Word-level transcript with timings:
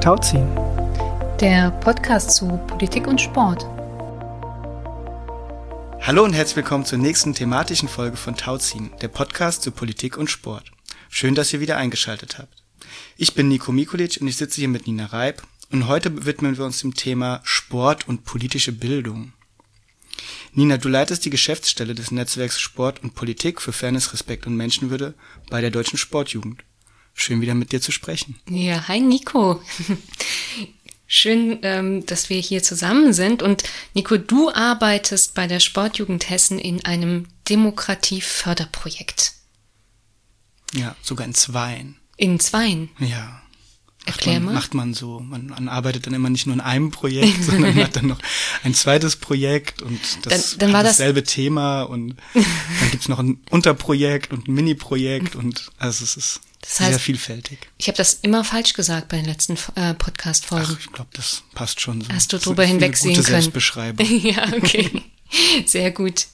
Tauziehen. 0.00 0.48
Der 1.40 1.70
Podcast 1.82 2.30
zu 2.30 2.56
Politik 2.66 3.06
und 3.06 3.20
Sport. 3.20 3.66
Hallo 6.00 6.24
und 6.24 6.32
herzlich 6.32 6.56
willkommen 6.56 6.86
zur 6.86 6.96
nächsten 6.96 7.34
thematischen 7.34 7.86
Folge 7.86 8.16
von 8.16 8.34
Tauziehen, 8.34 8.92
der 9.02 9.08
Podcast 9.08 9.60
zu 9.60 9.72
Politik 9.72 10.16
und 10.16 10.30
Sport. 10.30 10.72
Schön, 11.10 11.34
dass 11.34 11.52
ihr 11.52 11.60
wieder 11.60 11.76
eingeschaltet 11.76 12.38
habt. 12.38 12.64
Ich 13.18 13.34
bin 13.34 13.48
Nico 13.48 13.72
Mikulic 13.72 14.16
und 14.22 14.28
ich 14.28 14.38
sitze 14.38 14.62
hier 14.62 14.68
mit 14.68 14.86
Nina 14.86 15.04
Reib 15.04 15.42
und 15.70 15.86
heute 15.86 16.24
widmen 16.24 16.56
wir 16.56 16.64
uns 16.64 16.80
dem 16.80 16.94
Thema 16.94 17.42
Sport 17.44 18.08
und 18.08 18.24
politische 18.24 18.72
Bildung. 18.72 19.34
Nina, 20.54 20.78
du 20.78 20.88
leitest 20.88 21.26
die 21.26 21.30
Geschäftsstelle 21.30 21.94
des 21.94 22.10
Netzwerks 22.10 22.58
Sport 22.58 23.02
und 23.02 23.14
Politik 23.14 23.60
für 23.60 23.74
Fairness, 23.74 24.14
Respekt 24.14 24.46
und 24.46 24.56
Menschenwürde 24.56 25.12
bei 25.50 25.60
der 25.60 25.70
Deutschen 25.70 25.98
Sportjugend. 25.98 26.64
Schön 27.20 27.42
wieder 27.42 27.54
mit 27.54 27.70
dir 27.72 27.82
zu 27.82 27.92
sprechen. 27.92 28.40
Ja, 28.48 28.88
hi 28.88 28.98
Nico. 29.00 29.60
Schön, 31.06 31.58
ähm, 31.62 32.06
dass 32.06 32.30
wir 32.30 32.40
hier 32.40 32.62
zusammen 32.62 33.12
sind. 33.12 33.42
Und 33.42 33.62
Nico, 33.94 34.16
du 34.16 34.50
arbeitest 34.50 35.34
bei 35.34 35.46
der 35.46 35.60
Sportjugend 35.60 36.30
Hessen 36.30 36.58
in 36.58 36.82
einem 36.86 37.26
Demokratieförderprojekt. 37.50 39.34
Ja, 40.72 40.96
sogar 41.02 41.26
in 41.26 41.34
zweien. 41.34 41.96
In 42.16 42.40
zweien? 42.40 42.88
Ja. 43.00 43.42
Erklär 44.06 44.36
man, 44.36 44.44
mal. 44.46 44.54
Macht 44.54 44.72
man 44.72 44.94
so. 44.94 45.20
Man, 45.20 45.48
man 45.48 45.68
arbeitet 45.68 46.06
dann 46.06 46.14
immer 46.14 46.30
nicht 46.30 46.46
nur 46.46 46.54
in 46.54 46.62
einem 46.62 46.90
Projekt, 46.90 47.44
sondern 47.44 47.74
hat 47.74 47.96
dann 47.96 48.06
noch 48.06 48.18
ein 48.64 48.72
zweites 48.72 49.16
Projekt 49.16 49.82
und 49.82 50.00
das 50.22 50.52
Dann- 50.52 50.58
dann 50.60 50.72
war 50.72 50.78
hat 50.78 50.86
das- 50.86 50.96
dasselbe 50.96 51.22
Thema 51.24 51.82
und 51.82 52.16
dann 52.34 52.90
gibt's 52.92 53.08
noch 53.08 53.18
ein 53.18 53.42
Unterprojekt 53.50 54.32
und 54.32 54.48
ein 54.48 54.54
Mini-Projekt 54.54 55.36
und 55.36 55.70
also 55.76 56.02
es 56.04 56.16
ist 56.16 56.40
Das 56.62 56.76
sehr 56.76 56.88
heißt- 56.94 56.98
vielfältig. 56.98 57.58
Ich 57.78 57.88
habe 57.88 57.96
das 57.96 58.14
immer 58.22 58.44
falsch 58.44 58.74
gesagt 58.74 59.08
bei 59.08 59.16
den 59.16 59.26
letzten 59.26 59.56
äh, 59.76 59.94
Podcast-Folgen. 59.94 60.66
Ach, 60.70 60.78
ich 60.80 60.92
glaube, 60.92 61.10
das 61.14 61.42
passt 61.54 61.80
schon 61.80 62.02
so. 62.02 62.08
Hast 62.12 62.32
du 62.32 62.38
drüber 62.38 62.64
hinwegsehen 62.64 63.14
können? 63.14 63.26
Selbstbeschreibung. 63.26 64.06
ja, 64.22 64.46
okay. 64.52 65.02
Sehr 65.64 65.90
gut. 65.90 66.26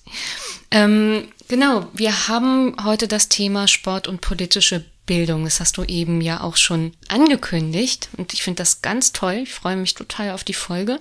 Ähm, 0.70 1.28
genau, 1.48 1.88
wir 1.92 2.28
haben 2.28 2.76
heute 2.84 3.06
das 3.08 3.28
Thema 3.28 3.68
Sport 3.68 4.08
und 4.08 4.20
politische 4.20 4.84
Bildung. 5.06 5.44
Das 5.44 5.60
hast 5.60 5.76
du 5.76 5.84
eben 5.84 6.20
ja 6.20 6.40
auch 6.40 6.56
schon 6.56 6.92
angekündigt. 7.08 8.08
Und 8.16 8.32
ich 8.32 8.42
finde 8.42 8.58
das 8.62 8.82
ganz 8.82 9.12
toll. 9.12 9.40
Ich 9.44 9.52
freue 9.52 9.76
mich 9.76 9.94
total 9.94 10.30
auf 10.32 10.42
die 10.42 10.54
Folge. 10.54 10.98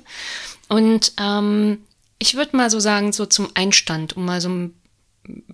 Und 0.67 1.13
ähm, 1.19 1.79
ich 2.19 2.35
würde 2.35 2.55
mal 2.55 2.69
so 2.69 2.79
sagen, 2.79 3.11
so 3.13 3.25
zum 3.25 3.49
Einstand, 3.55 4.15
um 4.15 4.25
mal 4.25 4.41
so 4.41 4.49
ein 4.49 4.73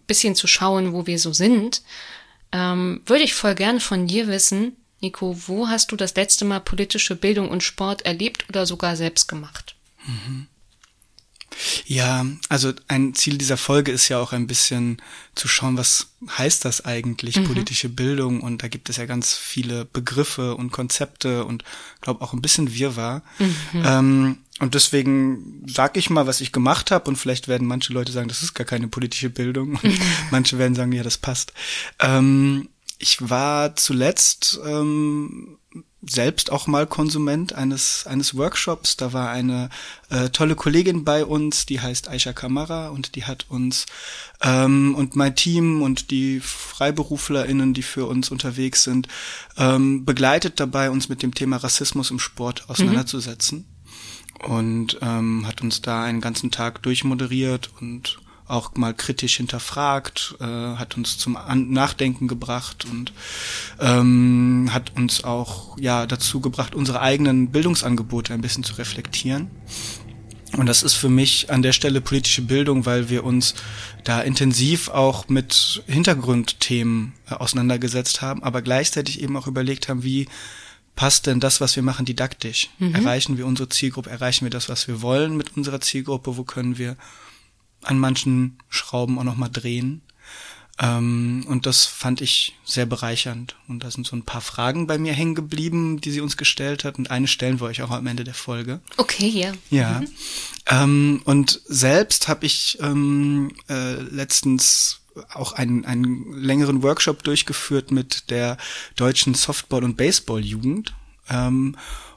bisschen 0.08 0.36
zu 0.36 0.48
schauen, 0.48 0.92
wo 0.94 1.08
wir 1.08 1.20
so 1.20 1.32
sind, 1.32 1.82
ähm, 2.52 3.02
würde 3.06 3.24
ich 3.24 3.34
voll 3.34 3.56
gerne 3.56 3.80
von 3.80 4.08
dir 4.08 4.28
wissen, 4.28 4.76
Nico, 5.02 5.36
wo 5.48 5.68
hast 5.68 5.92
du 5.92 5.96
das 5.96 6.16
letzte 6.16 6.46
Mal 6.46 6.60
politische 6.60 7.16
Bildung 7.16 7.50
und 7.50 7.64
Sport 7.64 8.04
erlebt 8.04 8.46
oder 8.50 8.66
sogar 8.66 8.96
selbst 8.96 9.28
gemacht? 9.28 9.76
Ja, 11.86 12.26
also 12.50 12.72
ein 12.88 13.14
Ziel 13.14 13.38
dieser 13.38 13.58
Folge 13.58 13.92
ist 13.92 14.08
ja 14.10 14.20
auch 14.20 14.34
ein 14.34 14.48
bisschen 14.48 15.02
zu 15.36 15.48
schauen, 15.48 15.78
was 15.78 16.08
heißt 16.38 16.66
das 16.66 16.86
eigentlich, 16.86 17.44
politische 17.44 17.90
Bildung? 17.90 18.42
Und 18.42 18.64
da 18.64 18.68
gibt 18.68 18.90
es 18.90 18.98
ja 18.98 19.06
ganz 19.06 19.34
viele 19.34 19.86
Begriffe 19.86 20.56
und 20.56 20.72
Konzepte 20.72 21.46
und 21.46 21.64
glaube 22.00 22.22
auch 22.22 22.34
ein 22.34 22.42
bisschen 22.42 22.74
Wirrwarr. 22.74 23.22
Ähm, 23.74 24.38
und 24.60 24.76
deswegen 24.76 25.64
sage 25.68 26.00
ich 26.00 26.10
mal, 26.10 26.28
was 26.28 26.42
ich 26.42 26.52
gemacht 26.52 26.92
habe 26.92 27.10
und 27.10 27.16
vielleicht 27.16 27.48
werden 27.48 27.68
manche 27.68 27.94
Leute 27.94 28.12
sagen, 28.12 28.28
das 28.28 28.44
ist 28.44 28.54
gar 28.54 28.66
keine 28.66 28.88
politische 28.88 29.30
Bildung 29.30 29.80
und 29.82 30.00
manche 30.32 30.58
werden 30.58 30.76
sagen, 30.76 30.92
ja, 30.92 31.04
das 31.04 31.18
passt. 31.18 31.54
Ähm, 32.00 32.70
ich 33.00 33.30
war 33.30 33.76
zuletzt 33.76 34.60
ähm, 34.64 35.58
selbst 36.04 36.52
auch 36.52 36.68
mal 36.68 36.88
Konsument 36.88 37.54
eines 37.54 38.08
eines 38.08 38.36
Workshops. 38.36 38.98
Da 38.98 39.14
war 39.14 39.30
eine 39.30 39.70
äh, 40.10 40.30
tolle 40.30 40.56
Kollegin 40.56 41.04
bei 41.04 41.26
uns, 41.26 41.66
die 41.66 41.80
heißt 41.80 42.10
Aisha 42.10 42.34
Kamara 42.34 42.90
und 42.90 43.16
die 43.16 43.26
hat 43.26 43.46
uns 43.50 43.86
ähm, 44.42 44.96
und 44.96 45.16
mein 45.16 45.36
Team 45.36 45.82
und 45.82 46.10
die 46.10 46.40
FreiberuflerInnen, 46.40 47.74
die 47.74 47.84
für 47.84 48.08
uns 48.08 48.32
unterwegs 48.32 48.84
sind, 48.84 49.08
ähm, 49.58 50.06
begleitet 50.06 50.60
dabei, 50.60 50.90
uns 50.90 51.10
mit 51.10 51.22
dem 51.22 51.34
Thema 51.34 51.58
Rassismus 51.58 52.10
im 52.10 52.20
Sport 52.20 52.70
auseinanderzusetzen 52.70 53.66
und 54.48 54.98
ähm, 55.02 55.46
hat 55.46 55.62
uns 55.62 55.82
da 55.82 56.04
einen 56.04 56.22
ganzen 56.22 56.52
Tag 56.52 56.82
durchmoderiert 56.82 57.72
und 57.80 58.21
auch 58.52 58.76
mal 58.76 58.94
kritisch 58.94 59.38
hinterfragt, 59.38 60.36
äh, 60.40 60.46
hat 60.46 60.98
uns 60.98 61.18
zum 61.18 61.38
An 61.38 61.72
Nachdenken 61.72 62.28
gebracht 62.28 62.86
und 62.86 63.14
ähm, 63.80 64.70
hat 64.72 64.96
uns 64.96 65.24
auch 65.24 65.78
ja 65.80 66.06
dazu 66.06 66.42
gebracht, 66.42 66.76
unsere 66.76 67.02
eigenen 67.02 67.52
Bildungsangebote 67.52 68.34
ein 68.34 68.42
bisschen 68.42 68.64
zu 68.64 68.74
reflektieren. 68.74 69.50
Und 70.58 70.66
das 70.66 70.84
ist 70.84 70.96
für 70.96 71.08
mich 71.08 71.50
an 71.50 71.62
der 71.62 71.72
Stelle 71.72 72.02
politische 72.02 72.42
Bildung, 72.42 72.86
weil 72.86 73.10
wir 73.10 73.24
uns 73.24 73.56
da 74.04 74.22
intensiv 74.22 74.90
auch 74.90 75.30
mit 75.30 75.82
Hintergrundthemen 75.88 77.14
äh, 77.30 77.36
auseinandergesetzt 77.36 78.22
haben, 78.22 78.44
aber 78.44 78.62
gleichzeitig 78.62 79.22
eben 79.22 79.38
auch 79.38 79.48
überlegt 79.48 79.88
haben, 79.88 80.04
wie 80.04 80.28
passt 80.96 81.26
denn 81.26 81.40
das, 81.40 81.62
was 81.62 81.78
wir 81.78 81.84
machen, 81.84 82.06
didaktisch? 82.06 82.70
Erreichen 82.94 83.38
wir 83.38 83.46
unsere 83.46 83.70
Zielgruppe? 83.70 84.10
Erreichen 84.10 84.46
wir 84.46 84.50
das, 84.50 84.68
was 84.68 84.90
wir 84.90 85.02
wollen 85.02 85.38
mit 85.38 85.56
unserer 85.56 85.80
Zielgruppe? 85.80 86.36
Wo 86.36 86.44
können 86.44 86.78
wir 86.78 86.98
an 87.84 88.00
manchen 88.00 88.58
Schrauben 88.70 89.18
auch 89.20 89.24
nochmal 89.24 89.50
drehen? 89.52 90.02
Ähm, 90.80 91.46
und 91.48 91.66
das 91.66 91.86
fand 91.86 92.22
ich 92.22 92.56
sehr 92.64 92.86
bereichernd. 92.86 93.56
Und 93.68 93.84
da 93.84 93.92
sind 93.92 94.08
so 94.08 94.16
ein 94.16 94.24
paar 94.24 94.42
Fragen 94.42 94.88
bei 94.88 94.98
mir 94.98 95.14
hängen 95.14 95.36
geblieben, 95.36 96.02
die 96.02 96.12
sie 96.12 96.22
uns 96.22 96.38
gestellt 96.38 96.84
hat. 96.84 96.98
Und 96.98 97.12
eine 97.12 97.28
stellen 97.28 97.60
wir 97.60 97.68
euch 97.68 97.82
auch 97.84 97.92
am 97.92 98.08
Ende 98.08 98.24
der 98.24 98.34
Folge. 98.34 98.82
Okay, 98.98 99.28
ja. 99.28 99.52
Ja. 99.70 100.02
Ähm, 100.68 101.22
und 101.26 101.62
selbst 101.66 102.28
habe 102.28 102.46
ich 102.46 102.80
ähm, 102.82 103.52
äh, 103.70 103.94
letztens 103.94 105.02
auch 105.34 105.54
einen, 105.54 105.86
einen 105.86 106.34
längeren 106.34 106.84
Workshop 106.84 107.24
durchgeführt 107.24 107.92
mit 107.92 108.30
der 108.30 108.58
deutschen 108.96 109.36
Softball- 109.36 109.84
und 109.84 109.98
Baseball-Jugend. 109.98 110.96
Ähm, 111.30 111.76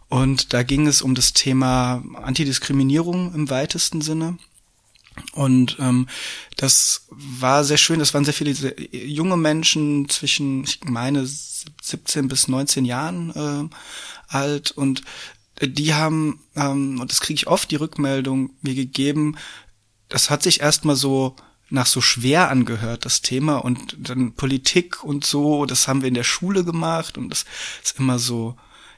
und 0.09 0.53
da 0.53 0.63
ging 0.63 0.87
es 0.87 1.03
um 1.03 1.15
das 1.15 1.33
Thema 1.33 2.03
Antidiskriminierung 2.15 3.35
im 3.35 3.51
weitesten 3.51 4.01
Sinne. 4.01 4.39
Und 5.33 5.77
ähm, 5.81 6.09
das 6.57 7.07
war 7.11 7.65
sehr 7.65 7.77
schön. 7.77 7.99
Das 7.99 8.15
waren 8.15 8.25
sehr 8.25 8.35
viele 8.35 8.53
junge 8.91 9.37
Menschen 9.37 10.09
zwischen, 10.09 10.65
ich 10.65 10.83
meine, 10.85 11.27
17 11.27 12.29
bis 12.29 12.49
19 12.49 12.85
Jahren 12.85 13.31
äh, 13.31 14.35
alt. 14.35 14.71
Und 14.73 15.03
die 15.61 15.95
haben, 15.95 16.41
ähm, 16.57 17.01
und 17.01 17.11
das 17.11 17.21
kriege 17.21 17.37
ich 17.37 17.47
oft 17.47 17.71
die 17.71 17.77
Rückmeldung 17.77 18.51
mir 18.63 18.75
gegeben, 18.75 19.37
das 20.09 20.31
hat 20.31 20.43
sich 20.43 20.61
erstmal 20.61 20.97
so 20.97 21.37
nach 21.71 21.87
so 21.87 22.01
schwer 22.01 22.51
angehört, 22.51 23.05
das 23.05 23.23
Thema. 23.23 23.57
Und 23.57 23.97
dann 23.99 24.35
Politik 24.35 25.03
und 25.03 25.25
so, 25.25 25.67
das 25.67 25.89
haben 25.89 26.03
wir 26.03 26.09
in 26.09 26.15
der 26.15 26.25
Schule 26.25 26.65
gemacht. 26.65 27.19
Und 27.19 27.31
das 27.31 27.45
ist 27.83 27.99
immer 27.99 28.19
so, 28.19 28.57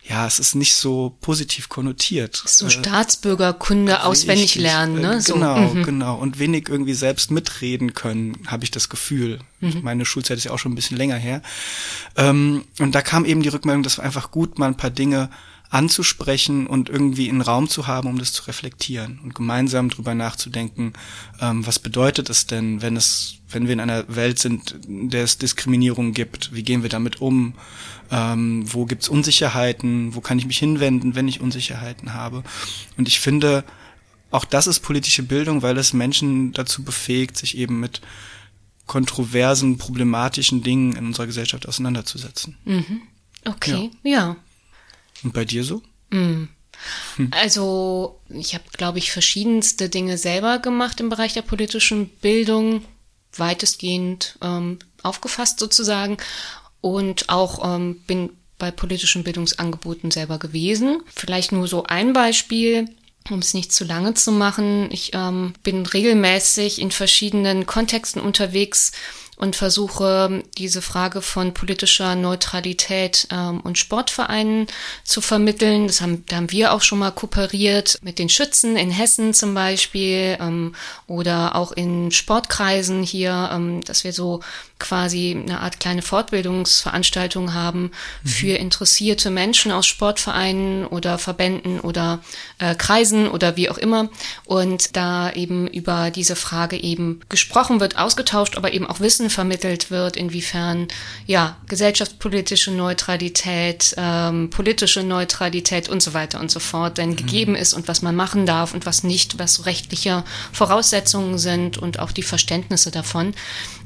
ja, 0.08 0.26
es 0.26 0.38
ist 0.38 0.54
nicht 0.54 0.74
so 0.74 1.16
positiv 1.20 1.68
konnotiert. 1.68 2.40
So 2.46 2.66
Äh, 2.66 2.70
Staatsbürgerkunde 2.70 4.04
auswendig 4.04 4.44
Richtig. 4.44 4.62
lernen, 4.62 5.00
ne? 5.00 5.14
Äh, 5.16 5.20
So. 5.20 5.34
Genau, 5.34 5.58
Mhm. 5.58 5.82
genau. 5.82 6.16
Und 6.16 6.38
wenig 6.38 6.68
irgendwie 6.68 6.94
selbst 6.94 7.30
mitreden 7.30 7.92
können, 7.94 8.38
habe 8.46 8.64
ich 8.64 8.70
das 8.70 8.88
Gefühl. 8.88 9.40
Mhm. 9.60 9.80
Meine 9.82 10.04
Schulzeit 10.04 10.38
ist 10.38 10.44
ja 10.44 10.52
auch 10.52 10.58
schon 10.58 10.72
ein 10.72 10.76
bisschen 10.76 10.96
länger 10.96 11.16
her. 11.16 11.42
Ähm, 12.16 12.64
und 12.78 12.94
da 12.94 13.02
kam 13.02 13.24
eben 13.24 13.42
die 13.42 13.48
Rückmeldung, 13.48 13.82
das 13.82 13.98
war 13.98 14.04
einfach 14.04 14.30
gut, 14.30 14.58
mal 14.58 14.66
ein 14.66 14.76
paar 14.76 14.90
Dinge 14.90 15.28
anzusprechen 15.70 16.66
und 16.66 16.88
irgendwie 16.88 17.28
einen 17.28 17.40
Raum 17.40 17.68
zu 17.68 17.86
haben, 17.86 18.08
um 18.08 18.18
das 18.18 18.32
zu 18.32 18.44
reflektieren 18.44 19.18
und 19.22 19.34
gemeinsam 19.34 19.88
drüber 19.88 20.14
nachzudenken, 20.14 20.92
ähm, 21.40 21.66
was 21.66 21.78
bedeutet 21.78 22.30
es 22.30 22.46
denn, 22.46 22.82
wenn 22.82 22.96
es, 22.96 23.36
wenn 23.48 23.66
wir 23.66 23.72
in 23.72 23.80
einer 23.80 24.04
Welt 24.14 24.38
sind, 24.38 24.72
in 24.86 25.10
der 25.10 25.24
es 25.24 25.38
Diskriminierung 25.38 26.12
gibt, 26.12 26.54
wie 26.54 26.62
gehen 26.62 26.82
wir 26.82 26.90
damit 26.90 27.20
um, 27.20 27.54
ähm, 28.10 28.64
wo 28.72 28.86
gibt's 28.86 29.08
Unsicherheiten, 29.08 30.14
wo 30.14 30.20
kann 30.20 30.38
ich 30.38 30.46
mich 30.46 30.58
hinwenden, 30.58 31.14
wenn 31.14 31.28
ich 31.28 31.40
Unsicherheiten 31.40 32.14
habe. 32.14 32.44
Und 32.96 33.08
ich 33.08 33.18
finde, 33.18 33.64
auch 34.30 34.44
das 34.44 34.66
ist 34.66 34.80
politische 34.80 35.22
Bildung, 35.22 35.62
weil 35.62 35.76
es 35.78 35.92
Menschen 35.92 36.52
dazu 36.52 36.84
befähigt, 36.84 37.36
sich 37.36 37.56
eben 37.56 37.80
mit 37.80 38.00
kontroversen, 38.86 39.78
problematischen 39.78 40.62
Dingen 40.62 40.94
in 40.94 41.06
unserer 41.06 41.26
Gesellschaft 41.26 41.66
auseinanderzusetzen. 41.66 42.56
Okay, 43.44 43.90
ja. 44.04 44.36
Und 45.22 45.32
bei 45.32 45.44
dir 45.44 45.64
so? 45.64 45.82
Also 47.30 48.20
ich 48.28 48.54
habe, 48.54 48.64
glaube 48.72 48.98
ich, 48.98 49.10
verschiedenste 49.10 49.88
Dinge 49.88 50.18
selber 50.18 50.58
gemacht 50.58 51.00
im 51.00 51.08
Bereich 51.08 51.32
der 51.32 51.42
politischen 51.42 52.08
Bildung, 52.08 52.84
weitestgehend 53.34 54.38
ähm, 54.42 54.78
aufgefasst 55.02 55.58
sozusagen 55.58 56.16
und 56.80 57.28
auch 57.28 57.76
ähm, 57.76 58.00
bin 58.06 58.30
bei 58.58 58.70
politischen 58.70 59.24
Bildungsangeboten 59.24 60.10
selber 60.10 60.38
gewesen. 60.38 61.02
Vielleicht 61.14 61.52
nur 61.52 61.68
so 61.68 61.84
ein 61.84 62.12
Beispiel. 62.12 62.88
Um 63.28 63.40
es 63.40 63.54
nicht 63.54 63.72
zu 63.72 63.84
lange 63.84 64.14
zu 64.14 64.30
machen, 64.30 64.88
ich 64.92 65.10
ähm, 65.12 65.54
bin 65.64 65.84
regelmäßig 65.84 66.80
in 66.80 66.92
verschiedenen 66.92 67.66
Kontexten 67.66 68.22
unterwegs, 68.22 68.92
und 69.36 69.54
versuche 69.54 70.42
diese 70.56 70.82
Frage 70.82 71.20
von 71.22 71.54
politischer 71.54 72.14
Neutralität 72.14 73.28
ähm, 73.30 73.60
und 73.60 73.78
Sportvereinen 73.78 74.66
zu 75.04 75.20
vermitteln. 75.20 75.86
Das 75.86 76.00
haben, 76.00 76.24
da 76.28 76.36
haben 76.36 76.50
wir 76.50 76.72
auch 76.72 76.82
schon 76.82 76.98
mal 76.98 77.12
kooperiert 77.12 77.98
mit 78.02 78.18
den 78.18 78.28
Schützen 78.28 78.76
in 78.76 78.90
Hessen 78.90 79.34
zum 79.34 79.54
Beispiel 79.54 80.38
ähm, 80.40 80.74
oder 81.06 81.54
auch 81.54 81.72
in 81.72 82.10
Sportkreisen 82.10 83.02
hier, 83.02 83.50
ähm, 83.52 83.82
dass 83.84 84.04
wir 84.04 84.12
so 84.12 84.40
quasi 84.78 85.36
eine 85.40 85.60
Art 85.60 85.80
kleine 85.80 86.02
Fortbildungsveranstaltung 86.02 87.54
haben 87.54 87.92
mhm. 88.22 88.28
für 88.28 88.56
interessierte 88.56 89.30
Menschen 89.30 89.72
aus 89.72 89.86
Sportvereinen 89.86 90.86
oder 90.86 91.18
Verbänden 91.18 91.80
oder 91.80 92.20
äh, 92.58 92.74
Kreisen 92.74 93.28
oder 93.28 93.56
wie 93.56 93.70
auch 93.70 93.78
immer 93.78 94.10
und 94.44 94.94
da 94.96 95.32
eben 95.32 95.66
über 95.66 96.10
diese 96.10 96.36
Frage 96.36 96.76
eben 96.76 97.20
gesprochen 97.30 97.80
wird, 97.80 97.96
ausgetauscht, 97.96 98.56
aber 98.56 98.74
eben 98.74 98.86
auch 98.86 99.00
Wissen 99.00 99.30
vermittelt 99.30 99.90
wird, 99.90 100.16
inwiefern 100.16 100.88
ja 101.26 101.56
gesellschaftspolitische 101.68 102.70
Neutralität, 102.70 103.94
ähm, 103.96 104.50
politische 104.50 105.02
Neutralität 105.02 105.88
und 105.88 106.02
so 106.02 106.12
weiter 106.12 106.38
und 106.38 106.50
so 106.50 106.60
fort 106.60 106.98
denn 106.98 107.10
mhm. 107.10 107.16
gegeben 107.16 107.54
ist 107.54 107.72
und 107.72 107.88
was 107.88 108.02
man 108.02 108.14
machen 108.14 108.44
darf 108.44 108.74
und 108.74 108.84
was 108.84 109.04
nicht, 109.04 109.38
was 109.38 109.64
rechtliche 109.64 110.22
Voraussetzungen 110.52 111.38
sind 111.38 111.78
und 111.78 111.98
auch 111.98 112.12
die 112.12 112.22
Verständnisse 112.22 112.90
davon. 112.90 113.32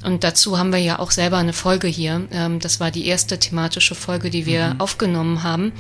Und 0.02 0.24
dazu 0.24 0.58
haben 0.58 0.72
wir 0.72 0.79
ja 0.80 0.98
auch 0.98 1.10
selber 1.10 1.38
eine 1.38 1.52
Folge 1.52 1.88
hier. 1.88 2.26
Ähm, 2.32 2.60
das 2.60 2.80
war 2.80 2.90
die 2.90 3.06
erste 3.06 3.38
thematische 3.38 3.94
Folge, 3.94 4.30
die 4.30 4.46
wir 4.46 4.74
mhm. 4.74 4.80
aufgenommen 4.80 5.42
haben. 5.42 5.72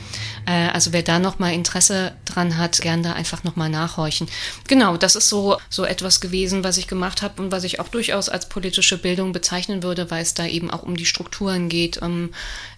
Äh, 0.46 0.68
also 0.68 0.92
wer 0.92 1.02
da 1.02 1.18
noch 1.18 1.38
mal 1.38 1.52
Interesse 1.52 2.12
dran 2.24 2.56
hat, 2.56 2.80
gern 2.80 3.02
da 3.02 3.12
einfach 3.12 3.44
noch 3.44 3.56
mal 3.56 3.68
nachhorchen. 3.68 4.28
Genau, 4.68 4.96
das 4.96 5.16
ist 5.16 5.28
so 5.28 5.58
so 5.68 5.84
etwas 5.84 6.20
gewesen, 6.20 6.64
was 6.64 6.78
ich 6.78 6.86
gemacht 6.86 7.22
habe 7.22 7.42
und 7.42 7.52
was 7.52 7.64
ich 7.64 7.80
auch 7.80 7.88
durchaus 7.88 8.28
als 8.28 8.48
politische 8.48 8.98
Bildung 8.98 9.32
bezeichnen 9.32 9.82
würde, 9.82 10.10
weil 10.10 10.22
es 10.22 10.34
da 10.34 10.46
eben 10.46 10.70
auch 10.70 10.82
um 10.82 10.96
die 10.96 11.06
Strukturen 11.06 11.68
geht, 11.68 11.98
um 11.98 12.30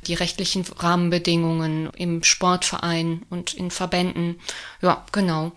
die 0.07 0.15
rechtlichen 0.15 0.65
Rahmenbedingungen 0.79 1.91
im 1.97 2.25
Sportverein 2.25 3.23
und 3.31 3.55
in 3.55 3.71
Verbänden. 3.71 4.41
Ja, 4.81 5.05
genau. 5.13 5.53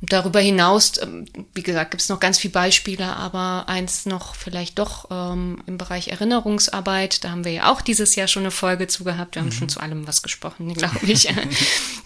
Und 0.00 0.12
darüber 0.12 0.40
hinaus, 0.40 0.92
ähm, 1.02 1.26
wie 1.54 1.62
gesagt, 1.62 1.90
gibt 1.90 2.00
es 2.00 2.08
noch 2.08 2.20
ganz 2.20 2.38
viele 2.38 2.52
Beispiele, 2.52 3.14
aber 3.16 3.64
eins 3.68 4.06
noch 4.06 4.34
vielleicht 4.34 4.78
doch 4.78 5.08
ähm, 5.10 5.62
im 5.66 5.76
Bereich 5.76 6.08
Erinnerungsarbeit. 6.08 7.22
Da 7.24 7.30
haben 7.30 7.44
wir 7.44 7.52
ja 7.52 7.70
auch 7.70 7.82
dieses 7.82 8.16
Jahr 8.16 8.26
schon 8.26 8.44
eine 8.44 8.50
Folge 8.50 8.86
zu 8.86 9.04
gehabt. 9.04 9.34
Wir 9.34 9.42
haben 9.42 9.48
mhm. 9.48 9.52
schon 9.52 9.68
zu 9.68 9.80
allem 9.80 10.06
was 10.06 10.22
gesprochen, 10.22 10.72
glaube 10.74 10.98
ich. 11.02 11.28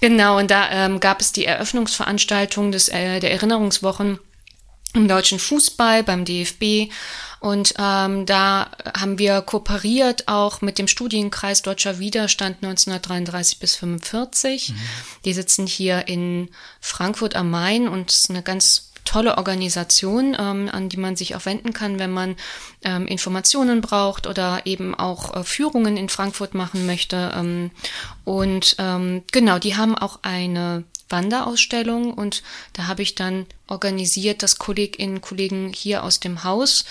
genau, 0.00 0.38
und 0.38 0.50
da 0.50 0.70
ähm, 0.70 0.98
gab 0.98 1.20
es 1.20 1.30
die 1.30 1.44
Eröffnungsveranstaltung 1.44 2.72
des, 2.72 2.88
äh, 2.88 3.20
der 3.20 3.30
Erinnerungswochen 3.30 4.18
im 4.94 5.08
deutschen 5.08 5.38
Fußball 5.38 6.02
beim 6.02 6.24
DFB. 6.24 6.92
Und 7.40 7.74
ähm, 7.78 8.24
da 8.24 8.70
haben 8.96 9.18
wir 9.18 9.42
kooperiert 9.42 10.28
auch 10.28 10.62
mit 10.62 10.78
dem 10.78 10.88
Studienkreis 10.88 11.60
Deutscher 11.60 11.98
Widerstand 11.98 12.56
1933 12.62 13.58
bis 13.58 13.76
45. 13.76 14.70
Mhm. 14.70 14.74
Die 15.26 15.32
sitzen 15.34 15.66
hier 15.66 16.08
in 16.08 16.48
Frankfurt 16.80 17.36
am 17.36 17.50
Main 17.50 17.86
und 17.86 18.10
es 18.10 18.20
ist 18.20 18.30
eine 18.30 18.42
ganz 18.42 18.92
tolle 19.04 19.36
Organisation, 19.36 20.34
ähm, 20.38 20.70
an 20.72 20.88
die 20.88 20.96
man 20.96 21.16
sich 21.16 21.36
auch 21.36 21.44
wenden 21.44 21.72
kann, 21.72 21.98
wenn 21.98 22.10
man 22.10 22.36
ähm, 22.82 23.06
Informationen 23.06 23.80
braucht 23.80 24.26
oder 24.26 24.62
eben 24.64 24.94
auch 24.94 25.36
äh, 25.36 25.44
Führungen 25.44 25.96
in 25.96 26.08
Frankfurt 26.08 26.54
machen 26.54 26.86
möchte. 26.86 27.32
Ähm, 27.36 27.70
und 28.24 28.76
ähm, 28.78 29.22
genau, 29.32 29.58
die 29.58 29.76
haben 29.76 29.96
auch 29.96 30.20
eine 30.22 30.84
Wanderausstellung 31.08 32.14
und 32.14 32.42
da 32.72 32.86
habe 32.86 33.02
ich 33.02 33.14
dann 33.14 33.46
organisiert, 33.66 34.42
dass 34.42 34.58
Kolleginnen 34.58 35.16
und 35.16 35.20
Kollegen 35.20 35.72
hier 35.72 36.02
aus 36.02 36.20
dem 36.20 36.44
Haus 36.44 36.84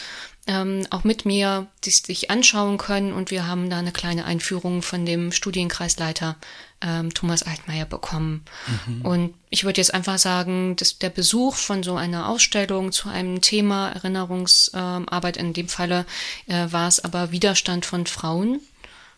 ähm, 0.45 0.85
auch 0.89 1.03
mit 1.03 1.25
mir 1.25 1.67
sich 1.81 2.29
anschauen 2.29 2.77
können 2.77 3.13
und 3.13 3.31
wir 3.31 3.47
haben 3.47 3.69
da 3.69 3.77
eine 3.79 3.93
kleine 3.93 4.25
Einführung 4.25 4.81
von 4.81 5.05
dem 5.05 5.31
Studienkreisleiter 5.31 6.35
ähm, 6.81 7.13
Thomas 7.13 7.43
Altmaier 7.43 7.85
bekommen. 7.85 8.43
Mhm. 8.87 9.01
Und 9.01 9.33
ich 9.49 9.63
würde 9.63 9.79
jetzt 9.79 9.93
einfach 9.93 10.17
sagen, 10.17 10.75
dass 10.75 10.99
der 10.99 11.09
Besuch 11.09 11.55
von 11.55 11.81
so 11.81 11.95
einer 11.95 12.27
Ausstellung 12.27 12.91
zu 12.91 13.07
einem 13.07 13.39
Thema 13.39 13.91
Erinnerungsarbeit, 13.91 15.37
in 15.37 15.53
dem 15.53 15.69
Falle 15.69 16.05
äh, 16.47 16.67
war 16.71 16.89
es 16.89 17.03
aber 17.03 17.31
Widerstand 17.31 17.85
von 17.85 18.05
Frauen 18.05 18.59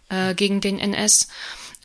äh, 0.10 0.36
gegen 0.36 0.62
den 0.62 0.78
NS, 0.78 1.28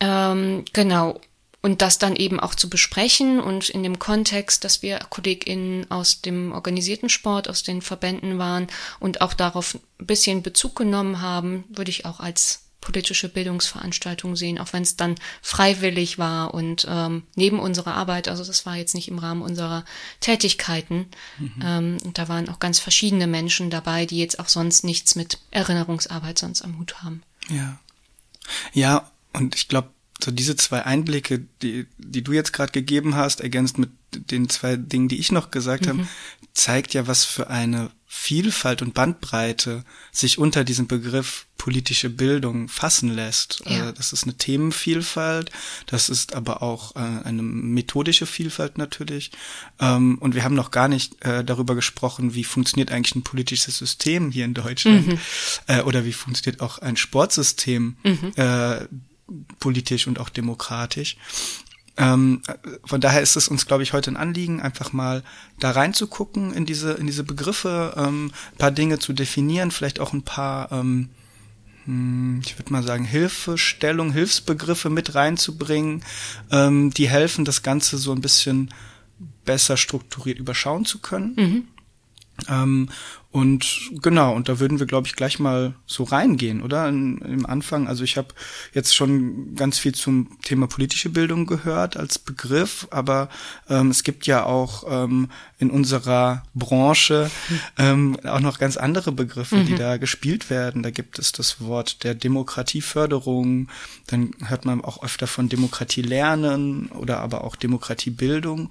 ähm, 0.01 0.65
genau, 0.73 1.19
und 1.62 1.83
das 1.83 1.99
dann 1.99 2.17
eben 2.17 2.41
auch 2.41 2.55
zu 2.55 2.71
besprechen 2.71 3.41
und 3.41 3.69
in 3.69 3.83
dem 3.83 3.99
Kontext, 3.99 4.65
dass 4.65 4.83
wir 4.83 4.99
KollegInnen 5.11 5.91
aus 5.91 6.23
dem 6.23 6.53
organisierten 6.53 7.09
Sport, 7.09 7.49
aus 7.49 7.62
den 7.62 7.83
Verbänden 7.83 8.39
waren 8.39 8.67
und 8.99 9.21
auch 9.21 9.35
darauf 9.35 9.79
ein 9.99 10.07
bisschen 10.07 10.43
Bezug 10.43 10.77
genommen 10.77 11.21
haben, 11.21 11.65
würde 11.69 11.91
ich 11.91 12.07
auch 12.07 12.21
als 12.21 12.62
politische 12.81 13.29
Bildungsveranstaltung 13.29 14.37
sehen, 14.37 14.59
auch 14.59 14.73
wenn 14.73 14.83
es 14.83 14.97
dann 14.97 15.17
freiwillig 15.43 16.19
war 16.19 16.55
und 16.55 16.87
ähm, 16.89 17.25
neben 17.35 17.59
unserer 17.59 17.95
Arbeit, 17.95 18.27
also 18.27 18.43
das 18.43 18.65
war 18.65 18.77
jetzt 18.77 18.95
nicht 18.95 19.09
im 19.09 19.19
Rahmen 19.19 19.43
unserer 19.43 19.85
Tätigkeiten. 20.21 21.06
Mhm. 21.39 21.53
Ähm, 21.63 21.99
und 22.05 22.17
da 22.17 22.29
waren 22.29 22.49
auch 22.49 22.59
ganz 22.59 22.79
verschiedene 22.79 23.27
Menschen 23.27 23.69
dabei, 23.69 24.06
die 24.06 24.19
jetzt 24.19 24.39
auch 24.41 24.49
sonst 24.49 24.83
nichts 24.83 25.15
mit 25.15 25.39
Erinnerungsarbeit 25.51 26.39
sonst 26.39 26.63
am 26.63 26.79
Hut 26.79 27.03
haben. 27.03 27.23
Ja. 27.51 27.79
Ja, 28.73 29.11
und 29.35 29.55
ich 29.55 29.69
glaube, 29.69 29.91
so 30.25 30.31
diese 30.31 30.56
zwei 30.56 30.84
Einblicke, 30.84 31.46
die, 31.62 31.87
die 31.99 32.22
du 32.22 32.32
jetzt 32.32 32.52
gerade 32.52 32.72
gegeben 32.72 33.17
hast, 33.17 33.40
ergänzt 33.40 33.78
mit 33.78 33.90
den 34.12 34.49
zwei 34.49 34.76
Dingen, 34.76 35.08
die 35.08 35.19
ich 35.19 35.32
noch 35.32 35.50
gesagt 35.50 35.87
mhm. 35.87 35.88
habe, 35.90 36.08
zeigt 36.52 36.94
ja, 36.94 37.06
was 37.06 37.25
für 37.25 37.49
eine 37.49 37.90
Vielfalt 38.12 38.82
und 38.82 38.93
Bandbreite 38.93 39.84
sich 40.11 40.37
unter 40.37 40.64
diesem 40.64 40.88
Begriff 40.88 41.46
politische 41.56 42.11
Bildung 42.11 42.69
fassen 42.69 43.08
lässt. 43.14 43.62
Ja. 43.67 43.90
Äh, 43.90 43.93
das 43.93 44.12
ist 44.12 44.25
eine 44.25 44.37
Themenvielfalt, 44.37 45.50
das 45.87 46.08
ist 46.08 46.34
aber 46.34 46.61
auch 46.61 46.96
äh, 46.96 46.99
eine 46.99 47.43
methodische 47.43 48.26
Vielfalt 48.26 48.78
natürlich. 48.78 49.31
Ähm, 49.78 50.19
und 50.19 50.34
wir 50.34 50.43
haben 50.43 50.56
noch 50.56 50.72
gar 50.72 50.88
nicht 50.88 51.25
äh, 51.25 51.44
darüber 51.44 51.76
gesprochen, 51.76 52.34
wie 52.34 52.44
funktioniert 52.44 52.90
eigentlich 52.90 53.14
ein 53.14 53.22
politisches 53.22 53.78
System 53.78 54.32
hier 54.32 54.44
in 54.44 54.55
Deutschland 54.55 55.06
mhm. 55.06 55.81
oder 55.84 56.05
wie 56.05 56.12
funktioniert 56.12 56.62
auch 56.62 56.78
ein 56.78 56.96
Sportsystem. 56.96 57.96
Mhm 58.02 58.32
politisch 59.59 60.06
und 60.06 60.19
auch 60.19 60.29
demokratisch. 60.29 61.17
Ähm, 61.97 62.41
von 62.85 63.00
daher 63.00 63.21
ist 63.21 63.37
es 63.37 63.49
uns, 63.49 63.67
glaube 63.67 63.82
ich, 63.82 63.93
heute 63.93 64.11
ein 64.11 64.17
Anliegen, 64.17 64.62
einfach 64.62 64.93
mal 64.93 65.23
da 65.59 65.73
reinzugucken 65.73 66.53
in 66.55 66.65
diese, 66.65 66.93
in 66.93 67.06
diese 67.06 67.25
Begriffe, 67.25 67.94
ähm, 67.97 68.32
ein 68.53 68.59
paar 68.59 68.71
Dinge 68.71 68.99
zu 68.99 69.12
definieren, 69.12 69.71
vielleicht 69.71 70.00
auch 70.00 70.12
ein 70.12 70.23
paar, 70.23 70.73
ähm, 70.73 71.11
hm, 71.85 72.41
ich 72.44 72.59
würde 72.59 72.73
mal 72.73 72.82
sagen, 72.82 73.05
Hilfestellung, 73.05 74.13
Hilfsbegriffe 74.13 74.89
mit 74.89 75.15
reinzubringen, 75.15 76.03
ähm, 76.51 76.91
die 76.93 77.08
helfen, 77.08 77.44
das 77.44 77.63
Ganze 77.63 77.99
so 77.99 78.13
ein 78.13 78.20
bisschen 78.22 78.72
besser 79.44 79.77
strukturiert 79.77 80.39
überschauen 80.39 80.84
zu 80.84 81.01
können. 81.01 81.34
Mhm. 81.37 81.69
Ähm, 82.49 82.89
und 83.32 83.93
genau, 84.03 84.34
und 84.34 84.49
da 84.49 84.58
würden 84.58 84.81
wir, 84.81 84.87
glaube 84.87 85.06
ich, 85.06 85.15
gleich 85.15 85.39
mal 85.39 85.75
so 85.87 86.03
reingehen, 86.03 86.63
oder? 86.63 86.89
In, 86.89 87.19
Im 87.19 87.46
Anfang, 87.46 87.87
also 87.87 88.03
ich 88.03 88.17
habe 88.17 88.34
jetzt 88.75 88.96
schon 88.96 89.55
ganz 89.55 89.79
viel 89.79 89.94
zum 89.94 90.37
Thema 90.43 90.67
politische 90.67 91.10
Bildung 91.10 91.46
gehört 91.46 91.96
als 91.96 92.19
Begriff, 92.19 92.89
aber 92.91 93.29
ähm, 93.69 93.93
es 93.93 94.03
gibt 94.03 94.27
ja 94.27 94.44
auch 94.44 94.82
ähm, 94.89 95.31
in 95.60 95.70
unserer 95.70 96.43
Branche 96.55 97.31
ähm, 97.79 98.19
auch 98.25 98.41
noch 98.41 98.58
ganz 98.58 98.77
andere 98.77 99.13
Begriffe, 99.13 99.58
mhm. 99.58 99.67
die 99.67 99.75
da 99.77 99.96
gespielt 99.96 100.51
werden. 100.51 100.82
Da 100.82 100.91
gibt 100.91 101.20
es 101.20 101.31
das 101.31 101.60
Wort 101.60 102.03
der 102.03 102.17
Demokratieförderung, 102.17 103.69
dann 104.08 104.32
hört 104.44 104.65
man 104.65 104.82
auch 104.82 105.05
öfter 105.05 105.29
von 105.29 105.49
Demokratie 105.49 106.03
lernen 106.03 106.89
oder 106.89 107.20
aber 107.20 107.44
auch 107.44 107.55
Demokratiebildung 107.55 108.70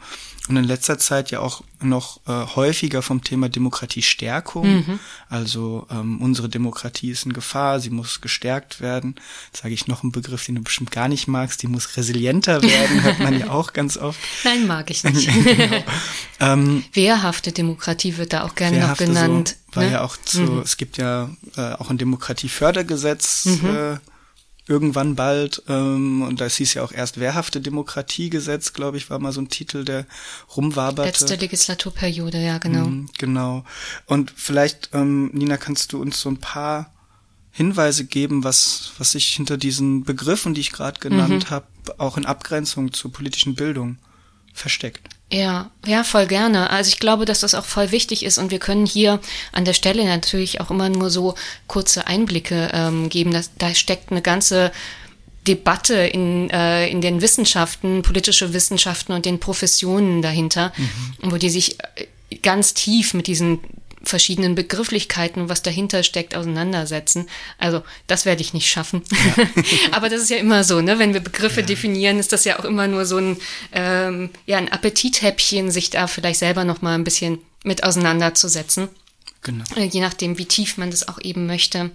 und 0.50 0.58
in 0.58 0.66
letzter 0.66 0.98
Zeit 0.98 1.32
ja 1.32 1.40
auch 1.40 1.64
noch 1.80 2.20
äh, 2.28 2.32
häufiger 2.56 3.02
vom 3.02 3.24
Thema 3.24 3.48
Demokratiestärkung 3.48 4.49
Wirkung. 4.50 4.78
Mhm. 4.78 5.00
Also 5.30 5.86
ähm, 5.92 6.22
unsere 6.22 6.50
Demokratie 6.50 7.12
ist 7.12 7.26
in 7.26 7.34
Gefahr, 7.34 7.80
sie 7.80 7.90
muss 7.90 8.22
gestärkt 8.22 8.82
werden. 8.82 9.16
Jetzt 9.52 9.62
sage 9.62 9.74
ich 9.74 9.88
noch 9.88 10.04
einen 10.04 10.12
Begriff, 10.12 10.46
den 10.46 10.56
du 10.56 10.62
bestimmt 10.62 10.92
gar 10.92 11.08
nicht 11.08 11.28
magst, 11.28 11.62
die 11.62 11.68
muss 11.68 11.98
resilienter 11.98 12.62
werden, 12.62 13.04
hört 13.04 13.20
man 13.20 13.40
ja 13.40 13.50
auch 13.52 13.74
ganz 13.74 13.98
oft. 13.98 14.20
Nein, 14.44 14.68
mag 14.68 14.90
ich 14.90 15.04
nicht. 15.04 15.30
genau. 15.44 15.84
ähm, 16.40 16.84
Wehrhafte 16.94 17.52
Demokratie 17.52 18.18
wird 18.18 18.34
da 18.34 18.44
auch 18.44 18.56
gerne 18.56 18.80
noch 18.80 18.98
genannt. 18.98 19.56
So, 19.70 19.76
weil 19.76 19.88
ne? 19.88 19.94
ja 19.94 20.04
auch 20.04 20.18
zu, 20.18 20.42
mhm. 20.42 20.60
es 20.62 20.78
gibt 20.78 20.98
ja 20.98 21.30
äh, 21.56 21.74
auch 21.74 21.90
ein 21.90 21.98
Demokratiefördergesetz, 21.98 23.46
mhm. 23.46 23.76
äh, 23.76 23.98
irgendwann 24.70 25.16
bald, 25.16 25.64
ähm, 25.68 26.22
und 26.22 26.40
das 26.40 26.56
hieß 26.58 26.76
ja 26.76 26.84
auch 26.84 26.92
erst 26.92 27.20
wehrhafte 27.20 27.60
Demokratiegesetz, 27.60 28.74
glaube 28.74 28.98
ich, 28.98 29.10
war 29.10 29.18
mal 29.18 29.32
so 29.32 29.42
ein 29.42 29.50
Titel, 29.50 29.84
der 29.84 30.06
rumwaberte. 30.56 31.10
Letzte 31.10 31.36
Legislaturperiode, 31.36 32.38
ja, 32.40 32.60
genau. 32.60 32.86
Mm, 32.86 33.10
genau. 33.18 33.66
Und 34.06 34.32
vielleicht, 34.36 34.92
ähm, 34.94 35.32
Nina, 35.34 35.58
kannst 35.58 35.92
du 35.92 36.00
uns 36.00 36.22
so 36.22 36.30
ein 36.30 36.38
paar 36.38 36.94
Hinweise 37.52 38.06
geben, 38.06 38.44
was, 38.44 38.92
was 39.00 39.12
sich 39.14 39.34
hinter 39.34 39.58
diesen 39.58 40.04
Begriffen, 40.04 40.54
die 40.54 40.62
ich 40.62 40.72
gerade 40.72 41.00
genannt 41.00 41.46
mhm. 41.46 41.50
habe, 41.50 41.66
auch 41.98 42.16
in 42.16 42.26
Abgrenzung 42.26 42.94
zur 42.94 43.12
politischen 43.12 43.56
Bildung 43.56 43.98
versteckt. 44.54 45.10
Ja, 45.32 45.70
ja, 45.86 46.04
voll 46.04 46.26
gerne. 46.26 46.72
Also 46.72 46.90
ich 46.90 47.00
glaube, 47.00 47.26
dass 47.26 47.42
das 47.42 47.54
auch 47.54 47.66
voll 47.66 47.92
wichtig 47.92 48.26
ist 48.26 48.40
und 48.40 48.50
wir 48.50 48.58
können 48.58 48.88
hier 48.88 49.20
an 49.52 49.64
der 49.64 49.74
Stelle 49.74 50.04
natürlich 50.06 50.60
auch 50.60 50.72
immer 50.72 50.90
nur 50.90 51.12
so 51.12 51.36
kurze 51.68 52.08
Einblicke 52.08 52.72
ähm, 52.74 53.10
geben. 53.10 53.32
Das, 53.32 53.52
da 53.58 53.76
steckt 53.76 54.12
eine 54.12 54.24
ganze 54.24 54.72
Debatte 55.48 55.96
in, 55.96 56.50
äh, 56.50 56.88
in 56.90 57.02
den 57.02 57.22
Wissenschaften, 57.22 58.02
politische 58.02 58.54
Wissenschaften 58.54 59.14
und 59.14 59.26
den 59.26 59.40
Professionen 59.40 60.24
dahinter, 60.24 60.74
mhm. 60.76 61.32
wo 61.32 61.38
die 61.38 61.52
sich 61.52 61.78
äh, 61.80 62.38
ganz 62.42 62.74
tief 62.74 63.14
mit 63.14 63.28
diesen 63.28 63.60
verschiedenen 64.04 64.56
Begrifflichkeiten, 64.56 65.50
was 65.50 65.62
dahinter 65.62 66.04
steckt, 66.04 66.36
auseinandersetzen. 66.36 67.28
Also 67.58 67.84
das 68.08 68.26
werde 68.26 68.42
ich 68.42 68.54
nicht 68.54 68.70
schaffen. 68.70 69.04
Ja. 69.12 69.46
Aber 69.92 70.10
das 70.10 70.22
ist 70.22 70.30
ja 70.30 70.38
immer 70.38 70.64
so, 70.64 70.82
ne? 70.82 71.00
Wenn 71.00 71.14
wir 71.14 71.22
Begriffe 71.22 71.62
ja. 71.62 71.66
definieren, 71.66 72.20
ist 72.20 72.32
das 72.32 72.46
ja 72.46 72.60
auch 72.60 72.66
immer 72.66 72.88
nur 72.88 73.06
so 73.06 73.18
ein, 73.18 73.38
ähm, 73.74 74.30
ja, 74.46 74.58
ein 74.58 74.72
Appetithäppchen, 74.72 75.72
sich 75.72 75.90
da 75.90 76.08
vielleicht 76.08 76.40
selber 76.40 76.64
noch 76.64 76.82
mal 76.82 76.96
ein 76.96 77.04
bisschen 77.04 77.40
mit 77.64 77.84
auseinanderzusetzen. 77.84 78.90
Genau. 79.42 79.64
Äh, 79.76 79.86
je 79.86 80.02
nachdem, 80.02 80.38
wie 80.38 80.46
tief 80.46 80.78
man 80.78 80.92
das 80.92 81.08
auch 81.08 81.20
eben 81.22 81.48
möchte. 81.48 81.92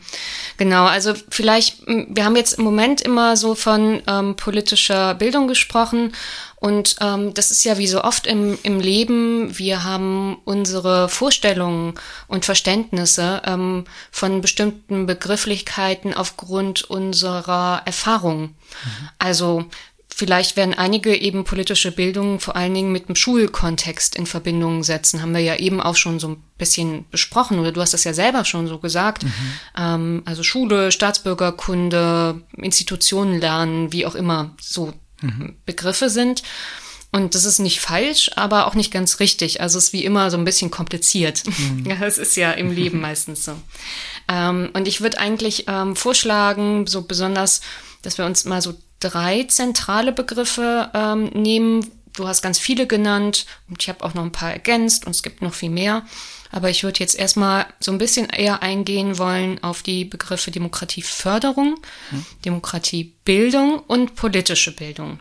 Genau, 0.57 0.87
also 0.87 1.13
vielleicht, 1.29 1.87
wir 1.87 2.25
haben 2.25 2.37
jetzt 2.37 2.55
im 2.55 2.65
Moment 2.65 3.03
immer 3.03 3.37
so 3.37 3.55
von 3.55 4.03
ähm, 4.07 4.35
politischer 4.37 5.15
Bildung 5.15 5.47
gesprochen 5.47 6.13
und 6.57 6.97
ähm, 7.03 7.35
das 7.35 7.51
ist 7.51 7.63
ja 7.65 7.77
wie 7.77 7.87
so 7.87 8.03
oft 8.03 8.27
im, 8.27 8.59
im 8.63 8.81
Leben, 8.81 9.59
wir 9.59 9.85
haben 9.85 10.39
unsere 10.45 11.11
Vorstellungen 11.11 11.93
und 12.27 12.47
Verständnisse 12.47 13.43
ähm, 13.45 13.85
von 14.11 14.41
bestimmten 14.41 15.05
Begrifflichkeiten 15.05 16.15
aufgrund 16.15 16.85
unserer 16.85 17.83
Erfahrung. 17.85 18.41
Mhm. 18.41 19.09
Also 19.19 19.67
Vielleicht 20.17 20.57
werden 20.57 20.75
einige 20.75 21.17
eben 21.17 21.43
politische 21.43 21.91
Bildung 21.91 22.39
vor 22.39 22.55
allen 22.55 22.73
Dingen 22.73 22.93
mit 22.93 23.09
dem 23.09 23.17
Schulkontext 23.17 24.15
in 24.15 24.27
Verbindung 24.27 24.85
setzen. 24.85 25.21
Haben 25.21 25.35
wir 25.35 25.41
ja 25.41 25.57
eben 25.57 25.81
auch 25.81 25.97
schon 25.97 26.21
so 26.21 26.29
ein 26.29 26.37
bisschen 26.57 27.05
besprochen 27.11 27.59
oder 27.59 27.73
du 27.73 27.81
hast 27.81 27.95
das 27.95 28.05
ja 28.05 28.15
selber 28.15 28.45
schon 28.45 28.69
so 28.69 28.79
gesagt. 28.79 29.25
Mhm. 29.25 29.33
Ähm, 29.77 30.23
also 30.25 30.45
Schule, 30.45 30.93
Staatsbürgerkunde, 30.93 32.41
Institutionen 32.57 33.41
lernen, 33.41 33.93
wie 33.93 34.07
auch 34.07 34.15
immer 34.15 34.55
so 34.61 34.93
mhm. 35.21 35.57
Begriffe 35.67 36.09
sind. 36.09 36.45
Und 37.11 37.35
das 37.35 37.45
ist 37.45 37.59
nicht 37.59 37.81
falsch, 37.81 38.31
aber 38.37 38.69
auch 38.69 38.77
nicht 38.77 38.93
ganz 38.93 39.19
richtig. 39.19 39.61
Also 39.61 39.79
es 39.79 39.87
ist 39.87 39.93
wie 39.95 40.05
immer 40.05 40.31
so 40.31 40.37
ein 40.37 40.45
bisschen 40.45 40.71
kompliziert. 40.71 41.43
Mhm. 41.47 41.87
Ja, 41.91 42.07
es 42.07 42.19
ist 42.19 42.37
ja 42.37 42.53
im 42.53 42.71
Leben 42.71 43.01
meistens 43.01 43.45
so. 43.45 43.57
Ähm, 44.29 44.71
und 44.75 44.87
ich 44.87 45.01
würde 45.01 45.19
eigentlich 45.19 45.65
ähm, 45.67 45.97
vorschlagen, 45.97 46.87
so 46.87 47.03
besonders, 47.03 47.63
dass 48.03 48.17
wir 48.17 48.27
uns 48.27 48.45
mal 48.45 48.63
so 48.63 48.75
drei 49.05 49.45
zentrale 49.45 50.13
Begriffe 50.13 50.91
ähm, 50.95 51.27
nehmen. 51.35 51.91
Du 52.17 52.27
hast 52.27 52.43
ganz 52.43 52.59
viele 52.59 52.87
genannt 52.87 53.47
und 53.69 53.83
ich 53.83 53.89
habe 53.89 54.05
auch 54.05 54.15
noch 54.15 54.23
ein 54.23 54.33
paar 54.33 54.53
ergänzt 54.53 55.05
und 55.05 55.11
es 55.11 55.23
gibt 55.23 55.43
noch 55.43 55.55
viel 55.55 55.71
mehr. 55.71 56.05
Aber 56.51 56.71
ich 56.71 56.85
würde 56.85 57.01
jetzt 57.01 57.17
erstmal 57.17 57.67
so 57.81 57.91
ein 57.91 57.99
bisschen 57.99 58.29
eher 58.31 58.63
eingehen 58.63 59.19
wollen 59.19 59.63
auf 59.65 59.83
die 59.83 60.05
Begriffe 60.05 60.53
Demokratieförderung, 60.53 61.75
mhm. 62.13 62.27
Demokratiebildung 62.45 63.81
und 63.81 64.15
politische 64.15 64.71
Bildung. 64.75 65.19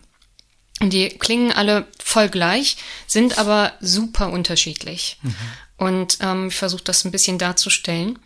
Und 0.79 0.93
die 0.93 1.09
klingen 1.09 1.51
alle 1.51 1.87
voll 2.03 2.29
gleich, 2.29 2.77
sind 3.07 3.37
aber 3.39 3.73
super 3.79 4.31
unterschiedlich. 4.31 5.17
Mhm. 5.23 5.35
Und 5.77 6.17
ähm, 6.21 6.47
ich 6.49 6.55
versuche 6.55 6.83
das 6.83 7.03
ein 7.03 7.11
bisschen 7.11 7.39
darzustellen. 7.39 8.19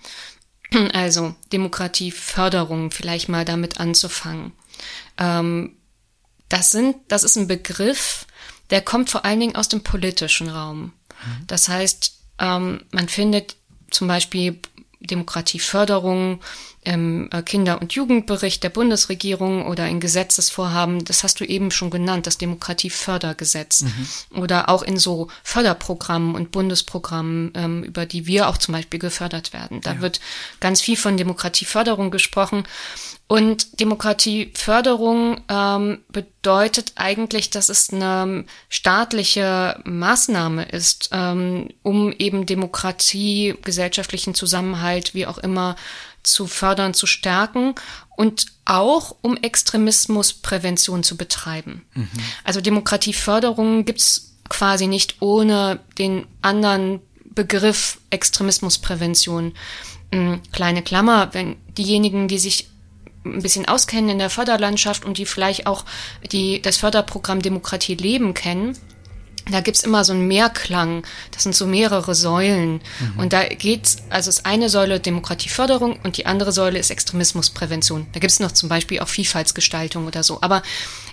Also 0.93 1.33
Demokratieförderung, 1.53 2.91
vielleicht 2.91 3.29
mal 3.29 3.45
damit 3.45 3.79
anzufangen. 3.79 4.51
Ähm, 5.17 5.77
das 6.49 6.71
sind, 6.71 6.97
das 7.07 7.23
ist 7.23 7.35
ein 7.35 7.47
Begriff, 7.47 8.25
der 8.69 8.81
kommt 8.81 9.09
vor 9.09 9.25
allen 9.25 9.39
Dingen 9.39 9.55
aus 9.55 9.69
dem 9.69 9.83
politischen 9.83 10.49
Raum. 10.49 10.93
Mhm. 11.25 11.47
Das 11.47 11.69
heißt, 11.69 12.19
ähm, 12.39 12.83
man 12.91 13.09
findet 13.09 13.55
zum 13.91 14.07
Beispiel 14.07 14.59
Demokratieförderung 14.99 16.41
im 16.87 17.29
äh, 17.33 17.41
Kinder- 17.41 17.81
und 17.81 17.91
Jugendbericht 17.91 18.63
der 18.63 18.69
Bundesregierung 18.69 19.65
oder 19.65 19.89
in 19.89 19.99
Gesetzesvorhaben, 19.99 21.03
das 21.03 21.21
hast 21.21 21.41
du 21.41 21.43
eben 21.43 21.69
schon 21.69 21.89
genannt, 21.89 22.27
das 22.27 22.37
Demokratiefördergesetz. 22.37 23.81
Mhm. 23.81 24.41
Oder 24.41 24.69
auch 24.69 24.83
in 24.83 24.95
so 24.95 25.27
Förderprogrammen 25.43 26.33
und 26.33 26.51
Bundesprogrammen, 26.51 27.51
ähm, 27.55 27.83
über 27.83 28.05
die 28.05 28.25
wir 28.25 28.47
auch 28.47 28.57
zum 28.57 28.73
Beispiel 28.73 29.01
gefördert 29.01 29.51
werden. 29.51 29.81
Da 29.81 29.95
ja. 29.95 30.01
wird 30.01 30.21
ganz 30.61 30.79
viel 30.79 30.95
von 30.95 31.17
Demokratieförderung 31.17 32.09
gesprochen. 32.09 32.63
Und 33.27 33.81
Demokratieförderung 33.81 35.41
ähm, 35.49 35.97
bedeutet 36.07 36.93
eigentlich, 36.95 37.49
dass 37.49 37.67
es 37.67 37.91
eine 37.91 38.45
staatliche 38.69 39.81
Maßnahme 39.83 40.63
ist, 40.63 41.09
ähm, 41.11 41.67
um 41.83 42.13
eben 42.13 42.45
Demokratie, 42.45 43.55
gesellschaftlichen 43.61 44.33
Zusammenhalt, 44.33 45.13
wie 45.13 45.25
auch 45.25 45.37
immer, 45.37 45.75
zu 46.27 46.47
fördern, 46.47 46.93
zu 46.93 47.07
stärken 47.07 47.75
und 48.15 48.47
auch 48.65 49.15
um 49.21 49.37
Extremismusprävention 49.37 51.03
zu 51.03 51.17
betreiben. 51.17 51.85
Mhm. 51.93 52.09
Also 52.43 52.61
Demokratieförderung 52.61 53.85
gibt's 53.85 54.35
quasi 54.49 54.87
nicht 54.87 55.21
ohne 55.21 55.79
den 55.97 56.25
anderen 56.41 57.01
Begriff 57.25 57.99
Extremismusprävention. 58.09 59.53
Hm, 60.11 60.41
kleine 60.51 60.81
Klammer, 60.81 61.33
wenn 61.33 61.57
diejenigen, 61.77 62.27
die 62.27 62.39
sich 62.39 62.69
ein 63.25 63.41
bisschen 63.41 63.67
auskennen 63.67 64.09
in 64.09 64.19
der 64.19 64.29
Förderlandschaft 64.29 65.05
und 65.05 65.17
die 65.17 65.25
vielleicht 65.25 65.67
auch 65.67 65.85
die, 66.31 66.61
das 66.61 66.77
Förderprogramm 66.77 67.41
Demokratie 67.41 67.95
leben 67.95 68.33
kennen, 68.33 68.77
da 69.51 69.61
gibt's 69.61 69.83
immer 69.83 70.03
so 70.03 70.13
einen 70.13 70.27
Mehrklang. 70.27 71.03
Das 71.31 71.43
sind 71.43 71.55
so 71.55 71.65
mehrere 71.65 72.15
Säulen. 72.15 72.81
Mhm. 72.99 73.19
Und 73.19 73.33
da 73.33 73.43
geht's, 73.47 73.97
also 74.09 74.29
ist 74.29 74.45
eine 74.45 74.69
Säule 74.69 74.99
Demokratieförderung 74.99 75.99
und 76.03 76.17
die 76.17 76.25
andere 76.25 76.51
Säule 76.51 76.79
ist 76.79 76.91
Extremismusprävention. 76.91 78.07
Da 78.13 78.19
gibt's 78.19 78.39
noch 78.39 78.51
zum 78.51 78.69
Beispiel 78.69 78.99
auch 78.99 79.07
Vielfaltsgestaltung 79.07 80.07
oder 80.07 80.23
so. 80.23 80.39
Aber 80.41 80.63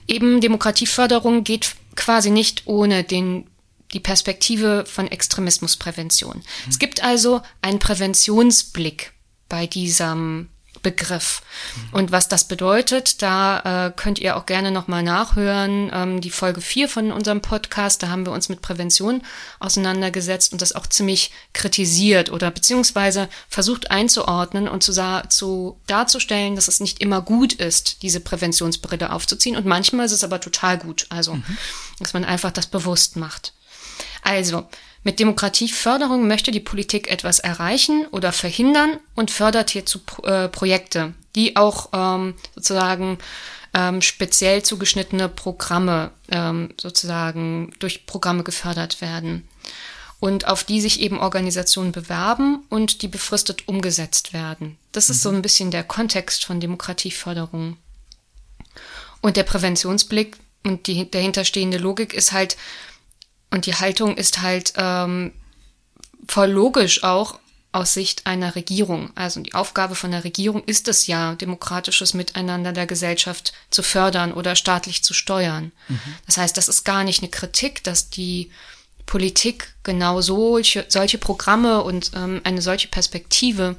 eben 0.06 0.40
Demokratieförderung 0.40 1.44
geht 1.44 1.74
quasi 1.96 2.30
nicht 2.30 2.62
ohne 2.66 3.04
den 3.04 3.46
die 3.92 4.00
Perspektive 4.00 4.84
von 4.86 5.06
Extremismusprävention. 5.06 6.38
Mhm. 6.38 6.42
Es 6.68 6.78
gibt 6.78 7.04
also 7.04 7.42
einen 7.62 7.78
Präventionsblick 7.78 9.12
bei 9.48 9.66
diesem 9.66 10.48
Begriff. 10.84 11.42
Und 11.90 12.12
was 12.12 12.28
das 12.28 12.44
bedeutet, 12.44 13.22
da 13.22 13.88
äh, 13.88 13.92
könnt 13.96 14.20
ihr 14.20 14.36
auch 14.36 14.46
gerne 14.46 14.70
nochmal 14.70 15.02
nachhören. 15.02 15.90
Ähm, 15.92 16.20
die 16.20 16.30
Folge 16.30 16.60
4 16.60 16.88
von 16.88 17.10
unserem 17.10 17.40
Podcast, 17.40 18.04
da 18.04 18.08
haben 18.10 18.24
wir 18.24 18.32
uns 18.32 18.48
mit 18.48 18.62
Prävention 18.62 19.22
auseinandergesetzt 19.58 20.52
und 20.52 20.62
das 20.62 20.74
auch 20.74 20.86
ziemlich 20.86 21.32
kritisiert 21.52 22.30
oder 22.30 22.52
beziehungsweise 22.52 23.28
versucht 23.48 23.90
einzuordnen 23.90 24.68
und 24.68 24.84
zu, 24.84 24.92
zu 25.28 25.80
darzustellen, 25.88 26.54
dass 26.54 26.68
es 26.68 26.78
nicht 26.78 27.00
immer 27.00 27.22
gut 27.22 27.54
ist, 27.54 28.02
diese 28.02 28.20
Präventionsbrille 28.20 29.10
aufzuziehen. 29.10 29.56
Und 29.56 29.66
manchmal 29.66 30.06
ist 30.06 30.12
es 30.12 30.22
aber 30.22 30.40
total 30.40 30.78
gut. 30.78 31.06
Also, 31.08 31.34
mhm. 31.34 31.58
dass 31.98 32.12
man 32.12 32.24
einfach 32.24 32.52
das 32.52 32.66
bewusst 32.66 33.16
macht. 33.16 33.54
Also, 34.22 34.68
mit 35.04 35.20
Demokratieförderung 35.20 36.26
möchte 36.26 36.50
die 36.50 36.60
Politik 36.60 37.10
etwas 37.10 37.38
erreichen 37.38 38.06
oder 38.10 38.32
verhindern 38.32 38.98
und 39.14 39.30
fördert 39.30 39.70
hierzu 39.70 40.00
äh, 40.24 40.48
Projekte, 40.48 41.12
die 41.36 41.56
auch 41.56 41.90
ähm, 41.92 42.34
sozusagen 42.54 43.18
ähm, 43.74 44.00
speziell 44.00 44.62
zugeschnittene 44.62 45.28
Programme 45.28 46.10
ähm, 46.30 46.70
sozusagen 46.80 47.72
durch 47.80 48.06
Programme 48.06 48.44
gefördert 48.44 49.02
werden 49.02 49.46
und 50.20 50.46
auf 50.46 50.64
die 50.64 50.80
sich 50.80 51.00
eben 51.00 51.20
Organisationen 51.20 51.92
bewerben 51.92 52.64
und 52.70 53.02
die 53.02 53.08
befristet 53.08 53.68
umgesetzt 53.68 54.32
werden. 54.32 54.78
Das 54.92 55.08
mhm. 55.08 55.12
ist 55.12 55.22
so 55.22 55.30
mhm. 55.30 55.36
ein 55.36 55.42
bisschen 55.42 55.70
der 55.70 55.84
Kontext 55.84 56.46
von 56.46 56.60
Demokratieförderung. 56.60 57.76
Und 59.20 59.36
der 59.36 59.42
Präventionsblick 59.42 60.38
und 60.64 60.86
die 60.86 61.10
dahinterstehende 61.10 61.76
Logik 61.76 62.14
ist 62.14 62.32
halt, 62.32 62.56
und 63.50 63.66
die 63.66 63.74
Haltung 63.74 64.16
ist 64.16 64.42
halt 64.42 64.72
ähm, 64.76 65.32
voll 66.26 66.50
logisch 66.50 67.04
auch 67.04 67.38
aus 67.74 67.92
Sicht 67.92 68.26
einer 68.26 68.54
Regierung. 68.54 69.10
Also 69.16 69.40
die 69.40 69.54
Aufgabe 69.54 69.96
von 69.96 70.12
der 70.12 70.22
Regierung 70.22 70.62
ist 70.64 70.86
es 70.86 71.08
ja, 71.08 71.34
demokratisches 71.34 72.14
Miteinander 72.14 72.72
der 72.72 72.86
Gesellschaft 72.86 73.52
zu 73.70 73.82
fördern 73.82 74.32
oder 74.32 74.54
staatlich 74.54 75.02
zu 75.02 75.12
steuern. 75.12 75.72
Mhm. 75.88 76.00
Das 76.26 76.36
heißt, 76.36 76.56
das 76.56 76.68
ist 76.68 76.84
gar 76.84 77.02
nicht 77.02 77.22
eine 77.22 77.30
Kritik, 77.30 77.82
dass 77.82 78.10
die 78.10 78.52
Politik 79.06 79.74
genau 79.82 80.20
solche, 80.20 80.84
solche 80.88 81.18
Programme 81.18 81.82
und 81.82 82.12
ähm, 82.14 82.40
eine 82.44 82.62
solche 82.62 82.88
Perspektive 82.88 83.76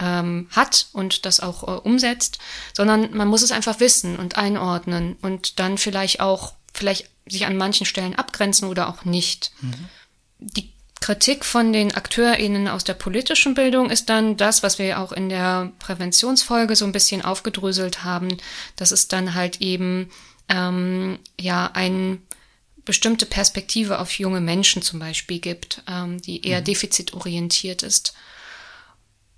ähm, 0.00 0.48
hat 0.50 0.88
und 0.92 1.24
das 1.24 1.38
auch 1.38 1.62
äh, 1.62 1.80
umsetzt, 1.80 2.38
sondern 2.74 3.16
man 3.16 3.28
muss 3.28 3.42
es 3.42 3.52
einfach 3.52 3.78
wissen 3.78 4.16
und 4.16 4.36
einordnen 4.36 5.16
und 5.22 5.60
dann 5.60 5.78
vielleicht 5.78 6.20
auch 6.20 6.54
vielleicht 6.72 7.10
sich 7.26 7.46
an 7.46 7.56
manchen 7.56 7.86
Stellen 7.86 8.14
abgrenzen 8.14 8.68
oder 8.68 8.88
auch 8.88 9.04
nicht. 9.04 9.52
Mhm. 9.60 9.88
Die 10.38 10.72
Kritik 11.00 11.44
von 11.44 11.72
den 11.72 11.94
AkteurInnen 11.94 12.68
aus 12.68 12.84
der 12.84 12.94
politischen 12.94 13.54
Bildung 13.54 13.90
ist 13.90 14.10
dann 14.10 14.36
das, 14.36 14.62
was 14.62 14.78
wir 14.78 14.98
auch 14.98 15.12
in 15.12 15.28
der 15.28 15.72
Präventionsfolge 15.78 16.76
so 16.76 16.84
ein 16.84 16.92
bisschen 16.92 17.22
aufgedröselt 17.22 18.04
haben, 18.04 18.36
dass 18.76 18.90
es 18.90 19.08
dann 19.08 19.34
halt 19.34 19.60
eben 19.60 20.10
ähm, 20.48 21.18
ja 21.40 21.70
ein 21.72 22.20
bestimmte 22.84 23.24
Perspektive 23.24 23.98
auf 23.98 24.18
junge 24.18 24.40
Menschen 24.40 24.82
zum 24.82 24.98
Beispiel 24.98 25.38
gibt, 25.38 25.82
ähm, 25.88 26.20
die 26.20 26.44
eher 26.46 26.60
mhm. 26.60 26.64
defizitorientiert 26.64 27.82
ist. 27.82 28.14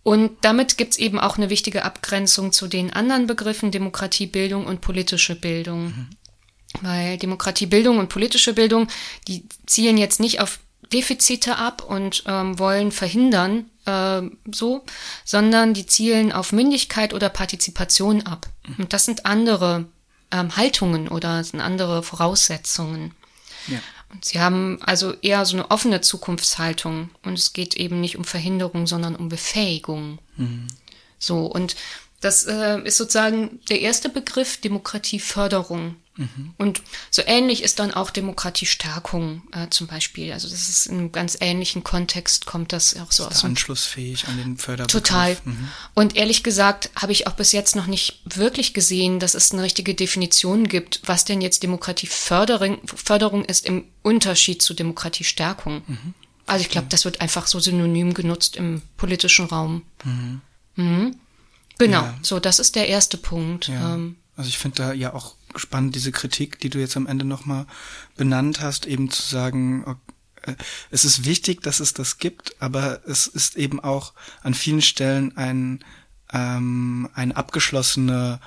Und 0.02 0.32
damit 0.40 0.78
gibt's 0.78 0.96
eben 0.96 1.20
auch 1.20 1.36
eine 1.36 1.48
wichtige 1.48 1.84
Abgrenzung 1.84 2.52
zu 2.52 2.66
den 2.66 2.92
anderen 2.92 3.28
Begriffen 3.28 3.70
Demokratiebildung 3.70 4.66
und 4.66 4.80
politische 4.80 5.36
Bildung. 5.36 5.84
Mhm. 5.84 6.10
Weil 6.80 7.18
Demokratiebildung 7.18 7.98
und 7.98 8.08
politische 8.08 8.54
Bildung, 8.54 8.88
die 9.28 9.46
zielen 9.66 9.98
jetzt 9.98 10.20
nicht 10.20 10.40
auf 10.40 10.58
Defizite 10.92 11.56
ab 11.56 11.82
und 11.82 12.24
ähm, 12.26 12.58
wollen 12.58 12.92
verhindern, 12.92 13.70
äh, 13.86 14.22
so, 14.50 14.84
sondern 15.24 15.74
die 15.74 15.86
zielen 15.86 16.32
auf 16.32 16.52
Mündigkeit 16.52 17.14
oder 17.14 17.28
Partizipation 17.28 18.22
ab. 18.22 18.46
Mhm. 18.66 18.74
Und 18.78 18.92
das 18.92 19.04
sind 19.04 19.26
andere 19.26 19.86
ähm, 20.30 20.56
Haltungen 20.56 21.08
oder 21.08 21.42
sind 21.44 21.60
andere 21.60 22.02
Voraussetzungen. 22.02 23.14
Ja. 23.68 23.78
Und 24.12 24.24
sie 24.24 24.40
haben 24.40 24.78
also 24.82 25.14
eher 25.22 25.44
so 25.46 25.56
eine 25.56 25.70
offene 25.70 26.00
Zukunftshaltung 26.00 27.10
und 27.22 27.38
es 27.38 27.52
geht 27.52 27.74
eben 27.74 28.00
nicht 28.00 28.18
um 28.18 28.24
Verhinderung, 28.24 28.86
sondern 28.86 29.16
um 29.16 29.28
Befähigung. 29.28 30.18
Mhm. 30.36 30.66
So, 31.18 31.46
und 31.46 31.76
das 32.20 32.44
äh, 32.44 32.80
ist 32.82 32.98
sozusagen 32.98 33.60
der 33.70 33.80
erste 33.80 34.08
Begriff 34.08 34.60
Demokratieförderung. 34.60 35.96
Mhm. 36.16 36.54
Und 36.58 36.82
so 37.10 37.22
ähnlich 37.24 37.62
ist 37.62 37.78
dann 37.78 37.94
auch 37.94 38.10
Demokratiestärkung 38.10 39.42
äh, 39.52 39.68
zum 39.70 39.86
Beispiel. 39.86 40.32
Also 40.32 40.48
das 40.48 40.68
ist 40.68 40.86
in 40.86 40.98
einem 40.98 41.12
ganz 41.12 41.38
ähnlichen 41.40 41.84
Kontext, 41.84 42.44
kommt 42.44 42.72
das 42.72 42.96
auch 42.96 43.12
so 43.12 43.24
ist 43.24 43.36
aus. 43.36 43.44
Anschlussfähig 43.44 44.28
an 44.28 44.36
den 44.36 44.58
Förderbegriff. 44.58 45.02
Total. 45.02 45.36
Mhm. 45.44 45.68
Und 45.94 46.16
ehrlich 46.16 46.42
gesagt 46.42 46.90
habe 46.96 47.12
ich 47.12 47.26
auch 47.26 47.32
bis 47.32 47.52
jetzt 47.52 47.76
noch 47.76 47.86
nicht 47.86 48.20
wirklich 48.26 48.74
gesehen, 48.74 49.20
dass 49.20 49.34
es 49.34 49.52
eine 49.52 49.62
richtige 49.62 49.94
Definition 49.94 50.68
gibt, 50.68 51.00
was 51.06 51.24
denn 51.24 51.40
jetzt 51.40 51.62
Demokratieförderung 51.62 52.80
Förderung 52.86 53.44
ist 53.44 53.64
im 53.64 53.84
Unterschied 54.02 54.60
zu 54.60 54.74
Demokratiestärkung. 54.74 55.82
Mhm. 55.86 56.14
Also 56.46 56.62
ich 56.62 56.70
glaube, 56.70 56.88
das 56.90 57.04
wird 57.06 57.20
einfach 57.20 57.46
so 57.46 57.58
synonym 57.58 58.12
genutzt 58.12 58.56
im 58.56 58.82
politischen 58.98 59.46
Raum. 59.46 59.82
Mhm. 60.04 60.40
Mhm. 60.76 61.16
Genau, 61.78 62.02
ja. 62.02 62.18
so 62.22 62.38
das 62.38 62.58
ist 62.58 62.76
der 62.76 62.88
erste 62.88 63.16
Punkt. 63.16 63.68
Ja. 63.68 63.94
Ähm, 63.94 64.16
also 64.36 64.48
ich 64.48 64.58
finde 64.58 64.76
da 64.76 64.92
ja 64.92 65.12
auch 65.14 65.34
spannend, 65.56 65.94
diese 65.94 66.12
Kritik, 66.12 66.58
die 66.60 66.70
du 66.70 66.78
jetzt 66.78 66.96
am 66.96 67.06
Ende 67.06 67.24
nochmal 67.24 67.66
benannt 68.16 68.60
hast, 68.60 68.86
eben 68.86 69.10
zu 69.10 69.22
sagen, 69.22 69.84
okay, 69.86 70.00
äh, 70.42 70.54
es 70.90 71.04
ist 71.04 71.24
wichtig, 71.24 71.62
dass 71.62 71.80
es 71.80 71.94
das 71.94 72.18
gibt, 72.18 72.60
aber 72.60 73.00
es 73.06 73.26
ist 73.26 73.56
eben 73.56 73.80
auch 73.80 74.12
an 74.42 74.54
vielen 74.54 74.82
Stellen 74.82 75.36
ein, 75.36 75.84
ähm, 76.32 77.08
ein 77.14 77.32
abgeschlossene 77.32 78.40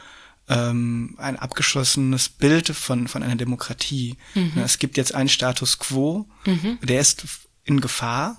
ähm, 0.47 1.15
ein 1.17 1.39
abgeschlossenes 1.39 2.29
Bild 2.29 2.69
von, 2.69 3.07
von 3.07 3.23
einer 3.23 3.35
Demokratie. 3.35 4.15
Mhm. 4.35 4.51
Es 4.63 4.77
gibt 4.77 4.95
jetzt 4.95 5.15
einen 5.15 5.27
Status 5.27 5.79
quo, 5.79 6.27
mhm. 6.45 6.77
der 6.83 7.01
ist 7.01 7.25
in 7.63 7.81
Gefahr. 7.81 8.37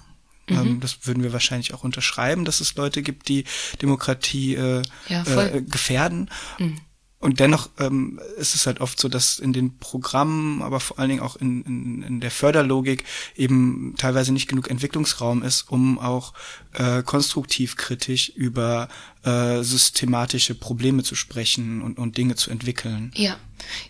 Mhm. 0.48 0.56
Ähm, 0.56 0.80
das 0.80 1.04
würden 1.04 1.24
wir 1.24 1.32
wahrscheinlich 1.32 1.74
auch 1.74 1.82
unterschreiben, 1.82 2.44
dass 2.44 2.60
es 2.60 2.76
Leute 2.76 3.02
gibt, 3.02 3.26
die 3.26 3.42
Demokratie 3.82 4.54
äh, 4.54 4.82
ja, 5.08 5.24
äh, 5.24 5.62
gefährden. 5.62 6.30
Mhm. 6.60 6.76
Und 7.26 7.40
dennoch 7.40 7.70
ähm, 7.80 8.20
ist 8.38 8.54
es 8.54 8.68
halt 8.68 8.80
oft 8.80 9.00
so, 9.00 9.08
dass 9.08 9.40
in 9.40 9.52
den 9.52 9.78
Programmen, 9.78 10.62
aber 10.62 10.78
vor 10.78 11.00
allen 11.00 11.08
Dingen 11.08 11.22
auch 11.22 11.34
in, 11.34 11.62
in, 11.62 12.02
in 12.04 12.20
der 12.20 12.30
Förderlogik 12.30 13.02
eben 13.34 13.96
teilweise 13.98 14.32
nicht 14.32 14.46
genug 14.46 14.70
Entwicklungsraum 14.70 15.42
ist, 15.42 15.62
um 15.68 15.98
auch 15.98 16.34
äh, 16.74 17.02
konstruktiv 17.02 17.74
kritisch 17.74 18.28
über 18.28 18.86
äh, 19.26 19.64
systematische 19.64 20.54
Probleme 20.54 21.02
zu 21.02 21.16
sprechen 21.16 21.82
und, 21.82 21.98
und 21.98 22.16
Dinge 22.16 22.36
zu 22.36 22.50
entwickeln. 22.50 23.10
Ja, 23.16 23.36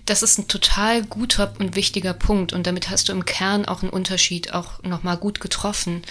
das 0.06 0.22
ist 0.22 0.38
ein 0.38 0.48
total 0.48 1.04
guter 1.04 1.52
und 1.58 1.76
wichtiger 1.76 2.14
Punkt 2.14 2.54
und 2.54 2.66
damit 2.66 2.88
hast 2.88 3.08
du 3.08 3.12
im 3.12 3.26
Kern 3.26 3.66
auch 3.66 3.82
einen 3.82 3.90
Unterschied 3.90 4.54
auch 4.54 4.82
nochmal 4.82 5.18
gut 5.18 5.40
getroffen. 5.40 6.02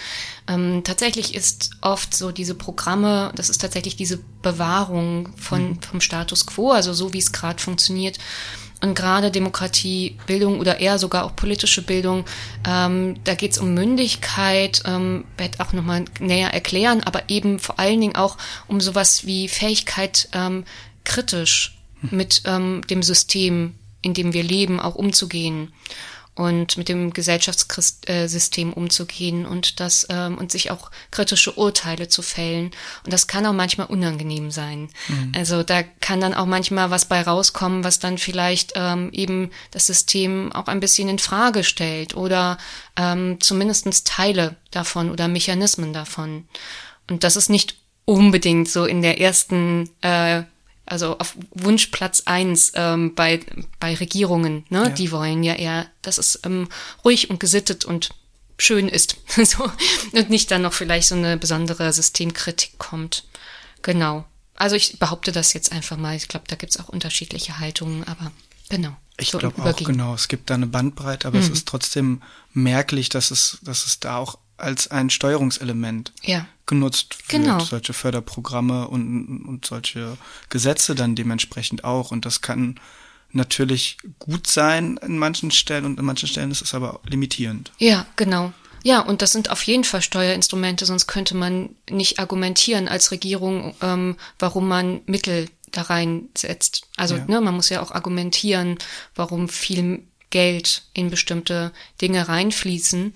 Ähm, 0.48 0.84
tatsächlich 0.84 1.34
ist 1.34 1.72
oft 1.82 2.16
so 2.16 2.32
diese 2.32 2.54
Programme, 2.54 3.32
das 3.36 3.50
ist 3.50 3.62
tatsächlich 3.62 3.96
diese 3.96 4.20
Bewahrung 4.44 5.30
von, 5.38 5.70
mhm. 5.70 5.82
vom 5.82 6.02
Status 6.02 6.46
quo, 6.46 6.72
also 6.72 6.94
so 6.94 7.14
wie 7.14 7.18
es 7.18 7.32
gerade 7.32 7.60
funktioniert, 7.60 8.20
und 8.82 8.96
gerade 8.96 9.32
Demokratiebildung 9.32 10.60
oder 10.60 10.80
eher 10.80 11.00
sogar 11.00 11.26
auch 11.26 11.36
politische 11.36 11.82
Bildung, 11.82 12.26
ähm, 12.68 13.16
da 13.24 13.36
geht 13.36 13.52
es 13.52 13.58
um 13.58 13.74
Mündigkeit, 13.74 14.84
ähm, 14.86 15.26
werde 15.38 15.60
auch 15.60 15.74
nochmal 15.74 16.06
näher 16.20 16.54
erklären, 16.54 17.02
aber 17.04 17.24
eben 17.30 17.60
vor 17.60 17.80
allen 17.80 18.02
Dingen 18.02 18.16
auch 18.16 18.38
um 18.68 18.82
sowas 18.82 19.26
wie 19.26 19.48
Fähigkeit, 19.48 20.30
ähm, 20.34 20.66
kritisch 21.04 21.78
mit 22.02 22.44
ähm, 22.46 22.82
dem 22.90 23.02
System, 23.02 23.76
in 24.02 24.14
dem 24.14 24.34
wir 24.34 24.44
leben, 24.44 24.80
auch 24.80 24.96
umzugehen 24.96 25.72
und 26.36 26.78
mit 26.78 26.90
dem 26.90 27.14
Gesellschaftssystem 27.14 28.74
umzugehen 28.74 29.46
und 29.46 29.80
das 29.80 30.06
ähm, 30.10 30.38
und 30.38 30.52
sich 30.52 30.70
auch 30.70 30.92
kritische 31.12 31.54
Urteile 31.54 32.10
zu 32.10 32.22
fällen 32.22 32.72
und 33.06 33.14
das 33.14 33.28
kann 33.28 33.46
auch 33.46 33.54
manchmal 33.54 33.88
unangenehm 33.88 34.52
sein. 34.52 34.90
Mhm. 35.08 35.32
Also 35.36 35.64
da 35.64 35.84
kann 35.84 36.20
dann 36.20 36.34
auch 36.34 36.46
manchmal 36.46 36.92
was 36.92 37.06
bei 37.06 37.22
rauskommen, 37.22 37.84
was 37.84 38.00
dann 38.00 38.18
vielleicht 38.18 38.74
ähm, 38.76 39.10
eben 39.14 39.52
das 39.72 39.88
System 39.88 40.52
auch 40.52 40.68
ein 40.68 40.82
bisschen 40.82 41.08
in 41.08 41.20
Frage 41.20 41.64
stellt 41.64 42.16
oder 42.16 42.58
ähm, 42.98 43.40
zumindestens 43.40 44.04
Teile 44.04 44.56
davon 44.72 45.12
oder 45.12 45.28
Mechanismen 45.28 45.94
davon. 45.94 46.48
Und 47.10 47.24
das 47.24 47.36
ist 47.36 47.50
nicht 47.50 47.76
unbedingt 48.06 48.70
so 48.70 48.86
in 48.86 49.02
der 49.02 49.20
ersten 49.20 49.90
äh, 50.02 50.44
also 50.86 51.18
auf 51.18 51.36
Wunschplatz 51.52 52.24
eins 52.26 52.72
ähm, 52.76 53.16
bei, 53.16 53.42
bei 53.80 53.96
Regierungen, 53.96 54.66
ne? 54.70 54.84
Ja. 54.84 54.90
Die 54.90 55.12
wollen 55.12 55.44
ja 55.44 55.56
eher, 55.56 55.88
dass 56.02 56.18
es 56.18 56.40
ähm, 56.44 56.68
ruhig 57.04 57.30
und 57.30 57.40
gesittet 57.40 57.86
und 57.86 58.10
schön 58.58 58.88
ist. 58.88 59.18
so. 59.44 59.70
Und 60.12 60.30
nicht 60.30 60.52
dann 60.52 60.62
noch 60.62 60.74
vielleicht 60.74 61.08
so 61.08 61.16
eine 61.16 61.38
besondere 61.38 61.92
Systemkritik 61.92 62.78
kommt. 62.78 63.24
Genau. 63.82 64.26
Also 64.56 64.76
ich 64.76 65.00
behaupte 65.00 65.32
das 65.32 65.54
jetzt 65.54 65.72
einfach 65.72 65.98
mal. 65.98 66.16
Ich 66.16 66.28
glaube, 66.28 66.46
da 66.48 66.56
gibt's 66.56 66.80
auch 66.80 66.90
unterschiedliche 66.90 67.60
Haltungen, 67.60 68.04
aber 68.08 68.32
genau. 68.70 68.96
Ich 69.18 69.32
so 69.32 69.38
glaube 69.38 69.62
auch, 69.62 69.76
genau. 69.76 70.14
Es 70.14 70.28
gibt 70.28 70.50
da 70.50 70.54
eine 70.54 70.68
Bandbreite, 70.68 71.28
aber 71.28 71.38
mhm. 71.38 71.44
es 71.44 71.50
ist 71.50 71.68
trotzdem 71.68 72.22
merklich, 72.54 73.10
dass 73.10 73.32
es, 73.32 73.60
dass 73.64 73.86
es 73.86 74.00
da 74.00 74.18
auch 74.18 74.38
als 74.58 74.90
ein 74.90 75.10
Steuerungselement 75.10 76.14
ja. 76.24 76.48
genutzt 76.66 77.18
wird, 77.32 77.44
genau. 77.44 77.60
solche 77.60 77.94
Förderprogramme 77.94 78.88
und, 78.88 79.46
und 79.46 79.66
solche 79.66 80.18
Gesetze 80.50 80.96
dann 80.96 81.16
dementsprechend 81.16 81.84
auch. 81.84 82.12
Und 82.12 82.26
das 82.26 82.42
kann 82.42 82.80
natürlich 83.32 83.98
gut 84.20 84.48
sein 84.48 84.98
in 85.04 85.18
manchen 85.18 85.52
Stellen 85.52 85.86
und 85.86 86.00
in 86.00 86.06
manchen 86.06 86.28
Stellen 86.28 86.52
ist 86.52 86.62
es 86.62 86.74
aber 86.74 87.02
limitierend. 87.08 87.72
Ja, 87.78 88.06
genau. 88.16 88.54
Ja, 88.84 89.00
und 89.00 89.24
das 89.24 89.32
sind 89.32 89.50
auf 89.50 89.64
jeden 89.64 89.84
Fall 89.84 90.04
Steuerinstrumente, 90.04 90.86
sonst 90.86 91.08
könnte 91.08 91.36
man 91.36 91.70
nicht 91.90 92.20
argumentieren 92.20 92.88
als 92.88 93.12
Regierung, 93.12 93.76
ähm, 93.82 94.16
warum 94.38 94.68
man 94.68 95.02
Mittel 95.08 95.50
da 95.72 95.82
reinsetzt. 95.82 96.88
Also 96.96 97.16
ja. 97.16 97.26
ne, 97.26 97.42
man 97.42 97.56
muss 97.56 97.70
ja 97.70 97.82
auch 97.82 97.92
argumentieren, 97.92 98.78
warum 99.16 99.50
viel 99.50 100.04
Geld 100.30 100.84
in 100.94 101.10
bestimmte 101.10 101.72
Dinge 102.02 102.28
reinfließen. 102.28 103.14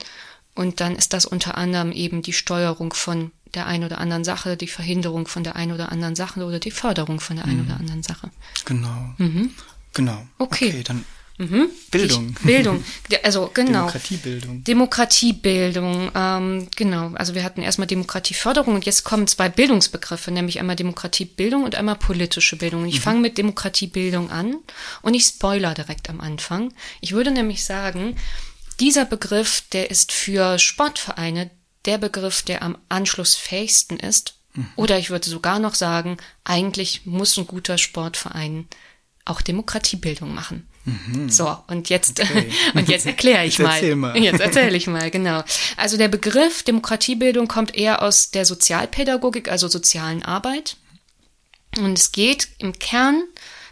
Und 0.59 0.81
dann 0.81 0.97
ist 0.97 1.13
das 1.13 1.25
unter 1.25 1.57
anderem 1.57 1.93
eben 1.93 2.21
die 2.21 2.33
Steuerung 2.33 2.91
von 2.91 3.31
der 3.55 3.65
einen 3.65 3.85
oder 3.85 3.99
anderen 3.99 4.25
Sache, 4.25 4.57
die 4.57 4.67
Verhinderung 4.67 5.25
von 5.25 5.45
der 5.45 5.55
einen 5.55 5.71
oder 5.71 5.89
anderen 5.89 6.17
Sache 6.17 6.43
oder 6.43 6.59
die 6.59 6.69
Förderung 6.69 7.21
von 7.21 7.37
der 7.37 7.45
einen 7.45 7.61
mhm. 7.61 7.67
oder 7.67 7.79
anderen 7.79 8.03
Sache. 8.03 8.29
Genau. 8.65 9.13
Mhm. 9.19 9.51
Genau. 9.93 10.27
Okay. 10.37 10.67
okay 10.67 10.83
dann 10.83 11.05
Mhm. 11.37 11.69
Bildung. 11.89 12.35
Ich, 12.37 12.45
Bildung. 12.45 12.83
Also 13.23 13.49
genau. 13.53 13.71
Demokratiebildung. 13.71 14.63
Demokratiebildung. 14.65 16.11
Ähm, 16.13 16.67
genau. 16.75 17.11
Also 17.15 17.33
wir 17.33 17.45
hatten 17.45 17.61
erstmal 17.61 17.87
Demokratieförderung 17.87 18.75
und 18.75 18.85
jetzt 18.85 19.05
kommen 19.05 19.25
zwei 19.27 19.47
Bildungsbegriffe, 19.47 20.31
nämlich 20.31 20.59
einmal 20.59 20.75
Demokratiebildung 20.75 21.63
und 21.63 21.75
einmal 21.75 21.95
politische 21.95 22.57
Bildung. 22.57 22.85
Ich 22.85 22.95
mhm. 22.95 23.03
fange 23.03 23.19
mit 23.21 23.37
Demokratiebildung 23.37 24.29
an 24.29 24.57
und 25.01 25.13
ich 25.13 25.23
spoiler 25.23 25.73
direkt 25.73 26.09
am 26.09 26.19
Anfang. 26.19 26.73
Ich 26.99 27.13
würde 27.13 27.31
nämlich 27.31 27.63
sagen, 27.63 28.17
dieser 28.79 29.05
Begriff, 29.05 29.63
der 29.71 29.91
ist 29.91 30.11
für 30.11 30.59
Sportvereine 30.59 31.51
der 31.85 31.97
Begriff, 31.97 32.43
der 32.43 32.61
am 32.61 32.77
anschlussfähigsten 32.89 33.99
ist. 33.99 34.35
Mhm. 34.53 34.67
Oder 34.75 34.99
ich 34.99 35.09
würde 35.09 35.29
sogar 35.29 35.59
noch 35.59 35.75
sagen, 35.75 36.17
eigentlich 36.43 37.05
muss 37.05 37.37
ein 37.37 37.47
guter 37.47 37.77
Sportverein 37.77 38.67
auch 39.25 39.41
Demokratiebildung 39.41 40.33
machen. 40.33 40.67
Mhm. 40.85 41.29
So, 41.29 41.55
und 41.67 41.89
jetzt, 41.89 42.19
okay. 42.19 42.51
und 42.73 42.89
jetzt 42.89 43.05
erkläre 43.05 43.45
ich 43.45 43.57
jetzt 43.57 43.81
mal. 43.81 43.95
mal. 43.95 44.17
Jetzt 44.17 44.39
erzähle 44.39 44.75
ich 44.75 44.87
mal, 44.87 45.11
genau. 45.11 45.43
Also 45.77 45.97
der 45.97 46.07
Begriff 46.07 46.63
Demokratiebildung 46.63 47.47
kommt 47.47 47.75
eher 47.75 48.01
aus 48.01 48.31
der 48.31 48.45
Sozialpädagogik, 48.45 49.49
also 49.49 49.67
sozialen 49.67 50.23
Arbeit. 50.23 50.77
Und 51.77 51.97
es 51.97 52.11
geht 52.11 52.47
im 52.57 52.73
Kern 52.79 53.23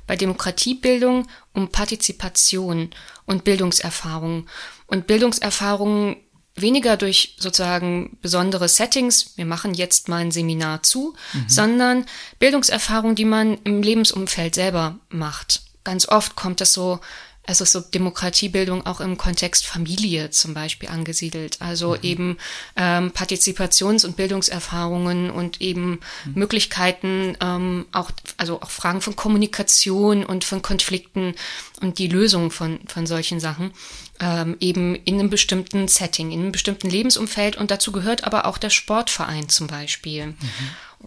bei 0.05 0.15
Demokratiebildung 0.15 1.27
um 1.53 1.69
Partizipation 1.69 2.91
und 3.25 3.43
Bildungserfahrung. 3.43 4.47
Und 4.87 5.05
Bildungserfahrungen 5.07 6.17
weniger 6.55 6.97
durch 6.97 7.35
sozusagen 7.37 8.17
besondere 8.21 8.67
Settings, 8.67 9.37
wir 9.37 9.45
machen 9.45 9.73
jetzt 9.73 10.09
mal 10.09 10.17
ein 10.17 10.31
Seminar 10.31 10.83
zu, 10.83 11.13
mhm. 11.33 11.45
sondern 11.47 12.05
Bildungserfahrung, 12.39 13.15
die 13.15 13.25
man 13.25 13.59
im 13.63 13.83
Lebensumfeld 13.83 14.55
selber 14.55 14.97
macht. 15.09 15.61
Ganz 15.83 16.07
oft 16.07 16.35
kommt 16.35 16.59
das 16.59 16.73
so 16.73 16.99
also 17.47 17.63
so 17.65 17.79
Demokratiebildung 17.79 18.85
auch 18.85 18.99
im 18.99 19.17
Kontext 19.17 19.65
Familie 19.65 20.29
zum 20.31 20.53
Beispiel 20.53 20.89
angesiedelt. 20.89 21.57
Also 21.61 21.91
mhm. 21.91 21.99
eben 22.03 22.37
ähm, 22.75 23.11
Partizipations- 23.11 24.05
und 24.05 24.17
Bildungserfahrungen 24.17 25.31
und 25.31 25.61
eben 25.61 25.99
mhm. 26.25 26.33
Möglichkeiten, 26.35 27.37
ähm, 27.41 27.85
auch, 27.93 28.11
also 28.35 28.61
auch 28.61 28.69
Fragen 28.69 29.01
von 29.01 29.15
Kommunikation 29.15 30.25
und 30.25 30.43
von 30.43 30.61
Konflikten 30.61 31.35
und 31.81 31.99
die 31.99 32.07
Lösung 32.07 32.51
von, 32.51 32.79
von 32.85 33.07
solchen 33.07 33.39
Sachen 33.39 33.71
ähm, 34.19 34.57
eben 34.59 34.95
in 34.95 35.15
einem 35.15 35.29
bestimmten 35.29 35.87
Setting, 35.87 36.31
in 36.31 36.41
einem 36.41 36.51
bestimmten 36.51 36.89
Lebensumfeld. 36.89 37.55
Und 37.55 37.71
dazu 37.71 37.93
gehört 37.93 38.25
aber 38.25 38.45
auch 38.45 38.57
der 38.57 38.71
Sportverein 38.71 39.47
zum 39.47 39.67
Beispiel. 39.67 40.27
Mhm. 40.27 40.35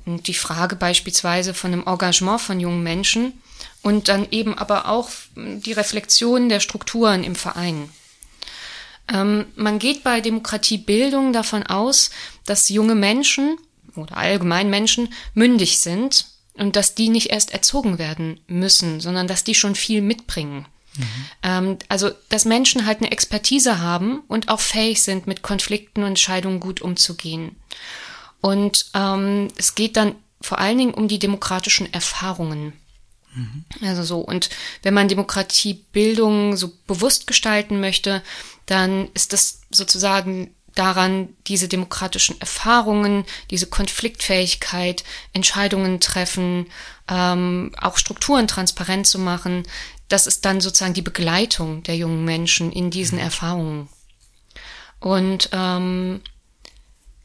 Und 0.07 0.27
die 0.27 0.35
Frage 0.35 0.75
beispielsweise 0.75 1.53
von 1.53 1.73
einem 1.73 1.87
Engagement 1.87 2.41
von 2.41 2.61
jungen 2.61 2.83
Menschen 2.83 3.35
und 3.83 4.09
dann 4.09 4.27
eben 4.31 4.57
aber 4.57 4.89
auch 4.89 5.11
die 5.37 5.73
Reflexion 5.73 6.49
der 6.49 6.61
Strukturen 6.61 7.25
im 7.25 7.35
Verein. 7.35 7.91
Ähm, 9.13 9.47
man 9.57 9.79
geht 9.79 10.05
bei 10.05 10.21
Demokratiebildung 10.21 11.33
davon 11.33 11.65
aus, 11.65 12.11
dass 12.45 12.69
junge 12.69 12.95
Menschen 12.95 13.57
oder 13.97 14.17
allgemein 14.17 14.71
Menschen 14.71 15.13
mündig 15.35 15.79
sind 15.79 16.27
und 16.55 16.77
dass 16.77 16.95
die 16.95 17.09
nicht 17.09 17.31
erst 17.31 17.53
erzogen 17.53 17.99
werden 17.99 18.41
müssen, 18.47 19.01
sondern 19.01 19.27
dass 19.27 19.45
die 19.45 19.55
schon 19.55 19.75
viel 19.75 20.03
mitbringen. 20.03 20.67
Mhm. 20.97 21.05
Ähm, 21.43 21.79
also, 21.89 22.11
dass 22.29 22.45
Menschen 22.45 22.87
halt 22.87 23.01
eine 23.01 23.11
Expertise 23.11 23.81
haben 23.81 24.21
und 24.29 24.49
auch 24.49 24.61
fähig 24.61 25.03
sind, 25.03 25.27
mit 25.27 25.43
Konflikten 25.43 26.03
und 26.03 26.11
Entscheidungen 26.11 26.61
gut 26.61 26.81
umzugehen. 26.81 27.57
Und 28.41 28.87
ähm, 28.95 29.49
es 29.57 29.75
geht 29.75 29.97
dann 29.97 30.15
vor 30.41 30.59
allen 30.59 30.79
Dingen 30.79 30.95
um 30.95 31.09
die 31.09 31.19
demokratischen 31.19 31.93
Erfahrungen. 31.93 32.73
Mhm. 33.35 33.65
Also 33.83 34.03
so. 34.03 34.21
Und 34.21 34.51
wenn 34.83 34.95
man 34.95 35.09
Demokratiebildung 35.09 36.57
so 36.57 36.73
bewusst 36.87 37.27
gestalten 37.27 37.81
möchte, 37.81 38.23
dann 38.67 39.09
ist 39.15 39.33
das 39.33 39.61
sozusagen 39.71 40.55
daran, 40.75 41.31
diese 41.47 41.69
demokratischen 41.69 42.41
Erfahrungen, 42.41 43.25
diese 43.51 43.67
Konfliktfähigkeit, 43.67 45.05
Entscheidungen 45.33 46.01
treffen, 46.01 46.67
ähm, 47.09 47.73
auch 47.81 47.97
Strukturen 47.97 48.47
transparent 48.47 49.07
zu 49.07 49.19
machen, 49.19 49.65
das 50.09 50.27
ist 50.27 50.45
dann 50.45 50.61
sozusagen 50.61 50.95
die 50.95 51.03
Begleitung 51.03 51.83
der 51.85 51.97
jungen 51.97 52.25
Menschen 52.25 52.73
in 52.73 52.91
diesen 52.91 53.19
mhm. 53.19 53.25
Erfahrungen. 53.25 53.89
Und 55.01 55.49
ähm, 55.53 56.21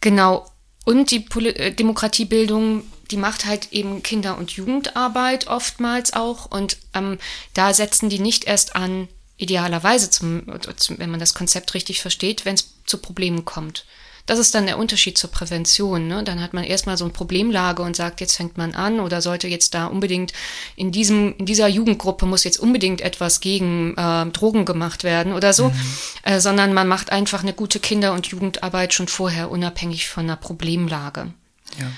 genau, 0.02 0.50
und 0.86 1.12
die 1.12 1.20
Poli 1.20 1.50
äh, 1.50 1.72
Demokratiebildung, 1.74 2.84
die 3.12 3.18
macht 3.18 3.46
halt 3.46 3.74
eben 3.74 4.02
Kinder- 4.02 4.38
und 4.38 4.52
Jugendarbeit 4.52 5.48
oftmals 5.48 6.14
auch. 6.14 6.46
Und 6.46 6.78
ähm, 6.94 7.18
da 7.54 7.74
setzen 7.74 8.10
die 8.10 8.20
nicht 8.20 8.46
erst 8.46 8.76
an, 8.76 9.08
idealerweise, 9.38 10.10
zum, 10.10 10.46
zum, 10.78 10.98
wenn 10.98 11.12
man 11.12 11.20
das 11.20 11.34
Konzept 11.34 11.74
richtig 11.74 12.02
versteht, 12.02 12.46
wenn 12.46 12.56
es 12.56 12.74
zu 12.86 13.00
Problemen 13.00 13.44
kommt, 13.44 13.86
das 14.26 14.40
ist 14.40 14.56
dann 14.56 14.66
der 14.66 14.78
Unterschied 14.78 15.18
zur 15.18 15.30
Prävention. 15.30 16.08
Ne? 16.08 16.24
Dann 16.24 16.42
hat 16.42 16.54
man 16.54 16.64
erstmal 16.64 16.98
so 16.98 17.06
eine 17.06 17.14
Problemlage 17.14 17.84
und 17.84 17.96
sagt, 17.96 18.22
jetzt 18.22 18.36
fängt 18.36 18.58
man 18.58 18.74
an 18.74 19.00
oder 19.00 19.22
sollte 19.22 19.48
jetzt 19.48 19.74
da 19.74 19.86
unbedingt 19.86 20.34
in 20.76 20.92
diesem, 20.92 21.36
in 21.38 21.46
dieser 21.46 21.68
Jugendgruppe 21.68 22.26
muss 22.26 22.44
jetzt 22.44 22.60
unbedingt 22.60 23.02
etwas 23.02 23.40
gegen 23.40 23.96
äh, 23.96 24.26
Drogen 24.28 24.66
gemacht 24.66 25.04
werden 25.04 25.34
oder 25.34 25.54
so, 25.54 25.70
mhm. 25.70 25.82
äh, 26.24 26.40
sondern 26.40 26.74
man 26.74 26.88
macht 26.88 27.12
einfach 27.12 27.44
eine 27.44 27.54
gute 27.54 27.80
Kinder- 27.80 28.14
und 28.14 28.28
Jugendarbeit 28.28 28.94
schon 28.94 29.08
vorher 29.08 29.52
unabhängig 29.52 30.10
von 30.10 30.24
einer 30.24 30.38
Problemlage. 30.38 31.32
Ja. 31.80 31.92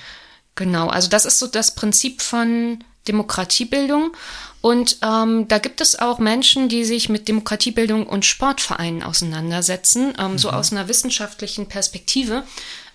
Genau, 0.54 0.88
also 0.88 1.08
das 1.08 1.24
ist 1.24 1.38
so 1.38 1.46
das 1.46 1.74
Prinzip 1.74 2.20
von 2.20 2.82
Demokratiebildung. 3.08 4.12
Und 4.60 4.98
ähm, 5.02 5.46
da 5.46 5.58
gibt 5.58 5.80
es 5.80 5.98
auch 5.98 6.18
Menschen, 6.18 6.68
die 6.68 6.84
sich 6.84 7.08
mit 7.08 7.28
Demokratiebildung 7.28 8.06
und 8.06 8.24
Sportvereinen 8.24 9.04
auseinandersetzen, 9.04 10.14
ähm, 10.18 10.32
mhm. 10.32 10.38
so 10.38 10.50
aus 10.50 10.72
einer 10.72 10.88
wissenschaftlichen 10.88 11.68
Perspektive. 11.68 12.42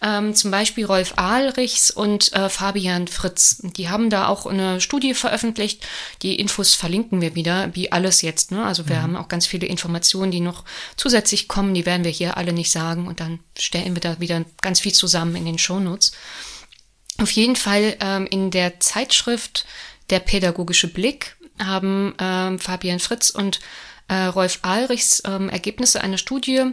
Ähm, 0.01 0.35
zum 0.35 0.51
Beispiel 0.51 0.85
Rolf 0.85 1.13
Ahlrichs 1.15 1.89
und 1.89 2.33
äh, 2.33 2.49
Fabian 2.49 3.07
Fritz. 3.07 3.61
Die 3.63 3.87
haben 3.87 4.09
da 4.09 4.27
auch 4.27 4.45
eine 4.45 4.81
Studie 4.81 5.13
veröffentlicht. 5.13 5.87
Die 6.21 6.35
Infos 6.35 6.73
verlinken 6.73 7.21
wir 7.21 7.35
wieder, 7.35 7.73
wie 7.73 7.93
alles 7.93 8.21
jetzt. 8.21 8.51
Ne? 8.51 8.65
Also 8.65 8.89
wir 8.89 8.97
mhm. 8.97 9.01
haben 9.01 9.15
auch 9.15 9.29
ganz 9.29 9.47
viele 9.47 9.65
Informationen, 9.65 10.31
die 10.31 10.41
noch 10.41 10.65
zusätzlich 10.97 11.47
kommen. 11.47 11.73
Die 11.73 11.85
werden 11.85 12.03
wir 12.03 12.11
hier 12.11 12.35
alle 12.35 12.51
nicht 12.51 12.71
sagen. 12.71 13.07
Und 13.07 13.21
dann 13.21 13.39
stellen 13.57 13.95
wir 13.95 14.01
da 14.01 14.19
wieder 14.19 14.43
ganz 14.61 14.81
viel 14.81 14.93
zusammen 14.93 15.37
in 15.37 15.45
den 15.45 15.57
Shownotes. 15.57 16.11
Auf 17.19 17.31
jeden 17.31 17.55
Fall 17.55 17.95
ähm, 18.01 18.27
in 18.29 18.51
der 18.51 18.81
Zeitschrift 18.81 19.65
Der 20.09 20.19
pädagogische 20.19 20.87
Blick 20.87 21.37
haben 21.59 22.13
ähm, 22.19 22.59
Fabian 22.59 22.99
Fritz 22.99 23.29
und 23.29 23.59
äh, 24.07 24.25
Rolf 24.25 24.59
Ahlrichs 24.61 25.23
ähm, 25.25 25.49
Ergebnisse 25.49 26.01
einer 26.01 26.17
Studie 26.17 26.71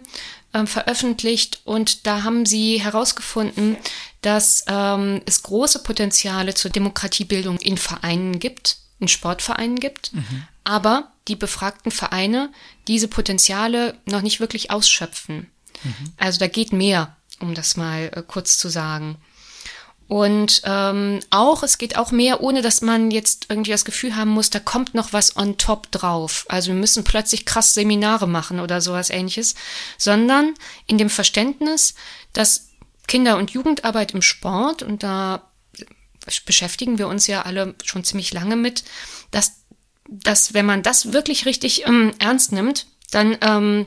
ähm, 0.53 0.67
veröffentlicht 0.67 1.61
und 1.65 2.07
da 2.07 2.25
haben 2.25 2.45
sie 2.45 2.81
herausgefunden, 2.81 3.77
dass 4.23 4.65
ähm, 4.67 5.23
es 5.27 5.43
große 5.43 5.83
Potenziale 5.83 6.55
zur 6.55 6.71
Demokratiebildung 6.71 7.59
in 7.59 7.79
Vereinen 7.79 8.39
gibt, 8.39 8.79
in 8.99 9.09
Sportvereinen 9.09 9.79
gibt, 9.79 10.13
mhm. 10.13 10.45
aber 10.65 11.13
die 11.29 11.37
befragten 11.37 11.93
Vereine 11.93 12.51
diese 12.89 13.09
Potenziale 13.09 13.97
noch 14.07 14.23
nicht 14.23 14.41
wirklich 14.41 14.71
ausschöpfen. 14.71 15.51
Mhm. 15.85 16.13
Also 16.17 16.39
da 16.39 16.49
geht 16.49 16.73
mehr, 16.73 17.17
um 17.39 17.55
das 17.55 17.77
mal 17.77 18.11
äh, 18.15 18.23
kurz 18.27 18.59
zu 18.59 18.69
sagen. 18.69 19.17
Und 20.11 20.63
ähm, 20.65 21.21
auch, 21.31 21.63
es 21.63 21.79
geht 21.79 21.97
auch 21.97 22.11
mehr, 22.11 22.41
ohne 22.41 22.63
dass 22.63 22.81
man 22.81 23.13
jetzt 23.13 23.47
irgendwie 23.49 23.71
das 23.71 23.85
Gefühl 23.85 24.17
haben 24.17 24.33
muss, 24.33 24.51
da 24.51 24.59
kommt 24.59 24.93
noch 24.93 25.13
was 25.13 25.37
on 25.37 25.57
top 25.57 25.89
drauf. 25.93 26.47
Also 26.49 26.73
wir 26.73 26.75
müssen 26.75 27.05
plötzlich 27.05 27.47
krass 27.47 27.75
Seminare 27.75 28.27
machen 28.27 28.59
oder 28.59 28.81
sowas 28.81 29.11
ähnliches, 29.11 29.55
sondern 29.99 30.55
in 30.89 30.99
dem 30.99 31.11
Verständnis, 31.11 31.95
dass 32.33 32.71
Kinder- 33.07 33.37
und 33.37 33.53
Jugendarbeit 33.53 34.13
im 34.13 34.21
Sport, 34.21 34.83
und 34.83 35.05
da 35.05 35.49
beschäftigen 36.45 36.99
wir 36.99 37.07
uns 37.07 37.29
ja 37.29 37.43
alle 37.43 37.77
schon 37.85 38.03
ziemlich 38.03 38.33
lange 38.33 38.57
mit, 38.57 38.83
dass, 39.31 39.63
dass 40.09 40.55
wenn 40.55 40.67
man 40.67 40.83
das 40.83 41.13
wirklich 41.13 41.47
richtig 41.47 41.87
ähm, 41.87 42.15
ernst 42.19 42.51
nimmt, 42.51 42.89
dann 43.13 43.39
ähm, 43.43 43.87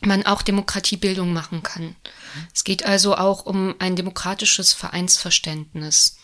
man 0.00 0.24
auch 0.24 0.40
Demokratiebildung 0.40 1.30
machen 1.30 1.62
kann. 1.62 1.94
Es 2.54 2.64
geht 2.64 2.84
also 2.84 3.16
auch 3.16 3.46
um 3.46 3.74
ein 3.78 3.96
demokratisches 3.96 4.72
Vereinsverständnis, 4.72 6.16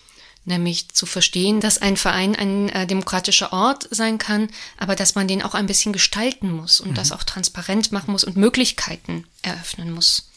nämlich 0.44 0.90
zu 0.92 1.06
verstehen, 1.06 1.60
dass 1.60 1.78
ein 1.78 1.96
Verein 1.96 2.36
ein 2.36 2.68
äh, 2.68 2.86
demokratischer 2.86 3.52
Ort 3.52 3.88
sein 3.90 4.18
kann, 4.18 4.48
aber 4.78 4.94
dass 4.94 5.14
man 5.14 5.28
den 5.28 5.42
auch 5.42 5.54
ein 5.54 5.66
bisschen 5.66 5.92
gestalten 5.92 6.50
muss 6.50 6.80
und 6.80 6.90
mhm. 6.90 6.94
das 6.94 7.12
auch 7.12 7.22
transparent 7.22 7.92
machen 7.92 8.12
muss 8.12 8.24
und 8.24 8.36
Möglichkeiten 8.36 9.26
eröffnen 9.42 9.90
muss. 9.90 10.30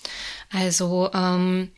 Also 0.52 1.12
ähm, 1.14 1.72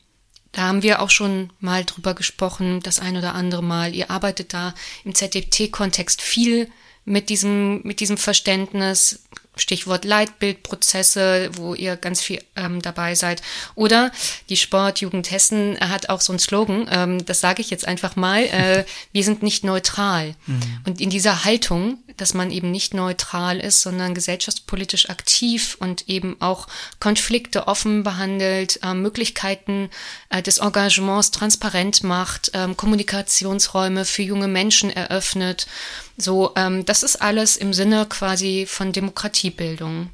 da 0.51 0.63
haben 0.63 0.83
wir 0.83 1.01
auch 1.01 1.09
schon 1.09 1.51
mal 1.59 1.85
drüber 1.85 2.13
gesprochen, 2.13 2.81
das 2.81 2.99
ein 2.99 3.17
oder 3.17 3.35
andere 3.35 3.63
Mal. 3.63 3.93
Ihr 3.93 4.09
arbeitet 4.09 4.53
da 4.53 4.73
im 5.03 5.13
ZDT-Kontext 5.13 6.21
viel 6.21 6.69
mit 7.05 7.29
diesem, 7.29 7.81
mit 7.83 7.99
diesem 7.99 8.17
Verständnis, 8.17 9.23
Stichwort 9.59 10.05
Leitbildprozesse, 10.05 11.51
wo 11.53 11.73
ihr 11.73 11.95
ganz 11.95 12.21
viel 12.21 12.41
ähm, 12.55 12.81
dabei 12.81 13.15
seid. 13.15 13.41
Oder 13.75 14.11
die 14.49 14.57
Sportjugend 14.57 15.31
Hessen 15.31 15.77
hat 15.79 16.09
auch 16.09 16.21
so 16.21 16.33
einen 16.33 16.39
Slogan, 16.39 16.87
ähm, 16.91 17.25
das 17.25 17.39
sage 17.39 17.61
ich 17.61 17.69
jetzt 17.69 17.87
einfach 17.87 18.15
mal, 18.15 18.43
äh, 18.43 18.85
wir 19.11 19.23
sind 19.23 19.43
nicht 19.43 19.63
neutral. 19.63 20.35
Mhm. 20.45 20.61
Und 20.85 21.01
in 21.01 21.09
dieser 21.09 21.45
Haltung, 21.45 21.99
dass 22.17 22.33
man 22.33 22.51
eben 22.51 22.71
nicht 22.71 22.93
neutral 22.93 23.59
ist, 23.59 23.81
sondern 23.81 24.13
gesellschaftspolitisch 24.13 25.09
aktiv 25.09 25.77
und 25.79 26.09
eben 26.09 26.35
auch 26.39 26.67
Konflikte 26.99 27.67
offen 27.67 28.03
behandelt, 28.03 28.79
äh, 28.83 28.93
Möglichkeiten 28.93 29.89
äh, 30.29 30.41
des 30.41 30.57
Engagements 30.57 31.31
transparent 31.31 32.03
macht, 32.03 32.53
äh, 32.53 32.67
Kommunikationsräume 32.75 34.05
für 34.05 34.23
junge 34.23 34.47
Menschen 34.47 34.89
eröffnet. 34.89 35.67
So, 36.19 36.51
ähm, 36.55 36.85
das 36.85 37.03
ist 37.03 37.21
alles 37.21 37.57
im 37.57 37.73
Sinne 37.73 38.05
quasi 38.05 38.65
von 38.67 38.91
Demokratiebildung. 38.91 40.09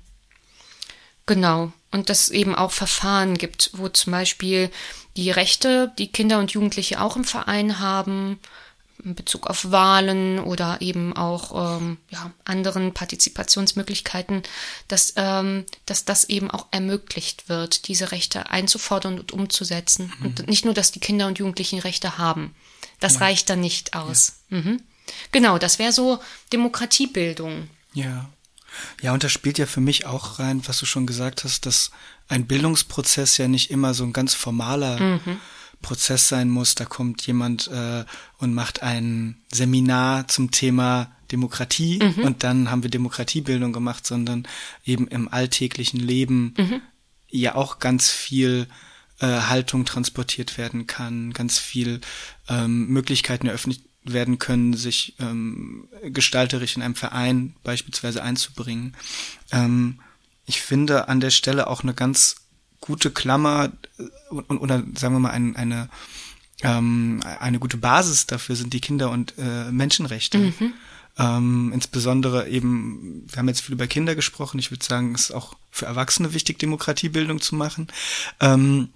Genau. 1.26 1.74
Und 1.92 2.10
dass 2.10 2.26
es 2.26 2.30
eben 2.30 2.56
auch 2.56 2.72
Verfahren 2.72 3.38
gibt, 3.38 3.72
wo 3.74 3.90
zum 3.90 4.12
Beispiel 4.12 4.70
die 5.18 5.32
Rechte, 5.32 5.92
die 5.98 6.12
Kinder 6.12 6.40
und 6.40 6.52
Jugendliche 6.52 7.02
auch 7.02 7.16
im 7.16 7.24
Verein 7.24 7.80
haben, 7.80 8.40
in 9.04 9.16
Bezug 9.16 9.48
auf 9.48 9.72
Wahlen 9.72 10.40
oder 10.40 10.78
eben 10.82 11.16
auch 11.16 11.78
ähm, 11.78 11.98
ja, 12.10 12.32
anderen 12.44 12.94
Partizipationsmöglichkeiten, 12.94 14.44
dass, 14.88 15.14
ähm, 15.16 15.66
dass 15.86 16.06
das 16.06 16.26
eben 16.26 16.52
auch 16.52 16.68
ermöglicht 16.72 17.50
wird, 17.50 17.88
diese 17.88 18.12
Rechte 18.12 18.50
einzufordern 18.50 19.20
und 19.20 19.32
umzusetzen. 19.32 20.14
Mhm. 20.20 20.26
Und 20.26 20.48
nicht 20.48 20.66
nur, 20.66 20.74
dass 20.74 20.92
die 20.92 21.00
Kinder 21.00 21.28
und 21.28 21.40
Jugendlichen 21.40 21.80
Rechte 21.80 22.18
haben. 22.18 22.56
Das 23.00 23.16
ja. 23.16 23.20
reicht 23.22 23.50
dann 23.50 23.62
nicht 23.62 23.96
aus. 23.96 24.34
Ja. 24.50 24.60
Mhm. 24.60 24.82
Genau, 25.32 25.58
das 25.58 25.80
wäre 25.80 25.92
so 25.92 26.20
Demokratiebildung. 26.52 27.70
Ja. 27.94 28.30
Ja, 29.02 29.14
und 29.14 29.24
da 29.24 29.30
spielt 29.30 29.58
ja 29.58 29.66
für 29.66 29.82
mich 29.82 30.06
auch 30.06 30.40
rein, 30.40 30.62
was 30.68 30.80
du 30.80 30.86
schon 30.86 31.08
gesagt 31.08 31.44
hast, 31.44 31.66
dass 31.66 31.92
ein 32.28 32.46
Bildungsprozess 32.46 33.38
ja 33.38 33.48
nicht 33.48 33.72
immer 33.72 33.94
so 33.94 34.04
ein 34.04 34.14
ganz 34.14 34.34
formaler 34.34 35.00
mhm. 35.00 35.40
Prozess 35.82 36.28
sein 36.28 36.50
muss. 36.50 36.76
Da 36.76 36.86
kommt 36.86 37.26
jemand 37.26 37.68
äh, 37.68 38.04
und 38.38 38.54
macht 38.54 38.84
ein 38.84 39.38
Seminar 39.52 40.28
zum 40.28 40.52
Thema 40.52 41.12
Demokratie 41.32 42.00
mhm. 42.02 42.24
und 42.24 42.44
dann 42.44 42.70
haben 42.70 42.84
wir 42.84 42.90
Demokratiebildung 42.90 43.74
gemacht, 43.74 44.06
sondern 44.06 44.48
eben 44.86 45.08
im 45.08 45.28
alltäglichen 45.28 46.00
Leben 46.00 46.54
mhm. 46.58 46.82
ja 47.30 47.56
auch 47.56 47.80
ganz 47.80 48.10
viel 48.10 48.68
äh, 49.20 49.28
Haltung 49.28 49.86
transportiert 49.86 50.58
werden 50.58 50.88
kann, 50.88 51.34
ganz 51.34 51.58
viel 51.58 52.02
ähm, 52.50 52.88
Möglichkeiten 52.88 53.48
eröffnet 53.48 53.82
werden 54.06 54.40
können, 54.40 54.74
sich 54.74 55.16
ähm, 55.20 55.88
gestalterisch 56.04 56.76
in 56.76 56.82
einem 56.82 56.96
Verein 56.96 57.56
beispielsweise 57.64 58.24
einzubringen. 58.24 58.96
Ähm, 59.52 60.00
ich 60.46 60.62
finde 60.62 61.08
an 61.08 61.20
der 61.20 61.32
Stelle 61.32 61.68
auch 61.68 61.84
eine 61.84 61.94
ganz 61.94 62.36
gute 62.80 63.12
Klammer 63.12 63.72
äh, 63.98 64.54
oder 64.54 64.84
sagen 64.96 65.16
wir 65.16 65.20
mal 65.20 65.32
ein, 65.32 65.56
eine 65.56 65.90
ähm, 66.64 67.22
eine 67.40 67.60
gute 67.60 67.78
Basis 67.78 68.28
dafür 68.28 68.56
sind 68.56 68.74
die 68.74 68.80
Kinder- 68.80 69.12
und 69.12 69.34
äh, 69.38 69.72
Menschenrechte. 69.72 70.38
Mhm. 70.38 70.74
Ähm, 71.18 71.72
insbesondere 71.74 72.50
eben, 72.50 73.26
wir 73.30 73.38
haben 73.38 73.48
jetzt 73.48 73.62
viel 73.62 73.74
über 73.74 73.88
Kinder 73.88 74.16
gesprochen, 74.16 74.60
ich 74.60 74.72
würde 74.72 74.84
sagen, 74.84 75.16
es 75.16 75.30
ist 75.30 75.32
auch 75.32 75.54
für 75.72 75.86
Erwachsene 75.86 76.34
wichtig, 76.34 76.60
Demokratiebildung 76.60 77.40
zu 77.40 77.56
machen. 77.56 77.88
Ähm, 78.42 78.90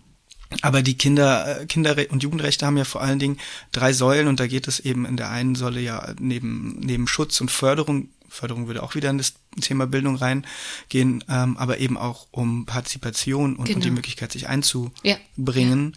aber 0.61 0.81
die 0.81 0.97
Kinder, 0.97 1.61
äh, 1.61 1.65
Kinder- 1.65 1.95
und 2.09 2.23
Jugendrechte 2.23 2.65
haben 2.65 2.77
ja 2.77 2.85
vor 2.85 3.01
allen 3.01 3.19
Dingen 3.19 3.39
drei 3.71 3.93
Säulen 3.93 4.27
und 4.27 4.39
da 4.39 4.47
geht 4.47 4.67
es 4.67 4.79
eben 4.79 5.05
in 5.05 5.17
der 5.17 5.29
einen 5.29 5.55
Säule 5.55 5.79
ja 5.79 6.13
neben, 6.19 6.79
neben 6.79 7.07
Schutz 7.07 7.39
und 7.39 7.51
Förderung, 7.51 8.09
Förderung 8.29 8.67
würde 8.67 8.83
auch 8.83 8.95
wieder 8.95 9.09
in 9.09 9.17
das 9.17 9.33
Thema 9.59 9.87
Bildung 9.87 10.15
reingehen, 10.15 11.23
ähm, 11.27 11.57
aber 11.57 11.79
eben 11.79 11.97
auch 11.97 12.27
um 12.31 12.65
Partizipation 12.65 13.55
und, 13.55 13.65
genau. 13.65 13.77
und 13.77 13.83
die 13.83 13.91
Möglichkeit, 13.91 14.31
sich 14.31 14.47
einzubringen. 14.47 15.93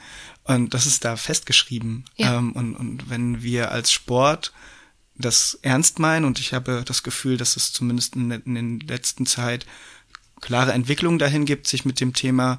Ja. 0.49 0.55
Und 0.55 0.75
das 0.75 0.87
ist 0.87 1.05
da 1.05 1.17
festgeschrieben. 1.17 2.05
Ja. 2.17 2.38
Ähm, 2.38 2.53
und, 2.53 2.75
und 2.75 3.11
wenn 3.11 3.43
wir 3.43 3.71
als 3.71 3.93
Sport 3.93 4.53
das 5.15 5.59
ernst 5.62 5.99
meinen, 5.99 6.25
und 6.25 6.41
ich 6.41 6.53
habe 6.53 6.83
das 6.85 7.03
Gefühl, 7.03 7.37
dass 7.37 7.57
es 7.57 7.73
zumindest 7.73 8.17
in, 8.17 8.31
in 8.31 8.81
der 8.81 8.97
letzten 8.97 9.27
Zeit 9.27 9.67
klare 10.41 10.73
Entwicklungen 10.73 11.19
dahin 11.19 11.45
gibt, 11.45 11.69
sich 11.69 11.85
mit 11.85 12.01
dem 12.01 12.15
Thema 12.15 12.59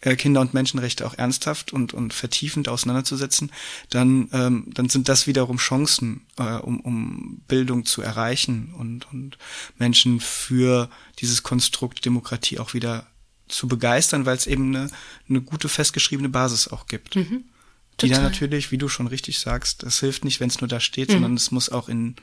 Kinder- 0.00 0.40
und 0.40 0.54
Menschenrechte 0.54 1.06
auch 1.06 1.14
ernsthaft 1.14 1.72
und, 1.72 1.94
und 1.94 2.12
vertiefend 2.12 2.68
auseinanderzusetzen, 2.68 3.50
dann, 3.90 4.28
ähm, 4.32 4.66
dann 4.68 4.88
sind 4.88 5.08
das 5.08 5.26
wiederum 5.26 5.56
Chancen, 5.56 6.26
äh, 6.38 6.56
um, 6.56 6.80
um 6.80 7.42
Bildung 7.48 7.84
zu 7.84 8.02
erreichen 8.02 8.74
und, 8.76 9.10
und 9.12 9.38
Menschen 9.78 10.20
für 10.20 10.90
dieses 11.18 11.42
Konstrukt 11.42 12.04
Demokratie 12.04 12.58
auch 12.58 12.74
wieder 12.74 13.06
zu 13.48 13.68
begeistern, 13.68 14.26
weil 14.26 14.36
es 14.36 14.46
eben 14.46 14.74
eine, 14.74 14.90
eine 15.28 15.40
gute 15.40 15.68
festgeschriebene 15.68 16.28
Basis 16.28 16.68
auch 16.68 16.86
gibt. 16.86 17.16
Mhm. 17.16 17.44
Die 18.00 18.10
dann 18.10 18.22
natürlich, 18.22 18.70
wie 18.72 18.78
du 18.78 18.88
schon 18.88 19.06
richtig 19.06 19.38
sagst, 19.38 19.82
das 19.82 20.00
hilft 20.00 20.24
nicht, 20.24 20.38
wenn 20.40 20.50
es 20.50 20.60
nur 20.60 20.68
da 20.68 20.80
steht, 20.80 21.08
mhm. 21.08 21.14
sondern 21.14 21.34
es 21.34 21.50
muss 21.50 21.70
auch 21.70 21.88
in, 21.88 22.16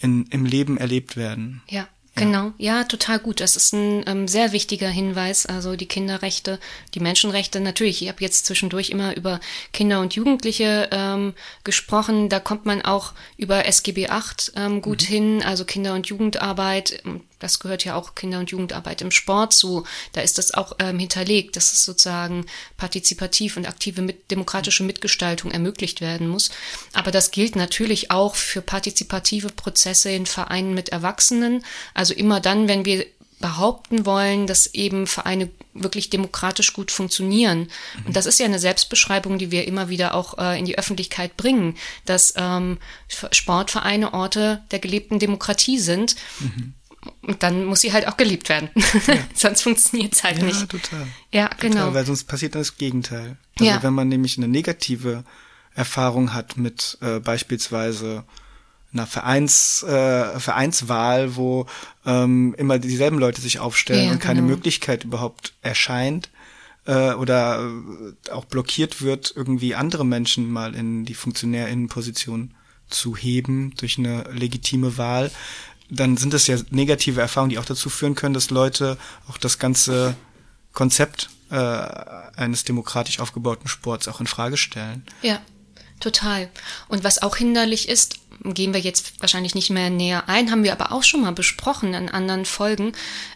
in, 0.00 0.26
im 0.26 0.44
Leben 0.44 0.76
erlebt 0.76 1.16
werden. 1.16 1.62
Ja. 1.70 1.88
Genau, 2.16 2.52
ja, 2.56 2.84
total 2.84 3.18
gut. 3.18 3.40
Das 3.40 3.56
ist 3.56 3.74
ein 3.74 4.02
ähm, 4.06 4.26
sehr 4.26 4.52
wichtiger 4.52 4.88
Hinweis. 4.88 5.44
Also 5.44 5.76
die 5.76 5.86
Kinderrechte, 5.86 6.58
die 6.94 7.00
Menschenrechte. 7.00 7.60
Natürlich, 7.60 8.00
ich 8.02 8.08
habe 8.08 8.22
jetzt 8.22 8.46
zwischendurch 8.46 8.88
immer 8.88 9.14
über 9.16 9.38
Kinder 9.74 10.00
und 10.00 10.14
Jugendliche 10.14 10.88
ähm, 10.92 11.34
gesprochen. 11.62 12.30
Da 12.30 12.40
kommt 12.40 12.64
man 12.64 12.80
auch 12.80 13.12
über 13.36 13.66
SGB 13.66 14.08
8 14.08 14.52
ähm, 14.56 14.80
gut 14.80 15.02
mhm. 15.02 15.06
hin, 15.06 15.42
also 15.44 15.66
Kinder- 15.66 15.94
und 15.94 16.06
Jugendarbeit 16.06 17.02
das 17.38 17.58
gehört 17.58 17.84
ja 17.84 17.94
auch 17.94 18.14
Kinder- 18.14 18.38
und 18.38 18.50
Jugendarbeit 18.50 19.02
im 19.02 19.10
Sport 19.10 19.52
zu. 19.52 19.84
Da 20.12 20.22
ist 20.22 20.38
das 20.38 20.54
auch 20.54 20.76
ähm, 20.78 20.98
hinterlegt, 20.98 21.56
dass 21.56 21.72
es 21.72 21.84
sozusagen 21.84 22.46
partizipativ 22.76 23.56
und 23.56 23.66
aktive 23.66 24.02
mit, 24.02 24.30
demokratische 24.30 24.84
Mitgestaltung 24.84 25.50
ermöglicht 25.50 26.00
werden 26.00 26.28
muss. 26.28 26.50
Aber 26.92 27.10
das 27.10 27.30
gilt 27.30 27.56
natürlich 27.56 28.10
auch 28.10 28.34
für 28.34 28.62
partizipative 28.62 29.48
Prozesse 29.48 30.10
in 30.10 30.26
Vereinen 30.26 30.74
mit 30.74 30.90
Erwachsenen. 30.90 31.64
Also 31.94 32.14
immer 32.14 32.40
dann, 32.40 32.68
wenn 32.68 32.84
wir 32.84 33.06
behaupten 33.38 34.06
wollen, 34.06 34.46
dass 34.46 34.66
eben 34.74 35.06
Vereine 35.06 35.50
wirklich 35.74 36.08
demokratisch 36.08 36.72
gut 36.72 36.90
funktionieren. 36.90 37.68
Und 38.06 38.16
das 38.16 38.24
ist 38.24 38.40
ja 38.40 38.46
eine 38.46 38.58
Selbstbeschreibung, 38.58 39.38
die 39.38 39.50
wir 39.50 39.66
immer 39.66 39.90
wieder 39.90 40.14
auch 40.14 40.38
äh, 40.38 40.58
in 40.58 40.64
die 40.64 40.78
Öffentlichkeit 40.78 41.36
bringen, 41.36 41.76
dass 42.06 42.32
ähm, 42.36 42.78
Sportvereine 43.08 44.14
Orte 44.14 44.62
der 44.70 44.78
gelebten 44.78 45.18
Demokratie 45.18 45.78
sind. 45.78 46.16
Mhm. 46.40 46.72
Und 47.22 47.42
dann 47.42 47.64
muss 47.64 47.80
sie 47.80 47.92
halt 47.92 48.08
auch 48.08 48.16
geliebt 48.16 48.48
werden. 48.48 48.70
Ja. 49.06 49.14
sonst 49.34 49.62
funktioniert 49.62 50.14
es 50.14 50.24
halt 50.24 50.38
ja, 50.38 50.44
nicht. 50.44 50.60
Ja, 50.60 50.66
total. 50.66 51.06
Ja, 51.32 51.50
genau. 51.58 51.76
Total, 51.76 51.94
weil 51.94 52.06
sonst 52.06 52.24
passiert 52.24 52.54
das 52.54 52.76
Gegenteil. 52.76 53.36
Also 53.58 53.70
ja. 53.70 53.82
wenn 53.82 53.94
man 53.94 54.08
nämlich 54.08 54.36
eine 54.36 54.48
negative 54.48 55.24
Erfahrung 55.74 56.32
hat 56.32 56.56
mit 56.56 56.98
äh, 57.00 57.20
beispielsweise 57.20 58.24
einer 58.92 59.06
Vereins, 59.06 59.82
äh, 59.82 60.40
Vereinswahl, 60.40 61.36
wo 61.36 61.66
ähm, 62.04 62.54
immer 62.56 62.78
dieselben 62.78 63.18
Leute 63.18 63.40
sich 63.40 63.58
aufstellen 63.58 64.06
ja, 64.06 64.12
und 64.12 64.20
keine 64.20 64.40
genau. 64.40 64.54
Möglichkeit 64.54 65.04
überhaupt 65.04 65.52
erscheint 65.62 66.30
äh, 66.86 67.12
oder 67.12 67.60
äh, 67.60 68.30
auch 68.30 68.46
blockiert 68.46 69.02
wird, 69.02 69.32
irgendwie 69.36 69.74
andere 69.74 70.06
Menschen 70.06 70.50
mal 70.50 70.74
in 70.74 71.04
die 71.04 71.14
Funktionärinnenposition 71.14 72.54
zu 72.88 73.16
heben 73.16 73.74
durch 73.76 73.98
eine 73.98 74.24
legitime 74.32 74.96
Wahl, 74.96 75.30
dann 75.90 76.16
sind 76.16 76.32
das 76.32 76.46
ja 76.46 76.56
negative 76.70 77.20
Erfahrungen, 77.20 77.50
die 77.50 77.58
auch 77.58 77.64
dazu 77.64 77.90
führen 77.90 78.14
können, 78.14 78.34
dass 78.34 78.50
Leute 78.50 78.98
auch 79.28 79.38
das 79.38 79.58
ganze 79.58 80.16
Konzept 80.72 81.30
äh, 81.50 81.56
eines 81.56 82.64
demokratisch 82.64 83.20
aufgebauten 83.20 83.68
Sports 83.68 84.08
auch 84.08 84.20
in 84.20 84.26
Frage 84.26 84.56
stellen. 84.56 85.04
Ja, 85.22 85.40
total. 86.00 86.50
Und 86.88 87.04
was 87.04 87.22
auch 87.22 87.36
hinderlich 87.36 87.88
ist, 87.88 88.18
gehen 88.44 88.74
wir 88.74 88.80
jetzt 88.80 89.20
wahrscheinlich 89.20 89.54
nicht 89.54 89.70
mehr 89.70 89.90
näher 89.90 90.28
ein, 90.28 90.50
haben 90.50 90.64
wir 90.64 90.72
aber 90.72 90.92
auch 90.92 91.02
schon 91.02 91.22
mal 91.22 91.32
besprochen 91.32 91.94
in 91.94 92.08
anderen 92.08 92.44
Folgen. 92.44 92.92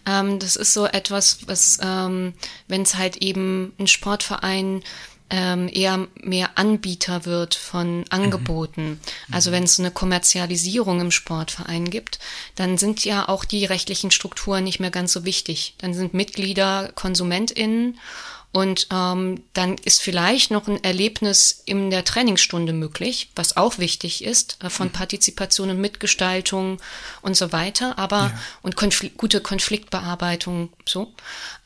Ähm, 0.07 0.39
das 0.39 0.57
ist 0.57 0.75
so 0.75 0.87
etwas, 0.87 1.39
was, 1.47 1.79
ähm, 1.83 2.35
wenn 2.69 2.83
es 2.83 2.97
halt 2.97 3.17
eben 3.17 3.73
ein 3.79 3.87
Sportverein 3.87 4.83
ähm, 5.31 5.69
eher 5.73 6.09
mehr 6.23 6.51
Anbieter 6.57 7.25
wird 7.25 7.55
von 7.55 8.05
Angeboten. 8.11 8.91
Mhm. 8.91 8.99
Also 9.31 9.53
wenn 9.53 9.63
es 9.63 9.79
eine 9.79 9.91
Kommerzialisierung 9.91 11.01
im 11.01 11.11
Sportverein 11.11 11.89
gibt, 11.89 12.19
dann 12.57 12.79
sind 12.79 13.05
ja 13.05 13.29
auch 13.29 13.45
die 13.45 13.65
rechtlichen 13.65 14.11
Strukturen 14.11 14.65
nicht 14.65 14.81
mehr 14.81 14.91
ganz 14.91 15.13
so 15.13 15.25
wichtig. 15.25 15.75
Dann 15.79 15.95
sind 15.95 16.15
Mitglieder 16.15 16.91
KonsumentInnen 16.95 17.99
und 18.53 18.89
ähm, 18.93 19.45
dann 19.53 19.77
ist 19.85 20.03
vielleicht 20.03 20.51
noch 20.51 20.67
ein 20.67 20.83
Erlebnis 20.83 21.63
in 21.67 21.91
der 21.91 22.05
Trainingsstunde 22.05 22.73
möglich, 22.73 23.31
was 23.37 23.57
auch 23.57 23.79
wichtig 23.79 24.25
ist, 24.25 24.59
äh, 24.63 24.69
von 24.69 24.89
mhm. 24.89 24.93
Partizipation 24.93 25.71
und 25.71 25.81
Mitgestaltung 25.81 26.79
und 27.23 27.37
so 27.37 27.53
weiter, 27.53 27.97
aber 27.97 28.17
ja. 28.17 28.41
und 28.63 28.75
Konfl 28.75 29.11
gute 29.11 29.41
Konfliktbearbeitung 29.41 30.73
so. 30.85 31.13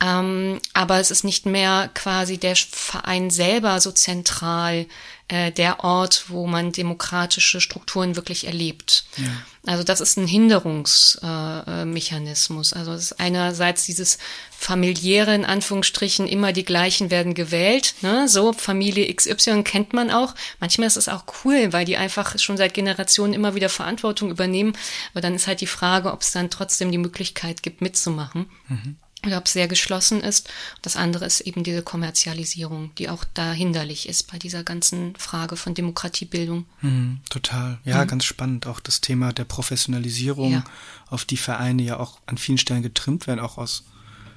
Ähm, 0.05 0.61
aber 0.75 1.01
es 1.01 1.11
ist 1.11 1.25
nicht 1.25 1.47
mehr 1.47 1.91
quasi 1.95 2.37
der 2.37 2.57
Verein 2.57 3.31
selber 3.31 3.81
so 3.81 3.91
zentral 3.91 4.87
äh, 5.29 5.53
der 5.53 5.85
Ort, 5.85 6.25
wo 6.29 6.47
man 6.47 6.71
demokratische 6.71 7.63
Strukturen 7.63 8.15
wirklich 8.15 8.47
erlebt. 8.47 9.07
Ja. 9.17 9.25
Also 9.65 9.83
das 9.83 10.03
ist 10.03 10.19
ein 10.19 10.27
Hinderungsmechanismus. 10.27 12.73
Äh, 12.73 12.77
also 12.77 12.93
es 12.93 13.05
ist 13.05 13.21
einerseits 13.21 13.87
dieses 13.87 14.19
familiäre, 14.51 15.35
in 15.35 15.47
Anführungsstrichen, 15.47 16.29
immer 16.29 16.53
die 16.53 16.67
gleichen 16.67 17.11
werden 17.11 17.33
gewählt. 17.33 17.95
Ne? 18.03 18.29
So, 18.29 18.53
Familie 18.53 19.11
XY 19.15 19.63
kennt 19.63 19.95
man 19.95 20.11
auch. 20.11 20.35
Manchmal 20.61 20.89
ist 20.89 20.99
es 20.99 21.09
auch 21.09 21.25
cool, 21.45 21.73
weil 21.73 21.87
die 21.87 21.97
einfach 21.97 22.39
schon 22.39 22.59
seit 22.59 22.75
Generationen 22.75 23.33
immer 23.33 23.55
wieder 23.55 23.71
Verantwortung 23.71 24.31
übernehmen. 24.31 24.77
Aber 25.13 25.23
dann 25.23 25.35
ist 25.35 25.47
halt 25.47 25.63
die 25.63 25.67
Frage, 25.67 26.13
ob 26.13 26.21
es 26.21 26.33
dann 26.33 26.51
trotzdem 26.51 26.93
die 26.93 26.99
Möglichkeit 26.99 27.63
gibt, 27.63 27.81
mitzumachen. 27.81 28.51
Mhm 28.69 28.97
oder 29.25 29.39
ob 29.39 29.47
es 29.47 29.53
sehr 29.53 29.69
geschlossen 29.69 30.21
ist. 30.21 30.49
Das 30.83 30.97
andere 30.97 31.25
ist 31.25 31.41
eben 31.41 31.65
diese 31.65 31.83
Kommerzialisierung, 31.83 32.95
die 32.97 33.09
auch 33.09 33.25
da 33.35 33.53
hinderlich 33.53 34.09
ist 34.09 34.31
bei 34.31 34.39
dieser 34.39 34.65
ganzen 34.65 35.15
Frage 35.17 35.57
von 35.57 35.75
Demokratiebildung. 35.75 36.67
Mhm, 36.81 37.21
total. 37.31 37.79
Ja, 37.85 38.05
mhm. 38.05 38.09
ganz 38.09 38.25
spannend. 38.25 38.67
Auch 38.67 38.81
das 38.81 39.01
Thema 39.01 39.33
der 39.33 39.45
Professionalisierung, 39.45 40.53
ja. 40.53 40.65
auf 41.09 41.25
die 41.25 41.37
Vereine 41.37 41.83
ja 41.83 41.99
auch 41.99 42.19
an 42.27 42.39
vielen 42.39 42.59
Stellen 42.59 42.83
getrimmt 42.83 43.27
werden, 43.27 43.41
auch 43.41 43.59
aus 43.59 43.85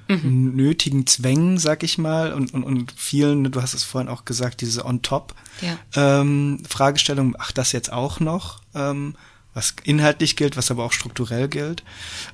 mhm. 0.08 0.56
nötigen 0.56 1.06
Zwängen, 1.06 1.58
sag 1.58 1.82
ich 1.82 1.98
mal, 1.98 2.32
und, 2.32 2.54
und, 2.54 2.64
und 2.64 2.92
vielen, 2.96 3.50
du 3.50 3.62
hast 3.62 3.74
es 3.74 3.84
vorhin 3.84 4.08
auch 4.08 4.24
gesagt, 4.24 4.60
diese 4.60 4.84
On-Top-Fragestellung, 4.84 7.26
ja. 7.26 7.32
ähm, 7.32 7.36
ach, 7.38 7.52
das 7.52 7.72
jetzt 7.72 7.92
auch 7.92 8.20
noch, 8.20 8.60
ähm, 8.74 9.14
was 9.54 9.74
inhaltlich 9.84 10.36
gilt, 10.36 10.56
was 10.56 10.70
aber 10.70 10.84
auch 10.84 10.92
strukturell 10.92 11.48
gilt. 11.48 11.82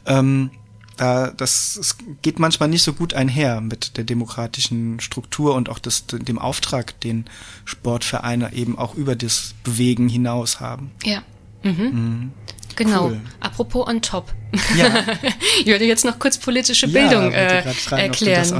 Ähm, 0.06 0.50
da, 0.96 1.32
das 1.36 1.76
es 1.76 1.96
geht 2.22 2.38
manchmal 2.38 2.68
nicht 2.68 2.82
so 2.82 2.92
gut 2.92 3.14
einher 3.14 3.60
mit 3.60 3.96
der 3.96 4.04
demokratischen 4.04 5.00
Struktur 5.00 5.54
und 5.54 5.68
auch 5.68 5.78
das, 5.78 6.06
dem 6.06 6.38
Auftrag, 6.38 6.98
den 7.00 7.26
Sportvereine 7.64 8.52
eben 8.52 8.78
auch 8.78 8.94
über 8.94 9.16
das 9.16 9.54
Bewegen 9.64 10.08
hinaus 10.08 10.60
haben. 10.60 10.92
Ja. 11.04 11.22
Mhm. 11.62 11.82
Mhm. 11.82 12.32
Genau. 12.76 13.06
Cool. 13.06 13.20
Apropos 13.40 13.86
on 13.86 14.02
top. 14.02 14.32
Ja. 14.76 15.04
ich 15.60 15.66
würde 15.66 15.84
jetzt 15.84 16.04
noch 16.04 16.18
kurz 16.18 16.38
politische 16.38 16.88
Bildung 16.88 17.30
ja, 17.32 17.38
äh, 17.38 17.62
fragen, 17.72 18.02
erklären. 18.02 18.40
das 18.40 18.52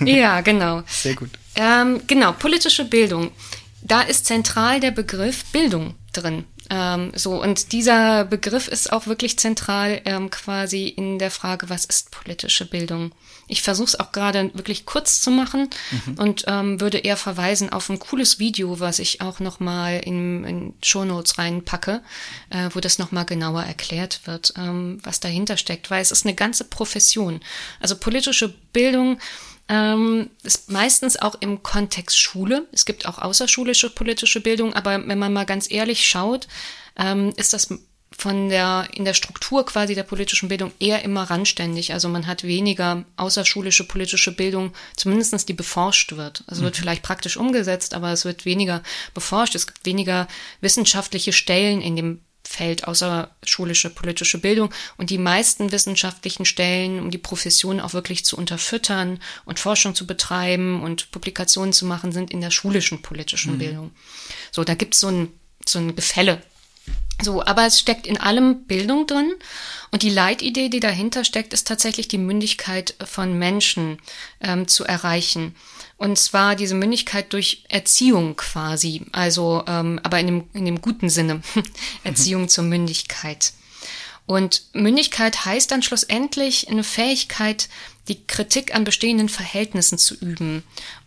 ja, 0.04 0.40
genau. 0.40 0.82
Sehr 0.86 1.14
gut. 1.14 1.30
Ähm, 1.54 2.00
genau, 2.06 2.32
politische 2.32 2.84
Bildung. 2.84 3.30
Da 3.82 4.02
ist 4.02 4.26
zentral 4.26 4.80
der 4.80 4.90
Begriff 4.90 5.44
Bildung 5.46 5.94
drin. 6.12 6.44
Ähm, 6.72 7.12
so, 7.14 7.42
und 7.42 7.72
dieser 7.72 8.24
Begriff 8.24 8.66
ist 8.66 8.94
auch 8.94 9.06
wirklich 9.06 9.38
zentral 9.38 10.00
ähm, 10.06 10.30
quasi 10.30 10.88
in 10.88 11.18
der 11.18 11.30
Frage, 11.30 11.68
was 11.68 11.84
ist 11.84 12.10
politische 12.10 12.64
Bildung? 12.64 13.12
Ich 13.46 13.60
versuche 13.60 13.88
es 13.88 14.00
auch 14.00 14.10
gerade 14.10 14.50
wirklich 14.54 14.86
kurz 14.86 15.20
zu 15.20 15.30
machen 15.30 15.68
mhm. 15.90 16.14
und 16.14 16.44
ähm, 16.46 16.80
würde 16.80 16.96
eher 16.96 17.18
verweisen 17.18 17.68
auf 17.68 17.90
ein 17.90 17.98
cooles 17.98 18.38
Video, 18.38 18.80
was 18.80 19.00
ich 19.00 19.20
auch 19.20 19.38
nochmal 19.38 20.00
in, 20.02 20.44
in 20.44 20.74
Shownotes 20.82 21.36
reinpacke, 21.36 22.00
äh, 22.48 22.70
wo 22.72 22.80
das 22.80 22.98
nochmal 22.98 23.26
genauer 23.26 23.64
erklärt 23.64 24.20
wird, 24.24 24.54
ähm, 24.56 24.98
was 25.02 25.20
dahinter 25.20 25.58
steckt, 25.58 25.90
weil 25.90 26.00
es 26.00 26.10
ist 26.10 26.24
eine 26.24 26.34
ganze 26.34 26.64
Profession. 26.64 27.40
Also 27.80 27.96
politische 27.96 28.48
Bildung 28.72 29.18
ähm, 29.68 30.30
ist 30.42 30.70
meistens 30.70 31.16
auch 31.16 31.36
im 31.40 31.62
Kontext 31.62 32.18
Schule. 32.18 32.66
Es 32.72 32.84
gibt 32.84 33.06
auch 33.06 33.18
außerschulische 33.18 33.90
politische 33.90 34.40
Bildung, 34.40 34.74
aber 34.74 35.06
wenn 35.06 35.18
man 35.18 35.32
mal 35.32 35.46
ganz 35.46 35.70
ehrlich 35.70 36.06
schaut, 36.06 36.48
ähm, 36.96 37.32
ist 37.36 37.52
das 37.52 37.68
von 38.18 38.48
der, 38.48 38.88
in 38.94 39.04
der 39.04 39.14
Struktur 39.14 39.64
quasi 39.64 39.94
der 39.94 40.02
politischen 40.02 40.48
Bildung 40.48 40.72
eher 40.78 41.02
immer 41.02 41.24
randständig. 41.24 41.92
Also 41.92 42.08
man 42.08 42.26
hat 42.26 42.44
weniger 42.44 43.04
außerschulische 43.16 43.84
politische 43.84 44.32
Bildung, 44.32 44.72
zumindestens 44.96 45.46
die 45.46 45.54
beforscht 45.54 46.12
wird. 46.16 46.44
Also 46.46 46.60
mhm. 46.60 46.66
wird 46.66 46.76
vielleicht 46.76 47.02
praktisch 47.02 47.36
umgesetzt, 47.36 47.94
aber 47.94 48.12
es 48.12 48.24
wird 48.24 48.44
weniger 48.44 48.82
beforscht. 49.14 49.54
Es 49.54 49.66
gibt 49.66 49.84
weniger 49.86 50.28
wissenschaftliche 50.60 51.32
Stellen 51.32 51.80
in 51.80 51.96
dem 51.96 52.20
Feld 52.52 52.86
außerschulische 52.86 53.88
politische 53.88 54.38
Bildung 54.38 54.72
und 54.98 55.08
die 55.08 55.18
meisten 55.18 55.72
wissenschaftlichen 55.72 56.44
Stellen, 56.44 57.00
um 57.00 57.10
die 57.10 57.18
Profession 57.18 57.80
auch 57.80 57.94
wirklich 57.94 58.26
zu 58.26 58.36
unterfüttern 58.36 59.20
und 59.46 59.58
Forschung 59.58 59.94
zu 59.94 60.06
betreiben 60.06 60.82
und 60.82 61.10
Publikationen 61.10 61.72
zu 61.72 61.86
machen, 61.86 62.12
sind 62.12 62.30
in 62.30 62.42
der 62.42 62.50
schulischen 62.50 63.00
politischen 63.00 63.54
mhm. 63.54 63.58
Bildung. 63.58 63.90
So, 64.50 64.64
da 64.64 64.74
gibt's 64.74 65.00
so 65.00 65.08
ein, 65.08 65.28
so 65.66 65.78
ein 65.78 65.96
Gefälle. 65.96 66.42
So, 67.22 67.42
aber 67.44 67.66
es 67.66 67.78
steckt 67.78 68.06
in 68.06 68.18
allem 68.18 68.64
Bildung 68.64 69.06
drin 69.06 69.32
und 69.90 70.02
die 70.02 70.10
Leitidee, 70.10 70.68
die 70.68 70.80
dahinter 70.80 71.24
steckt, 71.24 71.54
ist 71.54 71.66
tatsächlich 71.66 72.08
die 72.08 72.18
Mündigkeit 72.18 72.96
von 73.04 73.38
Menschen 73.38 73.98
ähm, 74.40 74.68
zu 74.68 74.84
erreichen. 74.84 75.54
Und 76.02 76.18
zwar 76.18 76.56
diese 76.56 76.74
Mündigkeit 76.74 77.32
durch 77.32 77.62
Erziehung 77.68 78.34
quasi, 78.34 79.02
also 79.12 79.62
ähm, 79.68 80.00
aber 80.02 80.18
in 80.18 80.26
dem, 80.26 80.44
in 80.52 80.64
dem 80.64 80.82
guten 80.82 81.08
Sinne, 81.08 81.42
Erziehung 82.02 82.48
zur 82.48 82.64
Mündigkeit. 82.64 83.52
Und 84.26 84.64
Mündigkeit 84.72 85.44
heißt 85.44 85.70
dann 85.70 85.80
schlussendlich 85.80 86.68
eine 86.68 86.82
Fähigkeit, 86.82 87.68
die 88.08 88.20
Kritik 88.26 88.74
an 88.74 88.82
bestehenden 88.82 89.28
Verhältnissen 89.28 89.96
zu 89.96 90.16
üben 90.16 90.64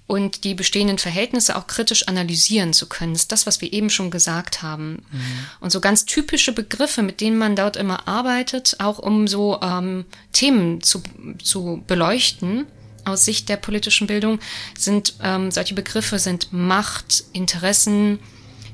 und 0.08 0.46
die 0.46 0.54
bestehenden 0.54 0.98
Verhältnisse 0.98 1.58
auch 1.58 1.68
kritisch 1.68 2.08
analysieren 2.08 2.72
zu 2.72 2.88
können. 2.88 3.12
Das 3.12 3.24
ist 3.24 3.34
das, 3.34 3.46
was 3.46 3.60
wir 3.60 3.74
eben 3.74 3.90
schon 3.90 4.12
gesagt 4.12 4.62
haben. 4.62 5.04
Mhm. 5.12 5.46
Und 5.60 5.72
so 5.72 5.82
ganz 5.82 6.06
typische 6.06 6.54
Begriffe, 6.54 7.02
mit 7.02 7.20
denen 7.20 7.38
man 7.38 7.58
dort 7.58 7.76
immer 7.76 8.08
arbeitet, 8.08 8.78
auch 8.80 9.00
um 9.00 9.28
so 9.28 9.60
ähm, 9.62 10.06
Themen 10.32 10.82
zu, 10.82 11.04
zu 11.44 11.84
beleuchten, 11.86 12.66
aus 13.06 13.26
Sicht 13.26 13.50
der 13.50 13.58
politischen 13.58 14.08
Bildung 14.08 14.40
sind 14.78 15.16
ähm, 15.22 15.52
solche 15.52 15.76
Begriffe 15.76 16.20
sind 16.20 16.52
Macht, 16.52 17.24
Interessen, 17.34 18.20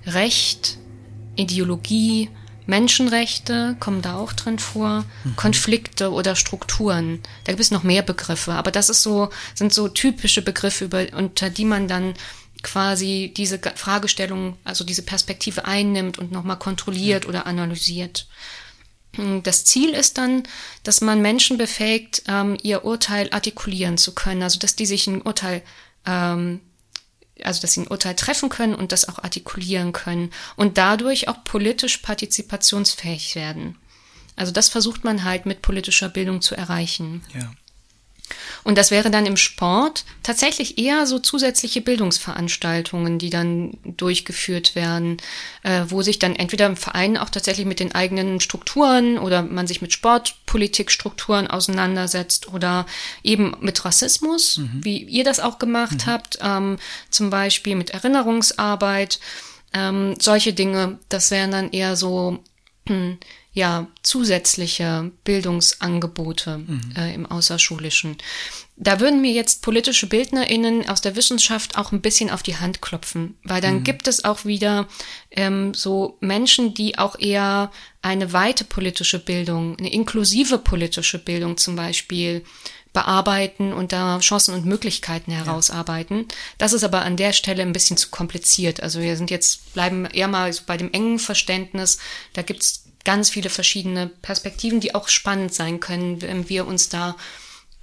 Recht, 0.05 0.77
Ideologie, 1.35 2.29
Menschenrechte 2.65 3.75
kommen 3.79 4.01
da 4.01 4.15
auch 4.15 4.33
drin 4.33 4.59
vor, 4.59 5.03
mhm. 5.23 5.35
Konflikte 5.35 6.11
oder 6.11 6.35
Strukturen. 6.35 7.19
Da 7.43 7.51
gibt 7.51 7.61
es 7.61 7.71
noch 7.71 7.83
mehr 7.83 8.01
Begriffe, 8.01 8.53
aber 8.53 8.71
das 8.71 8.89
ist 8.89 9.01
so, 9.01 9.29
sind 9.55 9.73
so 9.73 9.87
typische 9.87 10.41
Begriffe, 10.41 10.85
über, 10.85 11.05
unter 11.13 11.49
die 11.49 11.65
man 11.65 11.87
dann 11.87 12.13
quasi 12.63 13.33
diese 13.35 13.59
Fragestellung, 13.75 14.57
also 14.63 14.83
diese 14.83 15.01
Perspektive 15.01 15.65
einnimmt 15.65 16.19
und 16.19 16.31
nochmal 16.31 16.59
kontrolliert 16.59 17.23
ja. 17.23 17.29
oder 17.29 17.47
analysiert. 17.47 18.27
Hm, 19.15 19.43
das 19.43 19.65
Ziel 19.65 19.91
ist 19.91 20.17
dann, 20.17 20.43
dass 20.83 21.01
man 21.01 21.21
Menschen 21.21 21.57
befähigt, 21.57 22.23
ähm, 22.27 22.57
ihr 22.61 22.85
Urteil 22.85 23.29
artikulieren 23.31 23.97
zu 23.97 24.13
können, 24.13 24.43
also 24.43 24.59
dass 24.59 24.75
die 24.75 24.85
sich 24.85 25.07
ein 25.07 25.21
Urteil, 25.21 25.61
ähm, 26.05 26.61
also 27.43 27.61
dass 27.61 27.73
sie 27.73 27.81
ein 27.81 27.87
Urteil 27.87 28.15
treffen 28.15 28.49
können 28.49 28.75
und 28.75 28.91
das 28.91 29.07
auch 29.09 29.19
artikulieren 29.19 29.93
können 29.93 30.31
und 30.55 30.77
dadurch 30.77 31.27
auch 31.27 31.43
politisch 31.43 31.97
partizipationsfähig 31.97 33.35
werden. 33.35 33.77
Also 34.35 34.51
das 34.51 34.69
versucht 34.69 35.03
man 35.03 35.23
halt 35.23 35.45
mit 35.45 35.61
politischer 35.61 36.09
Bildung 36.09 36.41
zu 36.41 36.55
erreichen. 36.55 37.23
Ja. 37.33 37.51
Und 38.63 38.77
das 38.77 38.91
wäre 38.91 39.09
dann 39.09 39.25
im 39.25 39.37
Sport 39.37 40.05
tatsächlich 40.23 40.77
eher 40.77 41.05
so 41.05 41.19
zusätzliche 41.19 41.81
Bildungsveranstaltungen, 41.81 43.19
die 43.19 43.29
dann 43.29 43.77
durchgeführt 43.83 44.75
werden, 44.75 45.17
äh, 45.63 45.83
wo 45.87 46.01
sich 46.01 46.19
dann 46.19 46.35
entweder 46.35 46.67
im 46.67 46.77
Verein 46.77 47.17
auch 47.17 47.29
tatsächlich 47.29 47.65
mit 47.65 47.79
den 47.79 47.93
eigenen 47.93 48.39
Strukturen 48.39 49.17
oder 49.17 49.41
man 49.41 49.67
sich 49.67 49.81
mit 49.81 49.93
Sportpolitikstrukturen 49.93 51.47
auseinandersetzt 51.47 52.53
oder 52.53 52.85
eben 53.23 53.55
mit 53.61 53.83
Rassismus, 53.83 54.57
mhm. 54.57 54.79
wie 54.83 55.03
ihr 55.03 55.23
das 55.23 55.39
auch 55.39 55.59
gemacht 55.59 56.05
mhm. 56.05 56.11
habt, 56.11 56.39
ähm, 56.41 56.77
zum 57.09 57.29
Beispiel 57.29 57.75
mit 57.75 57.91
Erinnerungsarbeit. 57.91 59.19
Ähm, 59.73 60.15
solche 60.19 60.53
Dinge, 60.53 60.99
das 61.09 61.31
wären 61.31 61.51
dann 61.51 61.71
eher 61.71 61.95
so 61.95 62.39
hm, 62.87 63.17
ja 63.53 63.87
zusätzliche 64.01 65.11
Bildungsangebote 65.23 66.59
mhm. 66.59 66.93
äh, 66.95 67.13
im 67.13 67.25
Außerschulischen. 67.25 68.17
Da 68.77 68.99
würden 68.99 69.21
mir 69.21 69.31
jetzt 69.31 69.61
politische 69.61 70.07
BildnerInnen 70.07 70.89
aus 70.89 71.01
der 71.01 71.15
Wissenschaft 71.15 71.77
auch 71.77 71.91
ein 71.91 72.01
bisschen 72.01 72.31
auf 72.31 72.43
die 72.43 72.57
Hand 72.57 72.81
klopfen, 72.81 73.37
weil 73.43 73.61
dann 73.61 73.79
mhm. 73.79 73.83
gibt 73.83 74.07
es 74.07 74.23
auch 74.23 74.45
wieder 74.45 74.87
ähm, 75.31 75.73
so 75.73 76.17
Menschen, 76.21 76.73
die 76.73 76.97
auch 76.97 77.19
eher 77.19 77.71
eine 78.01 78.33
weite 78.33 78.63
politische 78.63 79.19
Bildung, 79.19 79.77
eine 79.77 79.91
inklusive 79.91 80.57
politische 80.57 81.19
Bildung 81.19 81.57
zum 81.57 81.75
Beispiel 81.75 82.43
bearbeiten 82.93 83.71
und 83.71 83.93
da 83.93 84.19
Chancen 84.19 84.53
und 84.53 84.65
Möglichkeiten 84.65 85.31
herausarbeiten. 85.31 86.17
Ja. 86.19 86.35
Das 86.57 86.73
ist 86.73 86.83
aber 86.83 87.03
an 87.03 87.17
der 87.17 87.33
Stelle 87.33 87.61
ein 87.61 87.73
bisschen 87.73 87.97
zu 87.97 88.09
kompliziert. 88.09 88.81
Also 88.81 88.99
wir 88.99 89.15
sind 89.15 89.29
jetzt, 89.29 89.73
bleiben 89.73 90.05
eher 90.05 90.27
mal 90.27 90.51
so 90.51 90.63
bei 90.65 90.75
dem 90.75 90.91
engen 90.91 91.19
Verständnis. 91.19 91.99
Da 92.33 92.41
gibt's 92.41 92.85
ganz 93.03 93.29
viele 93.29 93.49
verschiedene 93.49 94.07
Perspektiven, 94.07 94.79
die 94.79 94.95
auch 94.95 95.07
spannend 95.07 95.53
sein 95.53 95.79
können, 95.79 96.21
wenn 96.21 96.49
wir 96.49 96.67
uns 96.67 96.89
da 96.89 97.15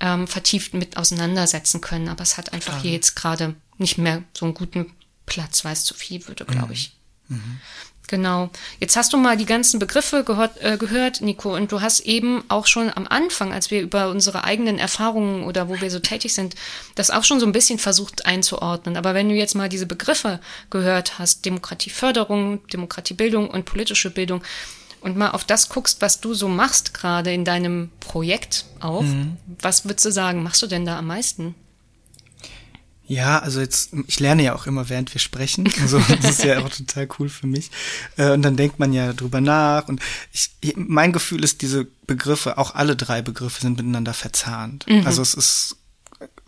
ähm, 0.00 0.26
vertieft 0.26 0.74
mit 0.74 0.96
auseinandersetzen 0.96 1.80
können. 1.80 2.08
Aber 2.08 2.22
es 2.22 2.36
hat 2.36 2.52
einfach 2.52 2.74
Klar. 2.74 2.82
hier 2.82 2.92
jetzt 2.92 3.16
gerade 3.16 3.54
nicht 3.78 3.98
mehr 3.98 4.22
so 4.32 4.46
einen 4.46 4.54
guten 4.54 4.92
Platz, 5.26 5.64
weil 5.64 5.72
es 5.72 5.84
zu 5.84 5.94
viel 5.94 6.26
würde, 6.26 6.44
glaube 6.44 6.68
mhm. 6.68 6.72
ich. 6.72 6.92
Mhm. 7.28 7.60
Genau. 8.08 8.48
Jetzt 8.80 8.96
hast 8.96 9.12
du 9.12 9.18
mal 9.18 9.36
die 9.36 9.44
ganzen 9.44 9.78
Begriffe 9.78 10.24
gehört, 10.24 10.62
äh, 10.62 10.78
gehört, 10.78 11.20
Nico, 11.20 11.54
und 11.54 11.70
du 11.70 11.82
hast 11.82 12.00
eben 12.00 12.42
auch 12.48 12.66
schon 12.66 12.90
am 12.94 13.06
Anfang, 13.06 13.52
als 13.52 13.70
wir 13.70 13.82
über 13.82 14.08
unsere 14.08 14.44
eigenen 14.44 14.78
Erfahrungen 14.78 15.44
oder 15.44 15.68
wo 15.68 15.78
wir 15.78 15.90
so 15.90 15.98
tätig 15.98 16.32
sind, 16.32 16.54
das 16.94 17.10
auch 17.10 17.22
schon 17.22 17.38
so 17.38 17.44
ein 17.44 17.52
bisschen 17.52 17.78
versucht 17.78 18.24
einzuordnen. 18.24 18.96
Aber 18.96 19.12
wenn 19.12 19.28
du 19.28 19.34
jetzt 19.34 19.54
mal 19.54 19.68
diese 19.68 19.84
Begriffe 19.84 20.40
gehört 20.70 21.18
hast, 21.18 21.44
Demokratieförderung, 21.44 22.66
Demokratiebildung 22.68 23.50
und 23.50 23.66
politische 23.66 24.10
Bildung, 24.10 24.42
und 25.00 25.16
mal 25.16 25.30
auf 25.30 25.44
das 25.44 25.68
guckst, 25.68 26.02
was 26.02 26.20
du 26.20 26.34
so 26.34 26.48
machst 26.48 26.94
gerade 26.94 27.32
in 27.32 27.44
deinem 27.44 27.90
Projekt 28.00 28.66
auch, 28.80 29.02
mhm. 29.02 29.36
was 29.60 29.84
würdest 29.84 30.06
du 30.06 30.12
sagen, 30.12 30.42
machst 30.42 30.62
du 30.62 30.66
denn 30.66 30.84
da 30.84 30.98
am 30.98 31.06
meisten? 31.06 31.54
Ja, 33.08 33.38
also 33.38 33.60
jetzt, 33.60 33.94
ich 34.06 34.20
lerne 34.20 34.42
ja 34.42 34.54
auch 34.54 34.66
immer, 34.66 34.90
während 34.90 35.14
wir 35.14 35.20
sprechen. 35.20 35.72
Also 35.80 35.98
das 36.20 36.32
ist 36.32 36.44
ja 36.44 36.62
auch 36.62 36.68
total 36.68 37.08
cool 37.18 37.30
für 37.30 37.46
mich. 37.46 37.70
Äh, 38.18 38.32
und 38.32 38.42
dann 38.42 38.56
denkt 38.56 38.78
man 38.78 38.92
ja 38.92 39.14
drüber 39.14 39.40
nach. 39.40 39.88
Und 39.88 40.02
ich, 40.30 40.50
mein 40.76 41.14
Gefühl 41.14 41.42
ist, 41.42 41.62
diese 41.62 41.86
Begriffe, 42.06 42.58
auch 42.58 42.74
alle 42.74 42.96
drei 42.96 43.22
Begriffe 43.22 43.62
sind 43.62 43.78
miteinander 43.78 44.12
verzahnt. 44.12 44.86
Mhm. 44.86 45.06
Also 45.06 45.22
es 45.22 45.32
ist, 45.32 45.76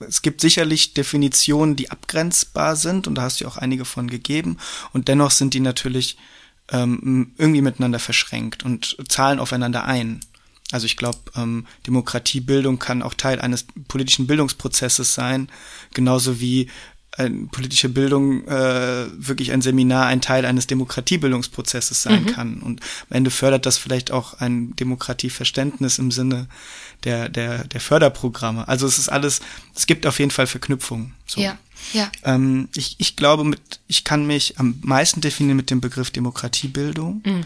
es 0.06 0.20
gibt 0.20 0.42
sicherlich 0.42 0.92
Definitionen, 0.92 1.76
die 1.76 1.90
abgrenzbar 1.90 2.76
sind, 2.76 3.08
und 3.08 3.14
da 3.14 3.22
hast 3.22 3.40
du 3.40 3.46
auch 3.46 3.56
einige 3.56 3.86
von 3.86 4.10
gegeben. 4.10 4.58
Und 4.92 5.08
dennoch 5.08 5.30
sind 5.30 5.54
die 5.54 5.60
natürlich 5.60 6.18
ähm, 6.70 7.32
irgendwie 7.38 7.62
miteinander 7.62 7.98
verschränkt 7.98 8.64
und 8.64 8.96
zahlen 9.08 9.38
aufeinander 9.38 9.84
ein. 9.84 10.20
Also 10.72 10.86
ich 10.86 10.96
glaube, 10.96 11.18
ähm, 11.36 11.66
Demokratiebildung 11.86 12.78
kann 12.78 13.02
auch 13.02 13.14
Teil 13.14 13.40
eines 13.40 13.66
politischen 13.88 14.26
Bildungsprozesses 14.26 15.14
sein, 15.14 15.48
genauso 15.94 16.40
wie 16.40 16.68
äh, 17.16 17.28
politische 17.28 17.88
Bildung 17.88 18.46
äh, 18.46 19.06
wirklich 19.16 19.50
ein 19.50 19.62
Seminar 19.62 20.06
ein 20.06 20.20
Teil 20.20 20.44
eines 20.44 20.68
Demokratiebildungsprozesses 20.68 22.02
sein 22.02 22.22
mhm. 22.22 22.26
kann. 22.26 22.62
Und 22.62 22.80
am 23.10 23.16
Ende 23.16 23.30
fördert 23.30 23.66
das 23.66 23.78
vielleicht 23.78 24.12
auch 24.12 24.34
ein 24.34 24.76
Demokratieverständnis 24.76 25.98
im 25.98 26.12
Sinne 26.12 26.46
der, 27.02 27.28
der, 27.28 27.64
der 27.64 27.80
Förderprogramme. 27.80 28.68
Also 28.68 28.86
es 28.86 28.98
ist 28.98 29.08
alles, 29.08 29.40
es 29.74 29.86
gibt 29.86 30.06
auf 30.06 30.20
jeden 30.20 30.30
Fall 30.30 30.46
Verknüpfungen. 30.46 31.14
So. 31.26 31.40
Ja. 31.40 31.58
Ja. 31.92 32.10
Ähm, 32.24 32.68
ich, 32.74 32.96
ich 32.98 33.16
glaube, 33.16 33.44
mit, 33.44 33.80
ich 33.86 34.04
kann 34.04 34.26
mich 34.26 34.58
am 34.58 34.78
meisten 34.82 35.20
definieren 35.20 35.56
mit 35.56 35.70
dem 35.70 35.80
Begriff 35.80 36.10
Demokratiebildung. 36.10 37.22
Mhm. 37.24 37.44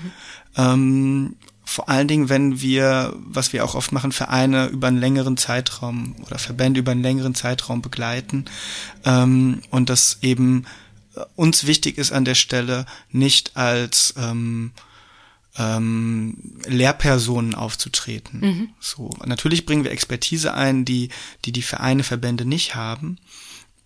Ähm, 0.57 1.37
vor 1.65 1.89
allen 1.89 2.09
Dingen, 2.09 2.29
wenn 2.29 2.61
wir, 2.61 3.15
was 3.17 3.53
wir 3.53 3.65
auch 3.65 3.75
oft 3.75 3.91
machen, 3.91 4.13
Vereine 4.13 4.67
über 4.67 4.89
einen 4.89 4.99
längeren 4.99 5.37
Zeitraum 5.37 6.15
oder 6.27 6.39
Verbände 6.39 6.81
über 6.81 6.93
einen 6.93 7.03
längeren 7.03 7.35
Zeitraum 7.35 7.81
begleiten 7.81 8.45
ähm, 9.05 9.63
und 9.71 9.89
das 9.89 10.19
eben 10.21 10.67
uns 11.37 11.67
wichtig 11.67 11.99
ist 11.99 12.13
an 12.13 12.25
der 12.25 12.35
Stelle 12.35 12.87
nicht 13.11 13.57
als 13.57 14.15
ähm, 14.19 14.73
ähm, 15.57 16.37
Lehrpersonen 16.67 17.55
aufzutreten. 17.55 18.41
Mhm. 18.41 18.69
So 18.81 19.11
natürlich 19.25 19.67
bringen 19.67 19.85
wir 19.85 19.93
Expertise 19.93 20.55
ein, 20.55 20.85
die 20.85 21.11
die 21.45 21.53
die 21.53 21.63
Vereine, 21.63 22.03
Verbände 22.03 22.45
nicht 22.45 22.75
haben. 22.75 23.19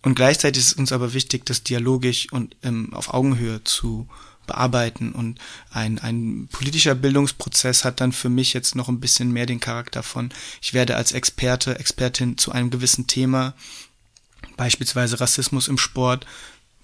Und 0.01 0.15
gleichzeitig 0.15 0.61
ist 0.61 0.71
es 0.71 0.73
uns 0.73 0.91
aber 0.91 1.13
wichtig, 1.13 1.45
das 1.45 1.63
dialogisch 1.63 2.31
und 2.31 2.55
ähm, 2.63 2.93
auf 2.93 3.13
Augenhöhe 3.13 3.63
zu 3.63 4.07
bearbeiten. 4.47 5.11
Und 5.11 5.39
ein, 5.71 5.99
ein 5.99 6.47
politischer 6.51 6.95
Bildungsprozess 6.95 7.83
hat 7.83 8.01
dann 8.01 8.11
für 8.11 8.29
mich 8.29 8.53
jetzt 8.53 8.75
noch 8.75 8.87
ein 8.87 8.99
bisschen 8.99 9.31
mehr 9.31 9.45
den 9.45 9.59
Charakter 9.59 10.01
von, 10.01 10.29
ich 10.61 10.73
werde 10.73 10.95
als 10.95 11.11
Experte, 11.11 11.77
Expertin 11.79 12.37
zu 12.37 12.51
einem 12.51 12.69
gewissen 12.69 13.07
Thema, 13.07 13.53
beispielsweise 14.57 15.19
Rassismus 15.19 15.67
im 15.67 15.77
Sport, 15.77 16.25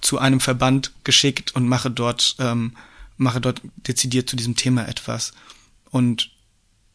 zu 0.01 0.19
einem 0.19 0.39
Verband 0.39 0.91
geschickt 1.03 1.55
und 1.55 1.67
mache 1.67 1.89
dort 1.89 2.35
ähm, 2.39 2.73
mache 3.17 3.41
dort 3.41 3.61
dezidiert 3.87 4.29
zu 4.29 4.35
diesem 4.35 4.55
Thema 4.55 4.87
etwas. 4.87 5.33
Und 5.89 6.31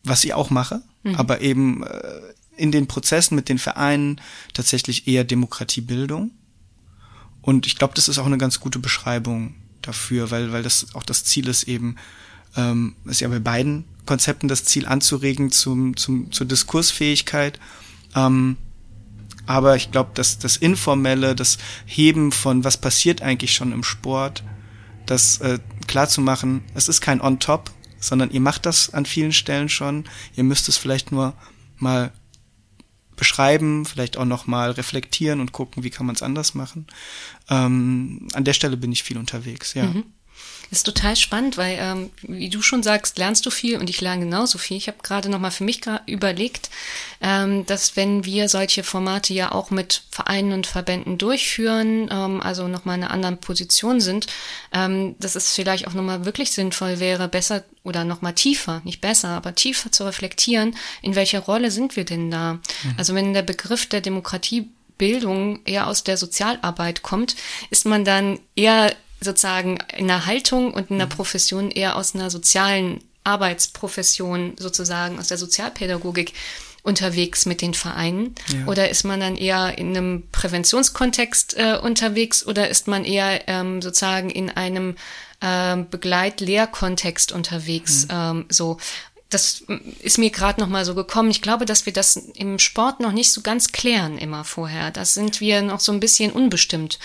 was 0.02 0.24
ich 0.24 0.34
auch 0.34 0.50
mache, 0.50 0.82
mhm. 1.02 1.16
aber 1.16 1.40
eben 1.40 1.82
äh, 1.82 2.20
in 2.60 2.72
den 2.72 2.86
Prozessen 2.86 3.34
mit 3.34 3.48
den 3.48 3.58
Vereinen 3.58 4.20
tatsächlich 4.52 5.08
eher 5.08 5.24
Demokratiebildung. 5.24 6.30
Und 7.42 7.66
ich 7.66 7.76
glaube, 7.76 7.94
das 7.94 8.08
ist 8.08 8.18
auch 8.18 8.26
eine 8.26 8.38
ganz 8.38 8.60
gute 8.60 8.78
Beschreibung 8.78 9.54
dafür, 9.82 10.30
weil, 10.30 10.52
weil 10.52 10.62
das 10.62 10.94
auch 10.94 11.02
das 11.02 11.24
Ziel 11.24 11.48
ist 11.48 11.64
eben, 11.64 11.96
ähm, 12.56 12.96
ist 13.06 13.20
ja 13.20 13.28
bei 13.28 13.38
beiden 13.38 13.84
Konzepten 14.04 14.46
das 14.46 14.64
Ziel 14.64 14.86
anzuregen 14.86 15.50
zum, 15.50 15.96
zum, 15.96 16.30
zur 16.32 16.46
Diskursfähigkeit. 16.46 17.58
Ähm, 18.14 18.56
aber 19.46 19.74
ich 19.76 19.90
glaube, 19.90 20.10
dass 20.14 20.38
das 20.38 20.58
Informelle, 20.58 21.34
das 21.34 21.56
Heben 21.86 22.30
von 22.30 22.62
was 22.62 22.76
passiert 22.76 23.22
eigentlich 23.22 23.54
schon 23.54 23.72
im 23.72 23.82
Sport, 23.82 24.44
das 25.06 25.38
äh, 25.40 25.58
klar 25.86 26.08
zu 26.08 26.20
machen, 26.20 26.62
es 26.74 26.88
ist 26.88 27.00
kein 27.00 27.20
On-Top, 27.20 27.70
sondern 27.98 28.30
ihr 28.30 28.40
macht 28.40 28.66
das 28.66 28.92
an 28.92 29.06
vielen 29.06 29.32
Stellen 29.32 29.68
schon. 29.68 30.04
Ihr 30.36 30.44
müsst 30.44 30.68
es 30.68 30.76
vielleicht 30.76 31.10
nur 31.10 31.34
mal 31.78 32.12
beschreiben, 33.20 33.84
vielleicht 33.84 34.16
auch 34.16 34.24
noch 34.24 34.46
mal 34.46 34.72
reflektieren 34.72 35.40
und 35.40 35.52
gucken, 35.52 35.84
wie 35.84 35.90
kann 35.90 36.06
man 36.06 36.16
es 36.16 36.22
anders 36.22 36.54
machen. 36.54 36.86
Ähm, 37.48 38.26
an 38.32 38.44
der 38.44 38.54
Stelle 38.54 38.76
bin 38.76 38.90
ich 38.90 39.04
viel 39.04 39.18
unterwegs, 39.18 39.74
ja. 39.74 39.84
Mhm. 39.84 40.04
Das 40.70 40.78
ist 40.78 40.84
total 40.84 41.16
spannend, 41.16 41.56
weil, 41.56 41.78
ähm, 41.80 42.10
wie 42.22 42.48
du 42.48 42.62
schon 42.62 42.84
sagst, 42.84 43.18
lernst 43.18 43.44
du 43.44 43.50
viel 43.50 43.76
und 43.78 43.90
ich 43.90 44.00
lerne 44.00 44.24
genauso 44.24 44.56
viel. 44.56 44.76
Ich 44.76 44.86
habe 44.86 44.98
gerade 45.02 45.28
noch 45.28 45.40
mal 45.40 45.50
für 45.50 45.64
mich 45.64 45.80
überlegt, 46.06 46.70
ähm, 47.20 47.66
dass 47.66 47.96
wenn 47.96 48.24
wir 48.24 48.48
solche 48.48 48.84
Formate 48.84 49.34
ja 49.34 49.50
auch 49.50 49.70
mit 49.70 50.02
Vereinen 50.10 50.52
und 50.52 50.68
Verbänden 50.68 51.18
durchführen, 51.18 52.08
ähm, 52.12 52.40
also 52.40 52.68
noch 52.68 52.84
mal 52.84 52.94
in 52.94 53.02
einer 53.02 53.12
anderen 53.12 53.38
Position 53.38 54.00
sind, 54.00 54.28
ähm, 54.72 55.16
dass 55.18 55.34
es 55.34 55.52
vielleicht 55.52 55.88
auch 55.88 55.94
noch 55.94 56.04
mal 56.04 56.24
wirklich 56.24 56.52
sinnvoll 56.52 57.00
wäre, 57.00 57.26
besser 57.26 57.64
oder 57.82 58.04
noch 58.04 58.22
mal 58.22 58.32
tiefer, 58.32 58.80
nicht 58.84 59.00
besser, 59.00 59.30
aber 59.30 59.56
tiefer 59.56 59.90
zu 59.90 60.04
reflektieren, 60.04 60.76
in 61.02 61.16
welcher 61.16 61.40
Rolle 61.40 61.72
sind 61.72 61.96
wir 61.96 62.04
denn 62.04 62.30
da? 62.30 62.54
Mhm. 62.54 62.60
Also 62.96 63.16
wenn 63.16 63.34
der 63.34 63.42
Begriff 63.42 63.86
der 63.86 64.02
Demokratie 64.02 64.68
Bildung 64.98 65.64
eher 65.64 65.86
aus 65.86 66.04
der 66.04 66.18
Sozialarbeit 66.18 67.02
kommt, 67.02 67.34
ist 67.70 67.86
man 67.86 68.04
dann 68.04 68.38
eher 68.54 68.94
sozusagen 69.20 69.78
in 69.96 70.10
einer 70.10 70.26
Haltung 70.26 70.72
und 70.72 70.90
in 70.90 70.96
einer 70.96 71.06
mhm. 71.06 71.10
Profession 71.10 71.70
eher 71.70 71.96
aus 71.96 72.14
einer 72.14 72.30
sozialen 72.30 73.00
Arbeitsprofession 73.24 74.54
sozusagen, 74.58 75.18
aus 75.18 75.28
der 75.28 75.38
Sozialpädagogik 75.38 76.32
unterwegs 76.82 77.46
mit 77.46 77.60
den 77.60 77.74
Vereinen? 77.74 78.34
Ja. 78.48 78.66
Oder 78.66 78.88
ist 78.88 79.04
man 79.04 79.20
dann 79.20 79.36
eher 79.36 79.76
in 79.78 79.96
einem 79.96 80.24
Präventionskontext 80.32 81.56
äh, 81.56 81.78
unterwegs 81.80 82.46
oder 82.46 82.68
ist 82.68 82.88
man 82.88 83.04
eher 83.04 83.48
ähm, 83.48 83.82
sozusagen 83.82 84.30
in 84.30 84.50
einem 84.50 84.96
ähm, 85.42 85.88
Begleit-Lehrkontext 85.90 87.32
unterwegs? 87.32 88.04
Mhm. 88.04 88.10
Ähm, 88.12 88.44
so 88.48 88.78
das 89.30 89.64
ist 90.00 90.18
mir 90.18 90.30
gerade 90.30 90.60
noch 90.60 90.68
mal 90.68 90.84
so 90.84 90.94
gekommen. 90.94 91.30
Ich 91.30 91.40
glaube, 91.40 91.64
dass 91.64 91.86
wir 91.86 91.92
das 91.92 92.16
im 92.16 92.58
Sport 92.58 92.98
noch 92.98 93.12
nicht 93.12 93.30
so 93.30 93.40
ganz 93.40 93.70
klären 93.70 94.18
immer 94.18 94.44
vorher. 94.44 94.90
Da 94.90 95.04
sind 95.04 95.40
wir 95.40 95.62
noch 95.62 95.78
so 95.78 95.92
ein 95.92 96.00
bisschen 96.00 96.32
unbestimmt. 96.32 96.98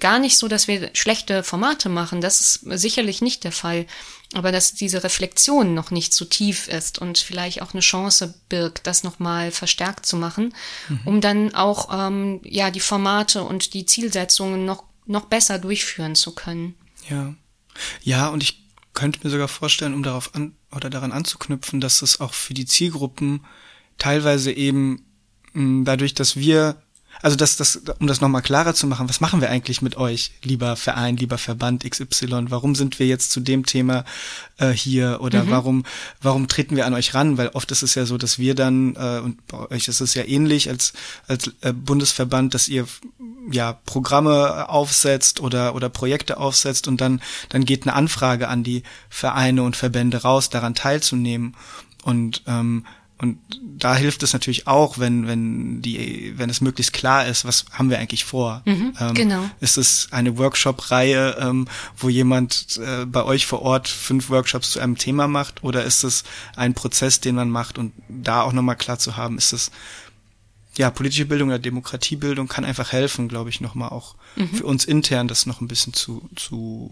Gar 0.00 0.18
nicht 0.18 0.38
so, 0.38 0.48
dass 0.48 0.68
wir 0.68 0.90
schlechte 0.94 1.42
Formate 1.42 1.90
machen. 1.90 2.22
Das 2.22 2.40
ist 2.40 2.60
sicherlich 2.80 3.20
nicht 3.20 3.44
der 3.44 3.52
Fall. 3.52 3.86
Aber 4.32 4.52
dass 4.52 4.74
diese 4.74 5.04
Reflexion 5.04 5.74
noch 5.74 5.90
nicht 5.90 6.14
so 6.14 6.24
tief 6.24 6.66
ist 6.66 6.98
und 6.98 7.18
vielleicht 7.18 7.60
auch 7.60 7.74
eine 7.74 7.80
Chance 7.80 8.34
birgt, 8.48 8.86
das 8.86 9.04
noch 9.04 9.18
mal 9.18 9.50
verstärkt 9.50 10.06
zu 10.06 10.16
machen, 10.16 10.54
mhm. 10.88 11.00
um 11.04 11.20
dann 11.20 11.54
auch 11.54 11.88
ähm, 11.92 12.40
ja 12.42 12.70
die 12.70 12.80
Formate 12.80 13.44
und 13.44 13.74
die 13.74 13.86
Zielsetzungen 13.86 14.64
noch 14.64 14.82
noch 15.04 15.26
besser 15.26 15.60
durchführen 15.60 16.16
zu 16.16 16.34
können. 16.34 16.74
Ja, 17.08 17.34
ja, 18.02 18.28
und 18.28 18.42
ich 18.42 18.64
könnte 18.94 19.20
mir 19.22 19.30
sogar 19.30 19.46
vorstellen, 19.46 19.94
um 19.94 20.02
darauf 20.02 20.34
an 20.34 20.56
oder 20.76 20.90
daran 20.90 21.12
anzuknüpfen, 21.12 21.80
dass 21.80 22.02
es 22.02 22.20
auch 22.20 22.34
für 22.34 22.54
die 22.54 22.66
Zielgruppen 22.66 23.44
teilweise 23.98 24.52
eben 24.52 25.04
dadurch, 25.54 26.14
dass 26.14 26.36
wir 26.36 26.82
also 27.22 27.36
das, 27.36 27.56
das, 27.56 27.82
um 27.98 28.06
das 28.06 28.20
nochmal 28.20 28.42
klarer 28.42 28.74
zu 28.74 28.86
machen, 28.86 29.08
was 29.08 29.20
machen 29.20 29.40
wir 29.40 29.50
eigentlich 29.50 29.82
mit 29.82 29.96
euch, 29.96 30.32
lieber 30.42 30.76
Verein, 30.76 31.16
lieber 31.16 31.38
Verband 31.38 31.88
XY? 31.88 32.46
Warum 32.50 32.74
sind 32.74 32.98
wir 32.98 33.06
jetzt 33.06 33.32
zu 33.32 33.40
dem 33.40 33.66
Thema 33.66 34.04
äh, 34.58 34.70
hier 34.70 35.18
oder 35.20 35.44
mhm. 35.44 35.50
warum, 35.50 35.84
warum 36.22 36.48
treten 36.48 36.76
wir 36.76 36.86
an 36.86 36.94
euch 36.94 37.14
ran? 37.14 37.38
Weil 37.38 37.48
oft 37.48 37.70
ist 37.70 37.82
es 37.82 37.94
ja 37.94 38.06
so, 38.06 38.18
dass 38.18 38.38
wir 38.38 38.54
dann, 38.54 38.96
äh, 38.96 39.20
und 39.20 39.46
bei 39.46 39.70
euch 39.70 39.88
ist 39.88 40.00
es 40.00 40.14
ja 40.14 40.24
ähnlich 40.24 40.68
als, 40.68 40.92
als 41.26 41.52
äh, 41.60 41.72
Bundesverband, 41.72 42.54
dass 42.54 42.68
ihr 42.68 42.86
ja 43.50 43.78
Programme 43.86 44.68
aufsetzt 44.68 45.40
oder 45.40 45.74
oder 45.74 45.88
Projekte 45.88 46.38
aufsetzt 46.38 46.88
und 46.88 47.00
dann 47.00 47.20
dann 47.48 47.64
geht 47.64 47.82
eine 47.82 47.94
Anfrage 47.94 48.48
an 48.48 48.64
die 48.64 48.82
Vereine 49.08 49.62
und 49.62 49.76
Verbände 49.76 50.22
raus, 50.22 50.50
daran 50.50 50.74
teilzunehmen 50.74 51.54
und 52.02 52.42
ähm, 52.46 52.84
und 53.18 53.38
da 53.78 53.94
hilft 53.94 54.22
es 54.22 54.34
natürlich 54.34 54.66
auch, 54.66 54.98
wenn 54.98 55.26
wenn 55.26 55.80
die 55.80 56.34
wenn 56.36 56.50
es 56.50 56.60
möglichst 56.60 56.92
klar 56.92 57.26
ist, 57.26 57.44
was 57.46 57.64
haben 57.72 57.88
wir 57.88 57.98
eigentlich 57.98 58.24
vor. 58.24 58.62
Mhm, 58.66 58.94
ähm, 59.00 59.14
genau. 59.14 59.50
Ist 59.60 59.78
es 59.78 60.08
eine 60.10 60.36
Workshop-Reihe, 60.36 61.36
ähm, 61.40 61.66
wo 61.96 62.10
jemand 62.10 62.78
äh, 62.78 63.06
bei 63.06 63.24
euch 63.24 63.46
vor 63.46 63.62
Ort 63.62 63.88
fünf 63.88 64.28
Workshops 64.28 64.70
zu 64.72 64.80
einem 64.80 64.98
Thema 64.98 65.28
macht, 65.28 65.64
oder 65.64 65.84
ist 65.84 66.04
es 66.04 66.24
ein 66.56 66.74
Prozess, 66.74 67.20
den 67.20 67.36
man 67.36 67.50
macht 67.50 67.78
und 67.78 67.92
da 68.08 68.42
auch 68.42 68.52
nochmal 68.52 68.76
klar 68.76 68.98
zu 68.98 69.16
haben, 69.16 69.38
ist 69.38 69.52
es 69.52 69.70
ja, 70.76 70.90
politische 70.90 71.24
Bildung 71.24 71.48
oder 71.48 71.58
Demokratiebildung 71.58 72.48
kann 72.48 72.64
einfach 72.64 72.92
helfen, 72.92 73.28
glaube 73.28 73.48
ich, 73.48 73.62
nochmal 73.62 73.88
auch 73.88 74.14
mhm. 74.36 74.50
für 74.50 74.66
uns 74.66 74.84
intern 74.84 75.26
das 75.26 75.46
noch 75.46 75.60
ein 75.60 75.68
bisschen 75.68 75.94
zu, 75.94 76.28
zu 76.36 76.90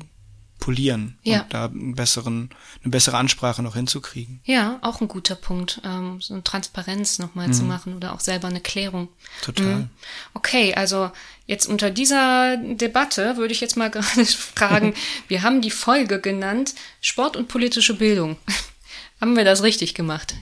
polieren 0.64 1.18
ja. 1.24 1.42
und 1.42 1.52
da 1.52 1.66
einen 1.66 1.94
besseren, 1.94 2.48
eine 2.82 2.90
bessere 2.90 3.18
Ansprache 3.18 3.62
noch 3.62 3.74
hinzukriegen. 3.74 4.40
Ja, 4.44 4.78
auch 4.80 5.02
ein 5.02 5.08
guter 5.08 5.34
Punkt, 5.34 5.82
ähm, 5.84 6.22
so 6.22 6.32
eine 6.32 6.42
Transparenz 6.42 7.18
nochmal 7.18 7.48
mhm. 7.48 7.52
zu 7.52 7.64
machen 7.64 7.94
oder 7.94 8.14
auch 8.14 8.20
selber 8.20 8.48
eine 8.48 8.62
Klärung. 8.62 9.08
Total. 9.42 9.66
Mhm. 9.66 9.90
Okay, 10.32 10.74
also 10.74 11.10
jetzt 11.46 11.66
unter 11.66 11.90
dieser 11.90 12.56
Debatte 12.56 13.36
würde 13.36 13.52
ich 13.52 13.60
jetzt 13.60 13.76
mal 13.76 13.90
gerade 13.90 14.24
fragen, 14.24 14.94
wir 15.28 15.42
haben 15.42 15.60
die 15.60 15.70
Folge 15.70 16.18
genannt 16.18 16.74
Sport 17.02 17.36
und 17.36 17.48
politische 17.48 17.92
Bildung. 17.92 18.38
haben 19.20 19.36
wir 19.36 19.44
das 19.44 19.62
richtig 19.62 19.92
gemacht? 19.92 20.34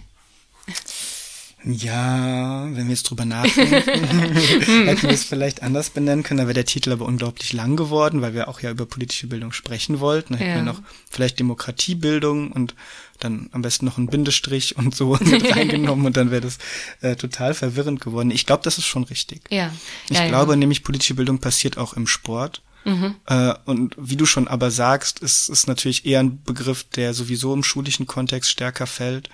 Ja, 1.65 2.65
wenn 2.65 2.87
wir 2.87 2.95
jetzt 2.95 3.09
drüber 3.09 3.25
nachdenken, 3.25 3.75
hätten 4.87 5.03
wir 5.03 5.11
es 5.11 5.25
vielleicht 5.25 5.63
anders 5.63 5.91
benennen 5.91 6.25
können. 6.25 6.39
Da 6.39 6.45
wäre 6.45 6.55
der 6.55 6.65
Titel 6.65 6.93
aber 6.93 7.05
unglaublich 7.05 7.53
lang 7.53 7.77
geworden, 7.77 8.21
weil 8.21 8.35
wir 8.35 8.49
auch 8.49 8.61
ja 8.61 8.71
über 8.71 8.85
politische 8.85 9.29
Bildung 9.29 9.53
sprechen 9.53 10.01
wollten. 10.01 10.33
Da 10.33 10.41
hätten 10.41 10.51
ja. 10.51 10.57
wir 10.57 10.63
noch 10.63 10.83
vielleicht 11.11 11.39
Demokratiebildung 11.39 12.51
und 12.51 12.75
dann 13.21 13.49
am 13.53 13.63
besten 13.63 13.87
noch 13.87 13.97
einen 13.97 14.09
Bindestrich 14.09 14.77
und 14.77 14.95
so 14.95 15.17
mit 15.21 15.55
reingenommen 15.55 16.07
und 16.07 16.17
dann 16.17 16.31
wäre 16.33 16.41
das 16.41 16.59
äh, 17.01 17.15
total 17.15 17.55
verwirrend 17.55 18.01
geworden. 18.01 18.33
Ich 18.33 18.47
glaube, 18.47 18.65
das 18.65 18.79
ist 18.79 18.87
schon 18.87 19.05
richtig. 19.05 19.43
Ja. 19.51 19.73
Ich 20.09 20.19
ja, 20.19 20.27
glaube 20.27 20.53
ja. 20.53 20.57
nämlich, 20.57 20.83
politische 20.83 21.15
Bildung 21.15 21.39
passiert 21.39 21.79
auch 21.79 21.95
im 21.95 22.09
Sport. 22.09 22.63
Mhm. 22.85 23.15
Äh, 23.27 23.55
und 23.65 23.95
wie 23.97 24.17
du 24.17 24.27
schon 24.27 24.49
aber 24.49 24.73
sagst, 24.73 25.21
ist, 25.21 25.49
ist 25.49 25.69
natürlich 25.69 26.05
eher 26.05 26.19
ein 26.19 26.43
Begriff, 26.43 26.83
der 26.83 27.15
sowieso 27.15 27.55
im 27.55 27.63
schulischen 27.63 28.09
Kontext 28.09 28.51
stärker 28.51 28.89
fällt 28.89 29.31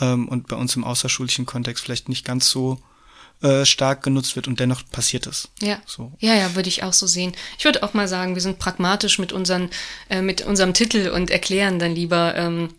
ähm, 0.00 0.28
und 0.28 0.48
bei 0.48 0.56
uns 0.56 0.76
im 0.76 0.84
außerschulischen 0.84 1.46
Kontext 1.46 1.84
vielleicht 1.84 2.08
nicht 2.08 2.24
ganz 2.24 2.48
so 2.50 2.80
äh, 3.42 3.64
stark 3.64 4.02
genutzt 4.02 4.34
wird 4.34 4.48
und 4.48 4.58
dennoch 4.58 4.82
passiert 4.90 5.26
es. 5.26 5.48
Ja. 5.60 5.78
So. 5.86 6.12
Ja, 6.18 6.34
ja, 6.34 6.56
würde 6.56 6.68
ich 6.68 6.82
auch 6.82 6.92
so 6.92 7.06
sehen. 7.06 7.32
Ich 7.56 7.64
würde 7.64 7.82
auch 7.82 7.94
mal 7.94 8.08
sagen, 8.08 8.34
wir 8.34 8.42
sind 8.42 8.58
pragmatisch 8.58 9.18
mit 9.18 9.32
unseren, 9.32 9.70
äh, 10.10 10.22
mit 10.22 10.42
unserem 10.42 10.74
Titel 10.74 11.10
und 11.10 11.30
erklären 11.30 11.78
dann 11.78 11.94
lieber 11.94 12.34
ähm, 12.34 12.74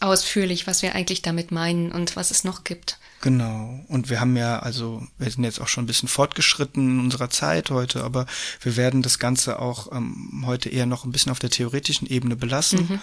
ausführlich, 0.00 0.66
was 0.66 0.82
wir 0.82 0.94
eigentlich 0.94 1.20
damit 1.20 1.50
meinen 1.50 1.92
und 1.92 2.16
was 2.16 2.30
es 2.30 2.42
noch 2.42 2.64
gibt. 2.64 2.98
Genau. 3.22 3.84
Und 3.86 4.10
wir 4.10 4.20
haben 4.20 4.36
ja, 4.36 4.58
also, 4.58 5.06
wir 5.16 5.30
sind 5.30 5.44
jetzt 5.44 5.60
auch 5.60 5.68
schon 5.68 5.84
ein 5.84 5.86
bisschen 5.86 6.08
fortgeschritten 6.08 6.98
in 6.98 6.98
unserer 6.98 7.30
Zeit 7.30 7.70
heute, 7.70 8.02
aber 8.02 8.26
wir 8.60 8.76
werden 8.76 9.00
das 9.00 9.20
Ganze 9.20 9.60
auch 9.60 9.92
ähm, 9.92 10.42
heute 10.44 10.68
eher 10.68 10.86
noch 10.86 11.04
ein 11.04 11.12
bisschen 11.12 11.30
auf 11.30 11.38
der 11.38 11.48
theoretischen 11.48 12.08
Ebene 12.08 12.34
belassen 12.34 12.80
mhm. 12.80 13.00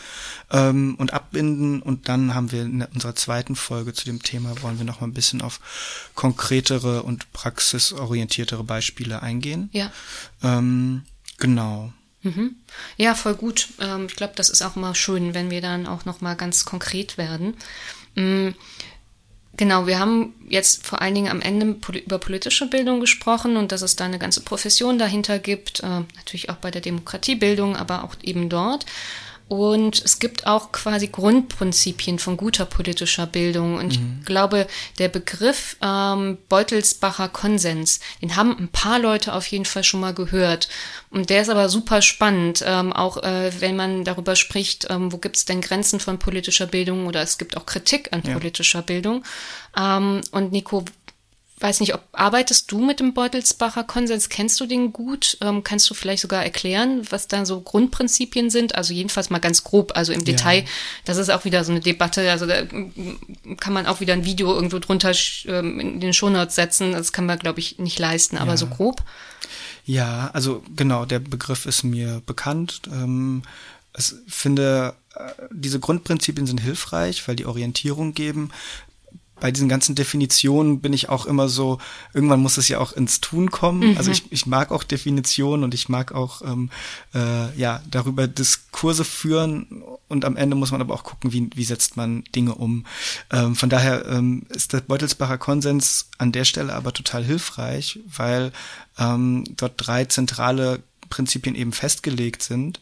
ähm, 0.52 0.96
und 0.98 1.14
abbinden. 1.14 1.82
Und 1.82 2.10
dann 2.10 2.36
haben 2.36 2.52
wir 2.52 2.64
in 2.64 2.82
unserer 2.94 3.16
zweiten 3.16 3.56
Folge 3.56 3.94
zu 3.94 4.04
dem 4.04 4.22
Thema, 4.22 4.62
wollen 4.62 4.78
wir 4.78 4.86
noch 4.86 5.00
mal 5.00 5.08
ein 5.08 5.14
bisschen 5.14 5.42
auf 5.42 5.62
konkretere 6.16 7.04
und 7.04 7.32
praxisorientiertere 7.32 8.66
Beispiele 8.66 9.24
eingehen. 9.24 9.70
Ja. 9.72 9.90
Ähm, 10.44 11.04
genau. 11.38 11.94
Mhm. 12.24 12.58
Ja, 12.98 13.16
voll 13.16 13.36
gut. 13.36 13.70
Ähm, 13.80 14.08
ich 14.10 14.18
glaube, 14.18 14.34
das 14.36 14.50
ist 14.50 14.64
auch 14.64 14.76
mal 14.76 14.96
schön, 14.96 15.34
wenn 15.34 15.50
wir 15.50 15.62
dann 15.62 15.88
auch 15.88 16.04
noch 16.04 16.20
mal 16.20 16.36
ganz 16.36 16.66
konkret 16.66 17.18
werden. 17.18 17.56
Mhm. 18.16 18.54
Genau, 19.60 19.88
wir 19.88 20.00
haben 20.00 20.34
jetzt 20.48 20.88
vor 20.88 21.02
allen 21.02 21.14
Dingen 21.14 21.30
am 21.30 21.42
Ende 21.42 21.76
über 22.06 22.18
politische 22.18 22.68
Bildung 22.68 23.02
gesprochen 23.02 23.58
und 23.58 23.74
dass 23.74 23.82
es 23.82 23.98
da 23.98 24.06
eine 24.06 24.18
ganze 24.18 24.40
Profession 24.40 24.98
dahinter 24.98 25.38
gibt, 25.38 25.82
äh, 25.82 26.00
natürlich 26.16 26.50
auch 26.50 26.56
bei 26.56 26.72
der 26.72 26.80
Demokratiebildung, 26.80 27.76
aber 27.76 28.06
auch 28.06 28.16
eben 28.24 28.48
dort. 28.48 28.86
Und 29.50 30.06
es 30.06 30.20
gibt 30.20 30.46
auch 30.46 30.72
quasi 30.72 31.08
Grundprinzipien 31.08 32.20
von 32.20 32.38
guter 32.38 32.66
politischer 32.66 33.26
Bildung. 33.26 33.78
Und 33.78 34.00
mhm. 34.00 34.18
ich 34.20 34.26
glaube, 34.28 34.68
der 35.00 35.10
Begriff 35.10 35.76
ähm, 35.82 36.38
Beutelsbacher 36.50 37.30
Konsens, 37.30 38.00
den 38.22 38.36
haben 38.36 38.56
ein 38.60 38.68
paar 38.68 39.00
Leute 39.00 39.34
auf 39.34 39.48
jeden 39.48 39.66
Fall 39.66 39.84
schon 39.84 40.02
mal 40.02 40.14
gehört. 40.14 40.70
Und 41.10 41.32
der 41.32 41.42
ist 41.42 41.50
aber 41.50 41.68
super 41.68 42.04
spannend, 42.04 42.64
ähm, 42.64 42.94
auch 42.94 43.18
äh, 43.18 43.52
wenn 43.60 43.76
man 43.76 44.04
darüber 44.04 44.36
spricht, 44.36 44.86
ähm, 44.92 45.12
wo 45.12 45.18
gibt 45.18 45.38
es 45.38 45.46
denn 45.46 45.62
Grenzen 45.62 46.00
von 46.00 46.20
politischer 46.20 46.68
Bildung 46.68 47.08
oder 47.08 47.24
es 47.24 47.40
gibt 47.40 47.58
auch 47.58 47.66
Kritik 47.66 48.14
an 48.14 48.22
ja. 48.24 48.34
politischer 48.34 48.84
Bildung. 48.84 49.24
Ähm, 49.76 50.22
und 50.32 50.52
Nico, 50.52 50.86
weiß 51.60 51.80
nicht, 51.82 51.94
ob 51.94 52.02
arbeitest 52.14 52.72
du 52.72 52.80
mit 52.80 53.00
dem 53.00 53.14
Beutelsbacher 53.14 53.84
Konsens? 53.84 54.30
Kennst 54.30 54.60
du 54.60 54.66
den 54.66 54.94
gut? 54.94 55.38
Ähm, 55.42 55.64
kannst 55.64 55.90
du 55.90 55.94
vielleicht 55.94 56.22
sogar 56.22 56.44
erklären, 56.44 57.02
was 57.10 57.28
da 57.28 57.46
so 57.46 57.62
Grundprinzipien 57.62 58.50
sind? 58.50 58.76
Also 58.76 58.94
jedenfalls 58.94 59.30
mal 59.30 59.40
ganz 59.40 59.64
grob, 59.64 59.92
also 59.96 60.14
im 60.14 60.24
Detail. 60.24 60.60
Ja. 60.60 60.66
Das 61.06 61.18
ist 61.18 61.30
auch 61.30 61.46
wieder 61.46 61.64
so 61.64 61.72
eine 61.72 61.82
Debatte. 61.82 62.32
Also 62.32 62.46
da 62.46 62.64
kann 63.60 63.74
man 63.74 63.86
auch 63.86 64.00
wieder 64.00 64.14
ein 64.14 64.26
Video 64.26 64.54
irgendwo 64.54 64.80
drunter 64.80 65.12
ähm, 65.46 65.80
in 65.80 66.00
den 66.00 66.14
Shownotes 66.14 66.56
setzen. 66.56 66.94
Das 66.94 67.12
kann 67.12 67.26
man, 67.26 67.40
glaube 67.40 67.60
ich, 67.60 67.78
nicht 67.80 68.00
leisten, 68.00 68.38
aber 68.38 68.52
ja. 68.52 68.58
so 68.58 68.68
grob. 68.68 69.04
Ja, 69.86 70.30
also 70.34 70.64
genau, 70.76 71.06
der 71.06 71.20
Begriff 71.20 71.66
ist 71.66 71.84
mir 71.84 72.22
bekannt. 72.26 72.82
Ähm, 72.92 73.44
ich 73.98 74.14
finde, 74.28 74.94
äh, 75.16 75.32
diese 75.52 75.80
Grundprinzipien 75.80 76.46
sind 76.46 76.62
hilfreich, 76.62 77.28
weil 77.28 77.36
die 77.36 77.48
Orientierung 77.48 78.14
geben 78.14 78.52
bei 79.40 79.52
diesen 79.52 79.70
ganzen 79.70 79.96
Definitionen 79.96 80.82
bin 80.82 80.94
ich 80.94 81.10
auch 81.10 81.26
immer 81.26 81.50
so, 81.50 81.80
irgendwann 82.14 82.42
muss 82.42 82.58
es 82.58 82.68
ja 82.68 82.80
auch 82.80 82.94
ins 82.94 83.22
Tun 83.22 83.52
kommen. 83.52 83.92
Mhm. 83.92 83.98
Also 83.98 84.12
ich, 84.12 84.32
ich 84.32 84.46
mag 84.46 84.72
auch 84.72 84.84
Definitionen 84.84 85.64
und 85.64 85.74
ich 85.74 85.90
mag 85.90 86.12
auch 86.12 86.42
ähm, 86.42 86.70
äh, 87.14 87.56
ja 87.58 87.82
darüber 87.90 88.28
Diskurse 88.28 89.04
führen 89.04 89.84
und 90.08 90.26
am 90.26 90.36
Ende 90.36 90.56
muss 90.56 90.72
man 90.72 90.82
aber 90.82 90.94
auch 90.94 91.04
gucken, 91.04 91.32
wie, 91.32 91.50
wie 91.56 91.64
setzt 91.64 91.98
man 91.98 92.24
Dinge 92.36 92.56
um. 92.56 92.86
Ähm, 93.32 93.56
von 93.56 93.70
daher 93.70 94.06
ähm, 94.08 94.44
ist 94.50 94.74
der 94.74 94.82
Beutelsbacher 94.82 95.38
Konsens 95.38 96.10
an 96.18 96.32
der 96.32 96.46
Stelle 96.46 96.74
aber 96.74 96.94
total 96.94 97.24
hilfreich, 97.24 98.00
weil 98.06 98.52
ähm, 98.98 99.44
dort 99.56 99.74
drei 99.78 100.06
zentrale 100.06 100.82
Prinzipien 101.10 101.56
eben 101.56 101.74
festgelegt 101.74 102.44
sind. 102.44 102.80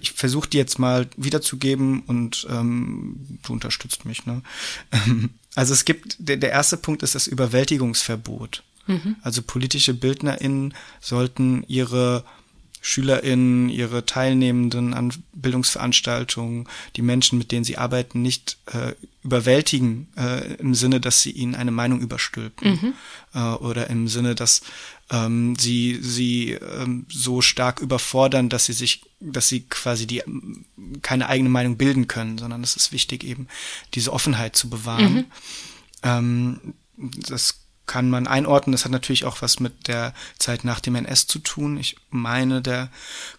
Ich 0.00 0.12
versuche 0.12 0.48
die 0.48 0.58
jetzt 0.58 0.78
mal 0.78 1.08
wiederzugeben 1.16 2.00
und 2.00 2.46
ähm, 2.50 3.38
du 3.42 3.52
unterstützt 3.52 4.04
mich. 4.04 4.26
Ne? 4.26 4.42
Also 5.54 5.72
es 5.72 5.84
gibt, 5.84 6.16
der, 6.18 6.36
der 6.36 6.50
erste 6.50 6.76
Punkt 6.76 7.02
ist 7.02 7.14
das 7.14 7.26
Überwältigungsverbot. 7.26 8.62
Mhm. 8.86 9.16
Also 9.22 9.42
politische 9.42 9.94
BildnerInnen 9.94 10.74
sollten 11.00 11.64
ihre 11.66 12.24
SchülerInnen, 12.80 13.68
ihre 13.68 14.06
Teilnehmenden 14.06 14.94
an 14.94 15.12
Bildungsveranstaltungen, 15.32 16.68
die 16.96 17.02
Menschen, 17.02 17.38
mit 17.38 17.50
denen 17.50 17.64
sie 17.64 17.76
arbeiten, 17.76 18.22
nicht 18.22 18.58
äh, 18.66 18.94
überwältigen 19.24 20.08
äh, 20.16 20.54
im 20.54 20.74
Sinne, 20.74 21.00
dass 21.00 21.22
sie 21.22 21.32
ihnen 21.32 21.54
eine 21.54 21.70
Meinung 21.72 22.00
überstülpen 22.00 22.70
mhm. 22.70 22.94
äh, 23.34 23.40
oder 23.54 23.90
im 23.90 24.08
Sinne, 24.08 24.34
dass 24.34 24.62
ähm, 25.10 25.56
sie 25.56 25.98
sie 26.00 26.52
ähm, 26.52 27.06
so 27.08 27.40
stark 27.40 27.80
überfordern, 27.80 28.48
dass 28.48 28.66
sie 28.66 28.72
sich, 28.72 29.02
dass 29.20 29.48
sie 29.48 29.60
quasi 29.62 30.06
die 30.06 30.22
keine 31.02 31.28
eigene 31.28 31.48
Meinung 31.48 31.76
bilden 31.76 32.08
können, 32.08 32.38
sondern 32.38 32.62
es 32.62 32.76
ist 32.76 32.92
wichtig 32.92 33.24
eben 33.24 33.48
diese 33.94 34.12
Offenheit 34.12 34.56
zu 34.56 34.68
bewahren. 34.68 35.14
Mhm. 35.14 35.24
Ähm, 36.02 36.74
das 36.96 37.60
kann 37.88 38.08
man 38.08 38.28
einordnen. 38.28 38.72
Das 38.72 38.84
hat 38.84 38.92
natürlich 38.92 39.24
auch 39.24 39.42
was 39.42 39.58
mit 39.58 39.88
der 39.88 40.14
Zeit 40.38 40.62
nach 40.62 40.78
dem 40.78 40.94
NS 40.94 41.26
zu 41.26 41.40
tun. 41.40 41.76
Ich 41.78 41.96
meine, 42.10 42.62
der 42.62 42.90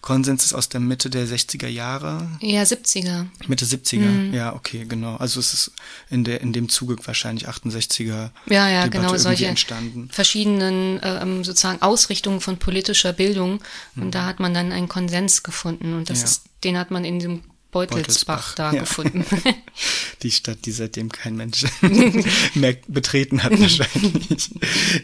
Konsens 0.02 0.44
ist 0.44 0.52
aus 0.52 0.68
der 0.68 0.80
Mitte 0.80 1.08
der 1.08 1.26
60er 1.26 1.68
Jahre. 1.68 2.28
Ja, 2.40 2.62
70er. 2.62 3.26
Mitte 3.46 3.64
70er, 3.64 4.00
mhm. 4.00 4.34
ja, 4.34 4.54
okay, 4.54 4.84
genau. 4.86 5.16
Also 5.16 5.40
es 5.40 5.54
ist 5.54 5.72
in 6.10 6.24
der 6.24 6.42
in 6.42 6.52
dem 6.52 6.68
Zuge 6.68 6.96
wahrscheinlich 7.04 7.48
68er 7.48 8.30
ja, 8.46 8.68
ja, 8.68 8.84
Debatte 8.84 8.90
genau, 8.90 9.16
solche 9.16 9.46
entstanden. 9.46 10.10
verschiedenen 10.12 11.00
ähm, 11.02 11.44
sozusagen 11.44 11.80
Ausrichtungen 11.80 12.40
von 12.40 12.58
politischer 12.58 13.14
Bildung. 13.14 13.60
Und 13.96 14.06
mhm. 14.06 14.10
da 14.10 14.26
hat 14.26 14.40
man 14.40 14.52
dann 14.52 14.72
einen 14.72 14.88
Konsens 14.88 15.42
gefunden. 15.42 15.94
Und 15.94 16.10
das 16.10 16.18
ja. 16.18 16.24
ist, 16.26 16.42
den 16.64 16.76
hat 16.76 16.90
man 16.90 17.04
in 17.04 17.20
dem 17.20 17.42
Beutelsbach, 17.70 17.96
Beutelsbach 17.98 18.54
da 18.56 18.72
ja. 18.72 18.80
gefunden. 18.80 19.24
Die 20.22 20.30
Stadt, 20.30 20.66
die 20.66 20.72
seitdem 20.72 21.10
kein 21.10 21.36
Mensch 21.36 21.64
mehr 22.54 22.76
betreten 22.88 23.42
hat 23.42 23.52
wahrscheinlich. 23.60 24.50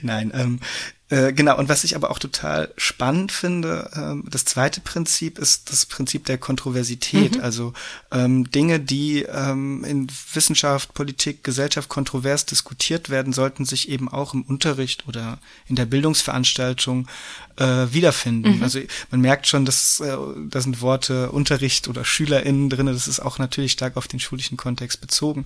Nein, 0.02 0.30
ähm, 0.34 0.60
äh, 1.08 1.32
genau, 1.32 1.56
und 1.56 1.68
was 1.68 1.84
ich 1.84 1.94
aber 1.94 2.10
auch 2.10 2.18
total 2.18 2.72
spannend 2.76 3.30
finde, 3.30 3.90
ähm, 3.94 4.24
das 4.28 4.44
zweite 4.44 4.80
Prinzip 4.80 5.38
ist 5.38 5.70
das 5.70 5.86
Prinzip 5.86 6.24
der 6.24 6.36
Kontroversität. 6.36 7.36
Mhm. 7.36 7.42
Also 7.42 7.74
ähm, 8.10 8.50
Dinge, 8.50 8.80
die 8.80 9.22
ähm, 9.22 9.84
in 9.84 10.08
Wissenschaft, 10.32 10.94
Politik, 10.94 11.44
Gesellschaft 11.44 11.88
kontrovers 11.88 12.44
diskutiert 12.44 13.08
werden, 13.08 13.32
sollten 13.32 13.64
sich 13.64 13.88
eben 13.88 14.08
auch 14.08 14.34
im 14.34 14.42
Unterricht 14.42 15.06
oder 15.06 15.38
in 15.68 15.76
der 15.76 15.86
Bildungsveranstaltung 15.86 17.06
äh, 17.56 17.86
wiederfinden. 17.92 18.56
Mhm. 18.56 18.62
Also 18.64 18.80
man 19.12 19.20
merkt 19.20 19.46
schon, 19.46 19.64
dass 19.64 20.00
äh, 20.00 20.16
da 20.50 20.60
sind 20.60 20.80
Worte 20.80 21.30
Unterricht 21.30 21.86
oder 21.86 22.04
SchülerInnen 22.04 22.68
drinne. 22.68 22.92
Das 22.92 23.06
ist 23.06 23.20
auch 23.20 23.38
natürlich 23.38 23.70
stark 23.72 23.96
auf 23.96 24.08
den 24.08 24.18
schulischen 24.18 24.56
Kontext 24.56 25.00
bezogen. 25.00 25.44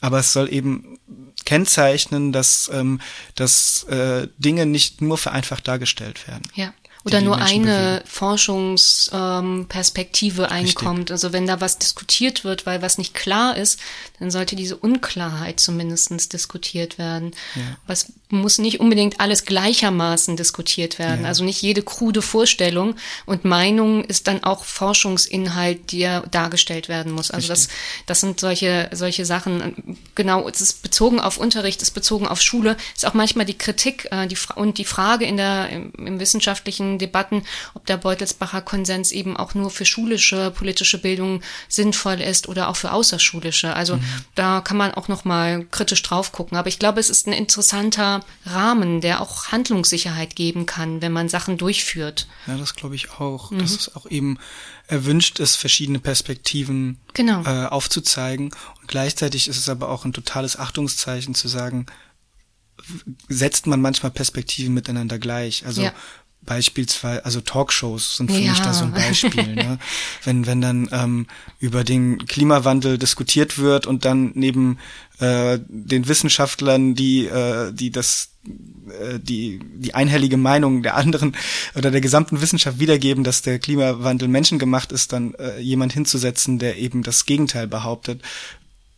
Aber 0.00 0.18
es 0.18 0.32
soll 0.32 0.52
eben 0.52 0.98
kennzeichnen, 1.44 2.32
dass, 2.32 2.70
ähm, 2.72 3.00
dass 3.34 3.84
äh, 3.84 4.28
Dinge 4.38 4.66
nicht 4.66 5.00
nur 5.00 5.16
vereinfacht 5.16 5.66
dargestellt 5.66 6.26
werden. 6.28 6.42
Ja 6.54 6.74
oder 7.06 7.20
nur 7.20 7.38
eine 7.38 8.02
Forschungsperspektive 8.04 10.42
ähm, 10.42 10.50
einkommt. 10.50 10.98
Richtig. 10.98 11.12
Also 11.12 11.32
wenn 11.32 11.46
da 11.46 11.60
was 11.60 11.78
diskutiert 11.78 12.42
wird, 12.42 12.66
weil 12.66 12.82
was 12.82 12.98
nicht 12.98 13.14
klar 13.14 13.56
ist, 13.56 13.78
dann 14.18 14.32
sollte 14.32 14.56
diese 14.56 14.76
Unklarheit 14.76 15.60
zumindestens 15.60 16.28
diskutiert 16.28 16.98
werden. 16.98 17.30
Ja. 17.54 17.76
Was 17.86 18.06
muss 18.28 18.58
nicht 18.58 18.80
unbedingt 18.80 19.20
alles 19.20 19.44
gleichermaßen 19.44 20.36
diskutiert 20.36 20.98
werden. 20.98 21.22
Ja. 21.22 21.28
Also 21.28 21.44
nicht 21.44 21.62
jede 21.62 21.82
krude 21.82 22.22
Vorstellung 22.22 22.96
und 23.24 23.44
Meinung 23.44 24.04
ist 24.04 24.26
dann 24.26 24.42
auch 24.42 24.64
Forschungsinhalt, 24.64 25.92
der 25.92 26.22
dargestellt 26.22 26.88
werden 26.88 27.12
muss. 27.12 27.30
Also 27.30 27.48
das, 27.48 27.68
das 28.06 28.20
sind 28.20 28.40
solche, 28.40 28.90
solche 28.92 29.24
Sachen. 29.24 29.96
Genau, 30.16 30.48
es 30.48 30.60
ist 30.60 30.82
bezogen 30.82 31.20
auf 31.20 31.38
Unterricht, 31.38 31.82
es 31.82 31.88
ist 31.88 31.94
bezogen 31.94 32.26
auf 32.26 32.42
Schule, 32.42 32.76
ist 32.96 33.06
auch 33.06 33.14
manchmal 33.14 33.46
die 33.46 33.56
Kritik 33.56 34.08
äh, 34.10 34.26
die, 34.26 34.36
und 34.56 34.78
die 34.78 34.84
Frage 34.84 35.24
in 35.24 35.36
der, 35.36 35.68
im, 35.70 35.92
im 35.94 36.18
wissenschaftlichen 36.18 36.95
Debatten, 36.98 37.42
ob 37.74 37.86
der 37.86 37.96
Beutelsbacher 37.96 38.62
Konsens 38.62 39.12
eben 39.12 39.36
auch 39.36 39.54
nur 39.54 39.70
für 39.70 39.84
schulische 39.84 40.50
politische 40.50 40.98
Bildung 40.98 41.42
sinnvoll 41.68 42.20
ist 42.20 42.48
oder 42.48 42.68
auch 42.68 42.76
für 42.76 42.92
außerschulische. 42.92 43.74
Also 43.74 43.96
mhm. 43.96 44.04
da 44.34 44.60
kann 44.60 44.76
man 44.76 44.94
auch 44.94 45.08
noch 45.08 45.24
mal 45.24 45.64
kritisch 45.70 46.02
drauf 46.02 46.32
gucken. 46.32 46.56
Aber 46.56 46.68
ich 46.68 46.78
glaube, 46.78 47.00
es 47.00 47.10
ist 47.10 47.26
ein 47.26 47.32
interessanter 47.32 48.20
Rahmen, 48.44 49.00
der 49.00 49.20
auch 49.20 49.48
Handlungssicherheit 49.48 50.36
geben 50.36 50.66
kann, 50.66 51.02
wenn 51.02 51.12
man 51.12 51.28
Sachen 51.28 51.58
durchführt. 51.58 52.26
Ja, 52.46 52.56
das 52.56 52.74
glaube 52.74 52.94
ich 52.94 53.10
auch. 53.12 53.50
Mhm. 53.50 53.58
Dass 53.58 53.72
es 53.72 53.96
auch 53.96 54.06
eben 54.06 54.38
erwünscht 54.86 55.40
ist, 55.40 55.56
verschiedene 55.56 55.98
Perspektiven 55.98 56.98
genau. 57.14 57.42
äh, 57.42 57.66
aufzuzeigen. 57.66 58.52
Und 58.80 58.88
gleichzeitig 58.88 59.48
ist 59.48 59.56
es 59.56 59.68
aber 59.68 59.88
auch 59.88 60.04
ein 60.04 60.12
totales 60.12 60.58
Achtungszeichen 60.58 61.34
zu 61.34 61.48
sagen, 61.48 61.86
setzt 63.28 63.66
man 63.66 63.80
manchmal 63.80 64.12
Perspektiven 64.12 64.74
miteinander 64.74 65.18
gleich. 65.18 65.66
Also 65.66 65.82
ja 65.82 65.92
beispielsweise, 66.46 67.24
also 67.24 67.40
Talkshows 67.40 68.16
sind 68.16 68.30
für 68.30 68.38
ja. 68.38 68.50
mich 68.50 68.60
da 68.60 68.72
so 68.72 68.84
ein 68.84 68.92
Beispiel, 68.92 69.54
ne? 69.54 69.78
wenn 70.24 70.46
wenn 70.46 70.60
dann 70.60 70.88
ähm, 70.92 71.26
über 71.58 71.84
den 71.84 72.26
Klimawandel 72.26 72.98
diskutiert 72.98 73.58
wird 73.58 73.86
und 73.86 74.04
dann 74.04 74.32
neben 74.34 74.78
äh, 75.18 75.58
den 75.68 76.08
Wissenschaftlern, 76.08 76.94
die 76.94 77.26
äh, 77.26 77.72
die 77.72 77.90
das 77.90 78.30
äh, 78.46 79.18
die 79.18 79.60
die 79.74 79.94
einhellige 79.94 80.36
Meinung 80.36 80.82
der 80.82 80.96
anderen 80.96 81.36
oder 81.74 81.90
der 81.90 82.00
gesamten 82.00 82.40
Wissenschaft 82.40 82.78
wiedergeben, 82.78 83.24
dass 83.24 83.42
der 83.42 83.58
Klimawandel 83.58 84.28
menschengemacht 84.28 84.92
ist, 84.92 85.12
dann 85.12 85.34
äh, 85.34 85.58
jemand 85.58 85.92
hinzusetzen, 85.92 86.58
der 86.58 86.78
eben 86.78 87.02
das 87.02 87.26
Gegenteil 87.26 87.66
behauptet 87.66 88.22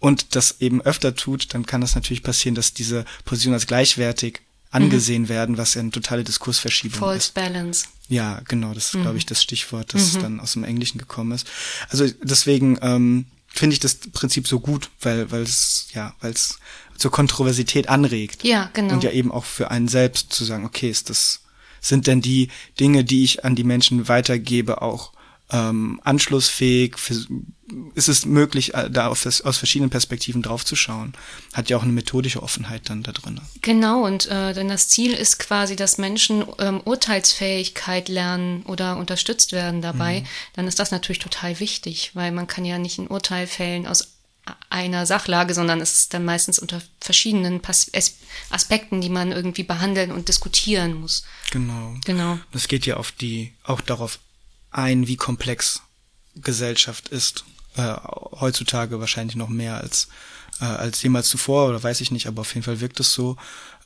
und 0.01 0.37
das 0.37 0.61
eben 0.61 0.81
öfter 0.83 1.15
tut, 1.15 1.55
dann 1.55 1.67
kann 1.67 1.81
das 1.81 1.95
natürlich 1.95 2.23
passieren, 2.23 2.55
dass 2.55 2.73
diese 2.75 3.05
Position 3.25 3.55
als 3.55 3.67
gleichwertig 3.67 4.43
angesehen 4.71 5.23
mhm. 5.23 5.29
werden, 5.29 5.59
was 5.59 5.75
ja 5.75 5.81
eine 5.81 5.91
totale 5.91 6.25
Diskursverschiebung 6.25 6.99
False 6.99 7.29
ist. 7.29 7.35
Balance. 7.35 7.87
Ja, 8.09 8.41
genau, 8.49 8.75
das 8.75 8.89
ist, 8.89 8.95
mhm. 8.95 9.03
glaube 9.03 9.19
ich, 9.19 9.27
das 9.27 9.43
Stichwort, 9.43 9.95
das 9.95 10.15
mhm. 10.15 10.23
dann 10.23 10.41
aus 10.41 10.53
dem 10.53 10.65
Englischen 10.65 10.99
gekommen 10.99 11.33
ist. 11.33 11.47
Also 11.89 12.07
deswegen 12.23 12.79
ähm, 12.83 13.27
finde 13.49 13.75
ich 13.75 13.81
das 13.81 13.97
Prinzip 13.97 14.47
so 14.47 14.61
gut, 14.61 14.91
weil 15.01 15.31
weil 15.31 15.43
es 15.43 15.89
ja, 15.95 16.15
weil 16.21 16.33
es 16.33 16.59
zur 16.97 17.11
Kontroversität 17.11 17.89
anregt. 17.89 18.45
Ja, 18.45 18.71
genau. 18.73 18.95
Und 18.95 19.05
ja 19.05 19.11
eben 19.11 19.31
auch 19.31 19.45
für 19.45 19.71
einen 19.71 19.89
selbst 19.89 20.33
zu 20.33 20.45
sagen, 20.45 20.65
okay, 20.65 20.91
ist 20.91 21.11
das 21.11 21.41
sind 21.81 22.07
denn 22.07 22.21
die 22.21 22.49
Dinge, 22.81 23.05
die 23.05 23.25
ich 23.25 23.45
an 23.45 23.55
die 23.55 23.65
Menschen 23.65 24.09
weitergebe, 24.09 24.83
auch 24.83 25.13
ähm, 25.51 26.01
anschlussfähig? 26.05 26.97
Ist 27.95 28.09
es 28.09 28.25
möglich, 28.25 28.75
äh, 28.75 28.91
da 28.91 29.13
das, 29.23 29.41
aus 29.43 29.59
verschiedenen 29.59 29.91
Perspektiven 29.91 30.43
draufzuschauen? 30.43 31.15
Hat 31.53 31.69
ja 31.69 31.77
auch 31.77 31.83
eine 31.83 31.93
methodische 31.93 32.43
Offenheit 32.43 32.89
dann 32.89 33.03
da 33.03 33.13
drin. 33.13 33.41
Genau, 33.63 34.05
und 34.05 34.27
äh, 34.27 34.55
denn 34.55 34.69
das 34.69 34.89
Ziel 34.89 35.13
ist 35.13 35.39
quasi, 35.39 35.77
dass 35.77 35.99
Menschen 35.99 36.45
ähm, 36.59 36.81
Urteilsfähigkeit 36.85 38.09
lernen 38.09 38.63
oder 38.63 38.97
unterstützt 38.97 39.53
werden 39.53 39.83
dabei. 39.83 40.21
Mhm. 40.21 40.27
Dann 40.55 40.67
ist 40.67 40.79
das 40.79 40.91
natürlich 40.91 41.21
total 41.21 41.61
wichtig, 41.61 42.13
weil 42.15 42.33
man 42.33 42.47
kann 42.47 42.65
ja 42.65 42.79
nicht 42.79 42.99
ein 42.99 43.09
Urteil 43.09 43.47
fällen 43.47 43.87
aus 43.87 44.15
einer 44.71 45.07
Sachlage, 45.07 45.55
sondern 45.55 45.81
es 45.81 45.93
ist 45.93 46.15
dann 46.15 46.25
meistens 46.25 46.59
unter 46.59 46.81
verschiedenen 47.01 47.61
Pas 47.61 47.91
Aspekten, 48.51 49.01
die 49.01 49.11
man 49.11 49.33
irgendwie 49.33 49.63
behandeln 49.63 50.13
und 50.13 50.29
diskutieren 50.29 51.01
muss. 51.01 51.25
Genau. 51.51 51.95
Genau. 52.05 52.39
Das 52.53 52.69
geht 52.69 52.87
ja 52.87 52.97
auf 52.97 53.13
die, 53.13 53.53
auch 53.65 53.81
darauf 53.81 54.19
ein, 54.71 55.07
wie 55.07 55.17
komplex 55.17 55.83
Gesellschaft 56.37 57.09
ist. 57.09 57.45
Äh, 57.77 57.95
heutzutage 58.41 59.01
wahrscheinlich 59.01 59.37
noch 59.37 59.49
mehr 59.49 59.79
als, 59.79 60.09
äh, 60.61 60.65
als 60.65 61.03
jemals 61.03 61.29
zuvor, 61.29 61.69
oder 61.69 61.83
weiß 61.83 62.01
ich 62.01 62.11
nicht, 62.11 62.27
aber 62.27 62.41
auf 62.43 62.55
jeden 62.55 62.65
Fall 62.65 62.81
wirkt 62.81 63.01
es 63.01 63.13
so. 63.13 63.37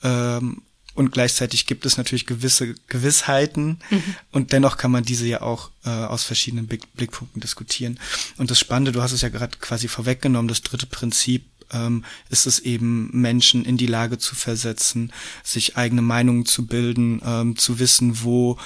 Ähm, 0.03 0.63
und 0.95 1.11
gleichzeitig 1.11 1.67
gibt 1.67 1.87
es 1.87 1.97
natürlich 1.97 2.27
gewisse 2.27 2.75
Gewissheiten 2.87 3.79
mhm. 3.89 4.15
und 4.31 4.53
dennoch 4.53 4.77
kann 4.77 4.91
man 4.91 5.05
diese 5.05 5.27
ja 5.27 5.41
auch 5.41 5.71
äh, 5.87 5.89
aus 5.89 6.25
verschiedenen 6.25 6.67
Blick 6.67 6.83
Blickpunkten 6.95 7.41
diskutieren. 7.41 7.99
Und 8.37 8.51
das 8.51 8.61
Spannende, 8.61 8.93
du 8.93 9.01
hast 9.01 9.13
es 9.13 9.23
ja 9.23 9.31
gerade 9.31 9.57
quasi 9.59 9.89
vorweggenommen, 9.89 10.49
das 10.49 10.61
dritte 10.61 10.87
Prinzip 10.87 11.47
ähm, 11.73 12.05
ist 12.29 12.47
es 12.47 12.59
eben, 12.59 13.11
Menschen 13.13 13.65
in 13.65 13.79
die 13.79 13.87
Lage 13.87 14.19
zu 14.19 14.35
versetzen, 14.35 15.13
sich 15.43 15.77
eigene 15.77 16.03
Meinungen 16.03 16.45
zu 16.45 16.67
bilden, 16.67 17.23
ähm, 17.25 17.57
zu 17.57 17.79
wissen, 17.79 18.23
wo 18.23 18.59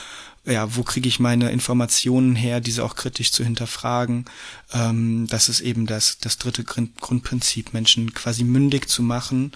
ja, 0.46 0.76
wo 0.76 0.82
kriege 0.82 1.08
ich 1.08 1.18
meine 1.18 1.50
Informationen 1.50 2.36
her, 2.36 2.60
diese 2.60 2.84
auch 2.84 2.94
kritisch 2.94 3.32
zu 3.32 3.42
hinterfragen. 3.42 4.26
Ähm, 4.72 5.26
das 5.28 5.48
ist 5.48 5.60
eben 5.60 5.86
das, 5.86 6.18
das 6.18 6.38
dritte 6.38 6.64
Grundprinzip, 6.64 7.72
Menschen 7.72 8.14
quasi 8.14 8.44
mündig 8.44 8.88
zu 8.88 9.02
machen, 9.02 9.52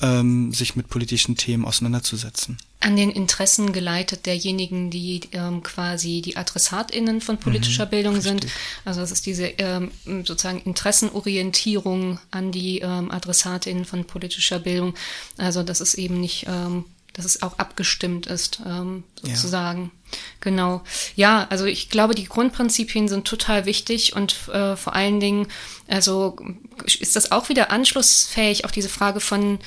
ähm, 0.00 0.52
sich 0.52 0.74
mit 0.74 0.88
politischen 0.88 1.36
Themen 1.36 1.64
auseinanderzusetzen. 1.64 2.58
An 2.80 2.96
den 2.96 3.10
Interessen 3.10 3.72
geleitet 3.72 4.26
derjenigen, 4.26 4.90
die 4.90 5.20
ähm, 5.30 5.62
quasi 5.62 6.20
die 6.20 6.36
AdressatInnen 6.36 7.20
von 7.20 7.38
politischer 7.38 7.86
mhm, 7.86 7.90
Bildung 7.90 8.14
richtig. 8.14 8.30
sind. 8.30 8.46
Also 8.84 9.00
das 9.00 9.12
ist 9.12 9.24
diese 9.26 9.46
ähm, 9.58 9.92
sozusagen 10.24 10.60
Interessenorientierung 10.62 12.18
an 12.32 12.50
die 12.50 12.80
ähm, 12.80 13.12
AdressatInnen 13.12 13.84
von 13.84 14.04
politischer 14.04 14.58
Bildung. 14.58 14.94
Also 15.36 15.62
das 15.62 15.80
ist 15.80 15.94
eben 15.94 16.20
nicht 16.20 16.46
ähm, 16.48 16.84
dass 17.12 17.24
es 17.24 17.42
auch 17.42 17.58
abgestimmt 17.58 18.26
ist, 18.26 18.60
ähm, 18.66 19.04
sozusagen. 19.20 19.84
Ja. 19.84 20.18
Genau. 20.40 20.82
Ja, 21.14 21.46
also 21.50 21.64
ich 21.64 21.88
glaube, 21.88 22.14
die 22.14 22.24
Grundprinzipien 22.26 23.08
sind 23.08 23.26
total 23.26 23.66
wichtig 23.66 24.14
und 24.14 24.48
äh, 24.48 24.76
vor 24.76 24.94
allen 24.94 25.20
Dingen, 25.20 25.46
also 25.88 26.36
ist 26.86 27.16
das 27.16 27.32
auch 27.32 27.48
wieder 27.48 27.70
anschlussfähig, 27.70 28.64
auch 28.64 28.70
diese 28.70 28.88
Frage 28.88 29.20
von 29.20 29.58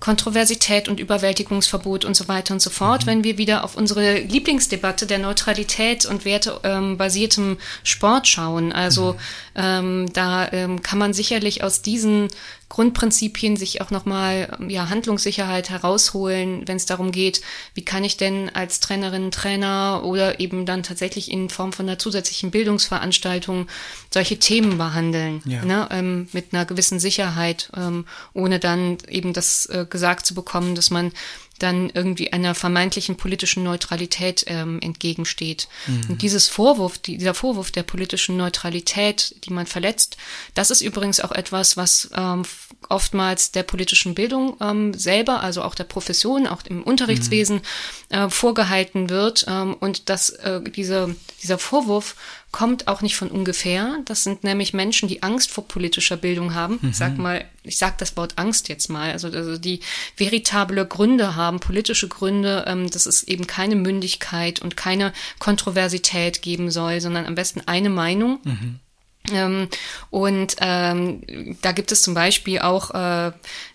Kontroversität 0.00 0.88
und 0.88 0.98
Überwältigungsverbot 0.98 2.06
und 2.06 2.16
so 2.16 2.26
weiter 2.26 2.54
und 2.54 2.60
so 2.60 2.70
fort, 2.70 3.02
mhm. 3.02 3.06
wenn 3.06 3.24
wir 3.24 3.38
wieder 3.38 3.64
auf 3.64 3.76
unsere 3.76 4.18
Lieblingsdebatte 4.18 5.06
der 5.06 5.18
Neutralität 5.18 6.06
und 6.06 6.24
wertebasiertem 6.24 7.50
ähm, 7.52 7.58
Sport 7.84 8.26
schauen. 8.26 8.72
Also 8.72 9.12
mhm. 9.12 9.18
ähm, 9.56 10.12
da 10.14 10.50
ähm, 10.52 10.82
kann 10.82 10.98
man 10.98 11.12
sicherlich 11.12 11.62
aus 11.62 11.82
diesen 11.82 12.28
Grundprinzipien 12.70 13.56
sich 13.56 13.82
auch 13.82 13.90
nochmal 13.90 14.56
ja, 14.68 14.88
Handlungssicherheit 14.88 15.70
herausholen, 15.70 16.62
wenn 16.66 16.76
es 16.76 16.86
darum 16.86 17.10
geht, 17.10 17.42
wie 17.74 17.84
kann 17.84 18.04
ich 18.04 18.16
denn 18.16 18.48
als 18.48 18.78
Trainerin, 18.78 19.32
Trainer 19.32 20.02
oder 20.04 20.38
eben 20.38 20.66
dann 20.66 20.84
tatsächlich 20.84 21.32
in 21.32 21.50
Form 21.50 21.72
von 21.72 21.88
einer 21.88 21.98
zusätzlichen 21.98 22.52
Bildungsveranstaltung 22.52 23.66
solche 24.14 24.38
Themen 24.38 24.78
behandeln, 24.78 25.42
ja. 25.44 25.64
ne, 25.64 25.88
ähm, 25.90 26.28
mit 26.32 26.54
einer 26.54 26.64
gewissen 26.64 27.00
Sicherheit, 27.00 27.70
ähm, 27.76 28.06
ohne 28.34 28.60
dann 28.60 28.98
eben 29.08 29.32
das 29.32 29.66
äh, 29.66 29.84
gesagt 29.90 30.24
zu 30.24 30.34
bekommen, 30.34 30.76
dass 30.76 30.90
man 30.90 31.10
dann 31.62 31.90
irgendwie 31.90 32.32
einer 32.32 32.54
vermeintlichen 32.54 33.16
politischen 33.16 33.62
Neutralität 33.62 34.44
ähm, 34.46 34.80
entgegensteht. 34.80 35.68
Mhm. 35.86 36.10
Und 36.10 36.22
dieses 36.22 36.48
Vorwurf, 36.48 36.98
die, 36.98 37.18
dieser 37.18 37.34
Vorwurf 37.34 37.70
der 37.70 37.82
politischen 37.82 38.36
Neutralität, 38.36 39.34
die 39.44 39.52
man 39.52 39.66
verletzt, 39.66 40.16
das 40.54 40.70
ist 40.70 40.80
übrigens 40.80 41.20
auch 41.20 41.32
etwas, 41.32 41.76
was 41.76 42.10
ähm, 42.16 42.44
oftmals 42.88 43.52
der 43.52 43.62
politischen 43.62 44.14
Bildung 44.14 44.56
ähm, 44.60 44.94
selber, 44.94 45.42
also 45.42 45.62
auch 45.62 45.74
der 45.74 45.84
Profession, 45.84 46.46
auch 46.46 46.62
im 46.64 46.82
Unterrichtswesen 46.82 47.60
mhm. 48.10 48.16
äh, 48.16 48.30
vorgehalten 48.30 49.10
wird. 49.10 49.44
Ähm, 49.48 49.74
und 49.74 50.08
dass 50.08 50.30
äh, 50.30 50.60
diese, 50.62 51.14
dieser 51.42 51.58
Vorwurf 51.58 52.16
kommt 52.52 52.88
auch 52.88 53.00
nicht 53.00 53.16
von 53.16 53.30
ungefähr. 53.30 53.98
Das 54.06 54.24
sind 54.24 54.42
nämlich 54.42 54.74
Menschen, 54.74 55.08
die 55.08 55.22
Angst 55.22 55.50
vor 55.50 55.68
politischer 55.68 56.16
Bildung 56.16 56.54
haben. 56.54 56.78
Mhm. 56.80 56.90
Ich 56.90 56.96
sag 56.96 57.16
mal, 57.16 57.44
ich 57.62 57.78
sag 57.78 57.98
das 57.98 58.16
Wort 58.16 58.38
Angst 58.38 58.68
jetzt 58.68 58.88
mal, 58.88 59.12
also, 59.12 59.28
also 59.28 59.56
die 59.56 59.80
veritable 60.16 60.84
Gründe 60.86 61.36
haben, 61.36 61.60
politische 61.60 62.08
Gründe, 62.08 62.64
ähm, 62.66 62.90
dass 62.90 63.06
es 63.06 63.22
eben 63.22 63.46
keine 63.46 63.76
Mündigkeit 63.76 64.60
und 64.60 64.76
keine 64.76 65.12
Kontroversität 65.38 66.42
geben 66.42 66.70
soll, 66.70 67.00
sondern 67.00 67.26
am 67.26 67.36
besten 67.36 67.62
eine 67.66 67.90
Meinung. 67.90 68.40
Mhm. 68.42 68.80
Ähm, 69.32 69.68
und 70.08 70.56
ähm, 70.60 71.56
da 71.62 71.72
gibt 71.72 71.92
es 71.92 72.02
zum 72.02 72.14
Beispiel 72.14 72.60
auch 72.60 72.90
äh, 72.90 73.32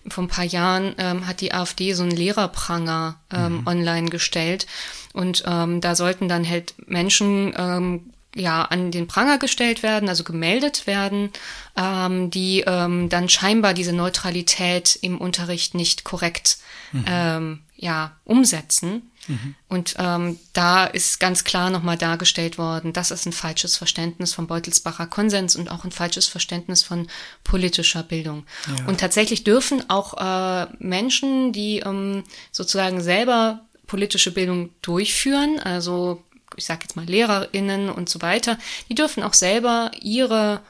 vor 0.08 0.24
ein 0.24 0.28
paar 0.28 0.44
Jahren 0.44 0.94
ähm, 0.98 1.26
hat 1.26 1.40
die 1.40 1.54
AfD 1.54 1.92
so 1.92 2.02
einen 2.02 2.12
Lehrerpranger 2.12 3.20
ähm, 3.32 3.60
mhm. 3.60 3.66
online 3.66 4.10
gestellt 4.10 4.66
und 5.12 5.44
ähm, 5.46 5.80
da 5.80 5.94
sollten 5.94 6.28
dann 6.28 6.46
halt 6.46 6.74
Menschen 6.88 7.54
ähm, 7.56 8.12
ja 8.36 8.62
an 8.62 8.90
den 8.90 9.06
Pranger 9.06 9.38
gestellt 9.38 9.82
werden, 9.82 10.08
also 10.08 10.24
gemeldet 10.24 10.86
werden, 10.86 11.30
ähm, 11.76 12.30
die 12.30 12.64
ähm, 12.66 13.08
dann 13.08 13.28
scheinbar 13.28 13.74
diese 13.74 13.92
Neutralität 13.92 14.98
im 15.02 15.18
Unterricht 15.18 15.74
nicht 15.74 16.04
korrekt 16.04 16.58
mhm. 16.92 17.04
ähm, 17.08 17.62
ja 17.76 18.16
umsetzen. 18.24 19.10
Mhm. 19.26 19.54
Und 19.68 19.94
ähm, 19.98 20.38
da 20.52 20.84
ist 20.84 21.18
ganz 21.18 21.44
klar 21.44 21.70
nochmal 21.70 21.96
dargestellt 21.96 22.58
worden, 22.58 22.92
das 22.92 23.10
ist 23.10 23.26
ein 23.26 23.32
falsches 23.32 23.76
Verständnis 23.76 24.34
vom 24.34 24.46
Beutelsbacher 24.46 25.06
Konsens 25.06 25.56
und 25.56 25.70
auch 25.70 25.84
ein 25.84 25.90
falsches 25.90 26.26
Verständnis 26.26 26.82
von 26.82 27.08
politischer 27.42 28.02
Bildung. 28.02 28.44
Ja. 28.66 28.86
Und 28.86 29.00
tatsächlich 29.00 29.44
dürfen 29.44 29.88
auch 29.90 30.14
äh, 30.18 30.66
Menschen, 30.78 31.52
die 31.52 31.80
ähm, 31.80 32.22
sozusagen 32.52 33.00
selber 33.00 33.62
politische 33.86 34.32
Bildung 34.32 34.70
durchführen, 34.82 35.58
also 35.60 36.22
ich 36.56 36.64
sage 36.64 36.80
jetzt 36.82 36.96
mal 36.96 37.06
Lehrerinnen 37.06 37.90
und 37.90 38.08
so 38.08 38.22
weiter, 38.22 38.58
die 38.88 38.94
dürfen 38.94 39.22
auch 39.22 39.34
selber 39.34 39.90
ihre 40.00 40.60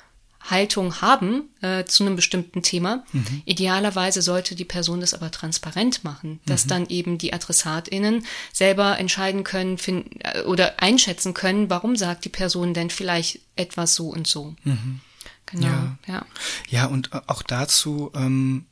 Haltung 0.51 1.01
haben 1.01 1.51
äh, 1.61 1.85
zu 1.85 2.05
einem 2.05 2.17
bestimmten 2.17 2.63
Thema. 2.63 3.05
Mhm. 3.13 3.43
Idealerweise 3.45 4.23
sollte 4.23 4.55
die 4.55 4.65
Person 4.65 5.01
das 5.01 5.15
aber 5.15 5.31
transparent 5.31 6.05
machen, 6.05 6.41
dass 6.47 6.65
mhm. 6.65 6.69
dann 6.69 6.87
eben 6.89 7.19
die 7.19 7.33
AdressatInnen 7.33 8.25
selber 8.53 8.99
entscheiden 8.99 9.45
können 9.45 9.79
finden, 9.79 10.21
äh, 10.21 10.43
oder 10.43 10.81
einschätzen 10.81 11.35
können, 11.35 11.69
warum 11.69 11.97
sagt 11.97 12.25
die 12.25 12.31
Person 12.31 12.75
denn 12.75 12.91
vielleicht 12.91 13.41
etwas 13.57 13.95
so 13.95 14.09
und 14.09 14.27
so. 14.27 14.55
Mhm. 14.65 15.01
Genau, 15.47 15.67
ja. 15.67 15.99
ja. 16.07 16.27
Ja, 16.69 16.87
und 16.87 17.11
auch 17.29 17.43
dazu 17.43 18.11
ähm, 18.15 18.67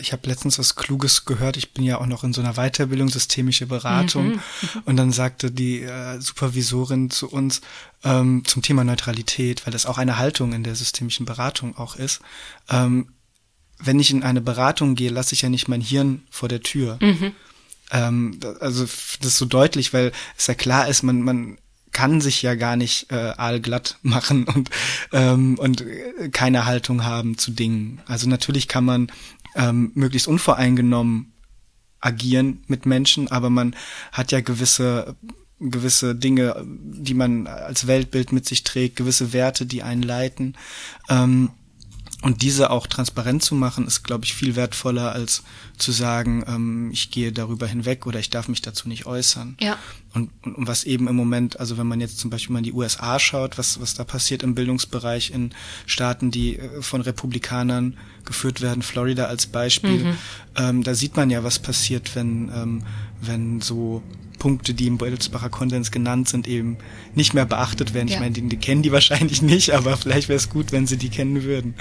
ich 0.00 0.12
habe 0.12 0.28
letztens 0.28 0.58
was 0.58 0.74
Kluges 0.74 1.24
gehört. 1.24 1.56
Ich 1.56 1.72
bin 1.72 1.84
ja 1.84 1.98
auch 1.98 2.06
noch 2.06 2.24
in 2.24 2.32
so 2.32 2.40
einer 2.40 2.54
Weiterbildung, 2.54 3.08
systemische 3.08 3.66
Beratung. 3.66 4.28
Mhm. 4.28 4.40
Und 4.84 4.96
dann 4.96 5.12
sagte 5.12 5.50
die 5.50 5.82
äh, 5.82 6.20
Supervisorin 6.20 7.10
zu 7.10 7.28
uns 7.28 7.60
ähm, 8.04 8.42
zum 8.44 8.62
Thema 8.62 8.84
Neutralität, 8.84 9.66
weil 9.66 9.72
das 9.72 9.86
auch 9.86 9.98
eine 9.98 10.18
Haltung 10.18 10.52
in 10.52 10.64
der 10.64 10.74
systemischen 10.74 11.26
Beratung 11.26 11.76
auch 11.76 11.96
ist. 11.96 12.20
Ähm, 12.68 13.12
wenn 13.78 13.98
ich 13.98 14.10
in 14.10 14.22
eine 14.22 14.40
Beratung 14.40 14.94
gehe, 14.94 15.10
lasse 15.10 15.34
ich 15.34 15.42
ja 15.42 15.48
nicht 15.48 15.68
mein 15.68 15.80
Hirn 15.80 16.22
vor 16.30 16.48
der 16.48 16.62
Tür. 16.62 16.98
Mhm. 17.00 17.32
Ähm, 17.90 18.40
also 18.60 18.84
das 18.84 19.18
ist 19.20 19.38
so 19.38 19.46
deutlich, 19.46 19.92
weil 19.92 20.12
es 20.36 20.46
ja 20.46 20.54
klar 20.54 20.88
ist, 20.88 21.02
man, 21.02 21.22
man 21.22 21.58
kann 21.92 22.20
sich 22.20 22.42
ja 22.42 22.54
gar 22.54 22.76
nicht 22.76 23.10
äh, 23.10 23.32
aalglatt 23.36 23.98
machen 24.02 24.44
und 24.44 24.70
ähm, 25.12 25.58
und 25.58 25.84
keine 26.32 26.64
Haltung 26.64 27.04
haben 27.04 27.38
zu 27.38 27.50
Dingen. 27.50 28.00
Also 28.06 28.28
natürlich 28.28 28.68
kann 28.68 28.84
man 28.84 29.10
ähm, 29.54 29.92
möglichst 29.94 30.28
unvoreingenommen 30.28 31.32
agieren 32.00 32.64
mit 32.66 32.86
Menschen, 32.86 33.30
aber 33.30 33.50
man 33.50 33.76
hat 34.12 34.32
ja 34.32 34.40
gewisse 34.40 35.16
gewisse 35.60 36.14
Dinge, 36.14 36.64
die 36.66 37.12
man 37.12 37.46
als 37.46 37.86
Weltbild 37.86 38.32
mit 38.32 38.46
sich 38.46 38.64
trägt, 38.64 38.96
gewisse 38.96 39.34
Werte, 39.34 39.66
die 39.66 39.82
einen 39.82 40.02
leiten. 40.02 40.56
Ähm, 41.10 41.50
und 42.22 42.42
diese 42.42 42.70
auch 42.70 42.86
transparent 42.86 43.42
zu 43.42 43.54
machen, 43.54 43.86
ist, 43.86 44.02
glaube 44.02 44.26
ich, 44.26 44.34
viel 44.34 44.54
wertvoller, 44.54 45.12
als 45.12 45.42
zu 45.78 45.90
sagen, 45.90 46.44
ähm, 46.46 46.90
ich 46.92 47.10
gehe 47.10 47.32
darüber 47.32 47.66
hinweg 47.66 48.06
oder 48.06 48.18
ich 48.18 48.28
darf 48.28 48.48
mich 48.48 48.60
dazu 48.60 48.88
nicht 48.88 49.06
äußern. 49.06 49.56
Ja. 49.58 49.78
Und, 50.12 50.30
und, 50.42 50.56
und 50.56 50.66
was 50.66 50.84
eben 50.84 51.08
im 51.08 51.16
Moment, 51.16 51.58
also 51.58 51.78
wenn 51.78 51.86
man 51.86 52.00
jetzt 52.00 52.18
zum 52.18 52.28
Beispiel 52.28 52.52
mal 52.52 52.58
in 52.58 52.64
die 52.64 52.74
USA 52.74 53.18
schaut, 53.18 53.56
was, 53.56 53.80
was 53.80 53.94
da 53.94 54.04
passiert 54.04 54.42
im 54.42 54.54
Bildungsbereich 54.54 55.30
in 55.30 55.54
Staaten, 55.86 56.30
die 56.30 56.58
äh, 56.58 56.82
von 56.82 57.00
Republikanern 57.00 57.96
geführt 58.30 58.60
werden, 58.60 58.82
Florida 58.82 59.24
als 59.24 59.46
Beispiel, 59.46 60.04
mhm. 60.04 60.18
ähm, 60.56 60.82
da 60.84 60.94
sieht 60.94 61.16
man 61.16 61.30
ja, 61.30 61.42
was 61.42 61.58
passiert, 61.58 62.14
wenn, 62.14 62.48
ähm, 62.54 62.82
wenn 63.20 63.60
so 63.60 64.02
Punkte, 64.38 64.72
die 64.72 64.86
im 64.86 64.98
Beutelsbacher 64.98 65.50
Konsens 65.50 65.90
genannt 65.90 66.28
sind, 66.28 66.46
eben 66.46 66.78
nicht 67.14 67.34
mehr 67.34 67.44
beachtet 67.44 67.92
werden. 67.92 68.08
Ja. 68.08 68.14
Ich 68.14 68.20
meine, 68.20 68.32
die, 68.32 68.48
die, 68.48 68.56
kennen 68.56 68.82
die 68.82 68.92
wahrscheinlich 68.92 69.42
nicht, 69.42 69.72
aber 69.72 69.96
vielleicht 69.96 70.28
wäre 70.28 70.38
es 70.38 70.48
gut, 70.48 70.70
wenn 70.70 70.86
sie 70.86 70.96
die 70.96 71.10
kennen 71.10 71.42
würden. 71.42 71.74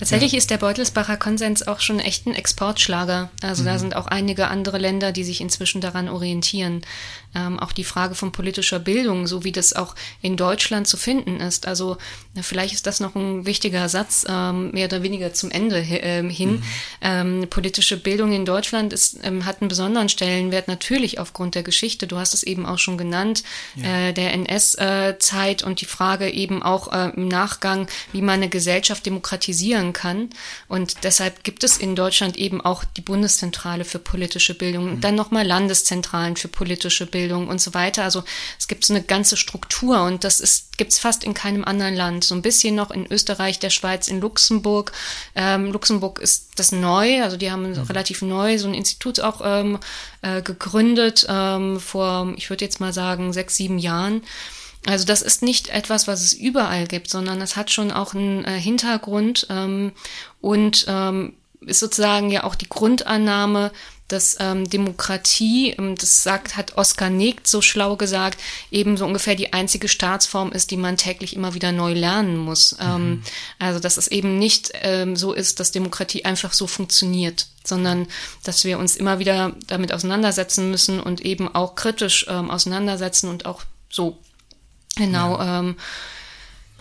Tatsächlich 0.00 0.32
ja. 0.32 0.38
ist 0.38 0.48
der 0.48 0.56
Beutelsbacher 0.56 1.18
Konsens 1.18 1.68
auch 1.68 1.80
schon 1.80 2.00
echt 2.00 2.26
ein 2.26 2.34
Exportschlager. 2.34 3.28
Also 3.42 3.62
mhm. 3.62 3.66
da 3.66 3.78
sind 3.78 3.96
auch 3.96 4.06
einige 4.06 4.48
andere 4.48 4.78
Länder, 4.78 5.12
die 5.12 5.24
sich 5.24 5.42
inzwischen 5.42 5.82
daran 5.82 6.08
orientieren. 6.08 6.80
Ähm, 7.34 7.60
auch 7.60 7.72
die 7.72 7.84
Frage 7.84 8.14
von 8.14 8.32
politischer 8.32 8.78
Bildung, 8.78 9.26
so 9.26 9.44
wie 9.44 9.52
das 9.52 9.74
auch 9.74 9.94
in 10.22 10.38
Deutschland 10.38 10.88
zu 10.88 10.96
finden 10.96 11.38
ist. 11.38 11.68
Also 11.68 11.98
vielleicht 12.40 12.72
ist 12.72 12.86
das 12.86 12.98
noch 12.98 13.14
ein 13.14 13.44
wichtiger 13.44 13.90
Satz, 13.90 14.24
ähm, 14.26 14.70
mehr 14.70 14.86
oder 14.86 15.02
weniger 15.02 15.34
zum 15.34 15.50
Ende 15.50 15.76
äh, 15.76 16.28
hin. 16.28 16.52
Mhm. 16.52 16.62
Ähm, 17.02 17.46
politische 17.50 17.98
Bildung 17.98 18.32
in 18.32 18.46
Deutschland 18.46 18.94
ist, 18.94 19.18
ähm, 19.22 19.44
hat 19.44 19.60
einen 19.60 19.68
besonderen 19.68 20.08
Stellenwert, 20.08 20.66
natürlich 20.66 21.18
aufgrund 21.18 21.54
der 21.54 21.62
Geschichte. 21.62 22.06
Du 22.06 22.16
hast 22.16 22.32
es 22.32 22.42
eben 22.42 22.64
auch 22.64 22.78
schon 22.78 22.96
genannt, 22.96 23.44
ja. 23.76 24.08
äh, 24.08 24.12
der 24.14 24.32
NS-Zeit 24.32 25.62
äh, 25.62 25.64
und 25.66 25.82
die 25.82 25.86
Frage 25.86 26.30
eben 26.30 26.62
auch 26.62 26.90
äh, 26.90 27.10
im 27.14 27.28
Nachgang, 27.28 27.86
wie 28.12 28.22
man 28.22 28.36
eine 28.36 28.48
Gesellschaft 28.48 29.04
demokratisieren 29.04 29.89
kann. 29.92 30.30
Und 30.68 31.04
deshalb 31.04 31.44
gibt 31.44 31.64
es 31.64 31.76
in 31.76 31.96
Deutschland 31.96 32.36
eben 32.36 32.60
auch 32.60 32.84
die 32.84 33.00
Bundeszentrale 33.00 33.84
für 33.84 33.98
politische 33.98 34.54
Bildung 34.54 34.86
mhm. 34.86 34.92
und 34.92 35.00
dann 35.02 35.14
nochmal 35.14 35.46
Landeszentralen 35.46 36.36
für 36.36 36.48
politische 36.48 37.06
Bildung 37.06 37.48
und 37.48 37.60
so 37.60 37.74
weiter. 37.74 38.04
Also 38.04 38.24
es 38.58 38.68
gibt 38.68 38.84
so 38.84 38.94
eine 38.94 39.02
ganze 39.02 39.36
Struktur 39.36 40.02
und 40.02 40.24
das 40.24 40.40
ist 40.40 40.70
gibt's 40.80 40.98
fast 40.98 41.24
in 41.24 41.34
keinem 41.34 41.62
anderen 41.62 41.94
Land. 41.94 42.24
So 42.24 42.34
ein 42.34 42.40
bisschen 42.40 42.74
noch 42.74 42.90
in 42.90 43.04
Österreich, 43.12 43.58
der 43.58 43.68
Schweiz, 43.68 44.08
in 44.08 44.18
Luxemburg. 44.18 44.92
Ähm, 45.34 45.72
Luxemburg 45.72 46.18
ist 46.18 46.52
das 46.56 46.72
neu, 46.72 47.22
also 47.22 47.36
die 47.36 47.50
haben 47.50 47.72
mhm. 47.72 47.82
relativ 47.82 48.22
neu 48.22 48.56
so 48.56 48.66
ein 48.66 48.72
Institut 48.72 49.20
auch 49.20 49.42
ähm, 49.44 49.78
äh, 50.22 50.40
gegründet 50.40 51.26
ähm, 51.28 51.78
vor, 51.80 52.32
ich 52.36 52.48
würde 52.48 52.64
jetzt 52.64 52.80
mal 52.80 52.94
sagen, 52.94 53.34
sechs, 53.34 53.56
sieben 53.56 53.78
Jahren. 53.78 54.22
Also 54.86 55.04
das 55.04 55.22
ist 55.22 55.42
nicht 55.42 55.68
etwas, 55.68 56.08
was 56.08 56.22
es 56.22 56.32
überall 56.32 56.86
gibt, 56.86 57.10
sondern 57.10 57.38
das 57.38 57.56
hat 57.56 57.70
schon 57.70 57.90
auch 57.90 58.14
einen 58.14 58.44
äh, 58.44 58.58
Hintergrund 58.58 59.46
ähm, 59.50 59.92
und 60.40 60.86
ähm, 60.88 61.34
ist 61.60 61.80
sozusagen 61.80 62.30
ja 62.30 62.44
auch 62.44 62.54
die 62.54 62.68
Grundannahme, 62.68 63.72
dass 64.08 64.36
ähm, 64.40 64.68
Demokratie, 64.68 65.70
ähm, 65.70 65.94
das 65.96 66.22
sagt, 66.22 66.56
hat 66.56 66.76
Oskar 66.76 67.10
Negt 67.10 67.46
so 67.46 67.62
schlau 67.62 67.96
gesagt, 67.96 68.40
eben 68.70 68.96
so 68.96 69.06
ungefähr 69.06 69.36
die 69.36 69.52
einzige 69.52 69.88
Staatsform 69.88 70.52
ist, 70.52 70.70
die 70.70 70.76
man 70.76 70.96
täglich 70.96 71.36
immer 71.36 71.54
wieder 71.54 71.72
neu 71.72 71.92
lernen 71.92 72.36
muss. 72.36 72.72
Mhm. 72.72 72.78
Ähm, 72.80 73.22
also 73.58 73.78
dass 73.80 73.96
es 73.96 74.08
eben 74.08 74.38
nicht 74.38 74.72
ähm, 74.82 75.16
so 75.16 75.32
ist, 75.32 75.60
dass 75.60 75.72
Demokratie 75.72 76.24
einfach 76.24 76.52
so 76.52 76.66
funktioniert, 76.66 77.46
sondern 77.64 78.06
dass 78.42 78.64
wir 78.64 78.78
uns 78.78 78.96
immer 78.96 79.18
wieder 79.18 79.54
damit 79.66 79.92
auseinandersetzen 79.92 80.70
müssen 80.70 81.00
und 81.00 81.20
eben 81.20 81.54
auch 81.54 81.74
kritisch 81.74 82.26
ähm, 82.28 82.50
auseinandersetzen 82.50 83.28
und 83.28 83.46
auch 83.46 83.62
so 83.90 84.18
Genau. 84.96 85.38
Ja. 85.38 85.60
Ähm, 85.60 85.76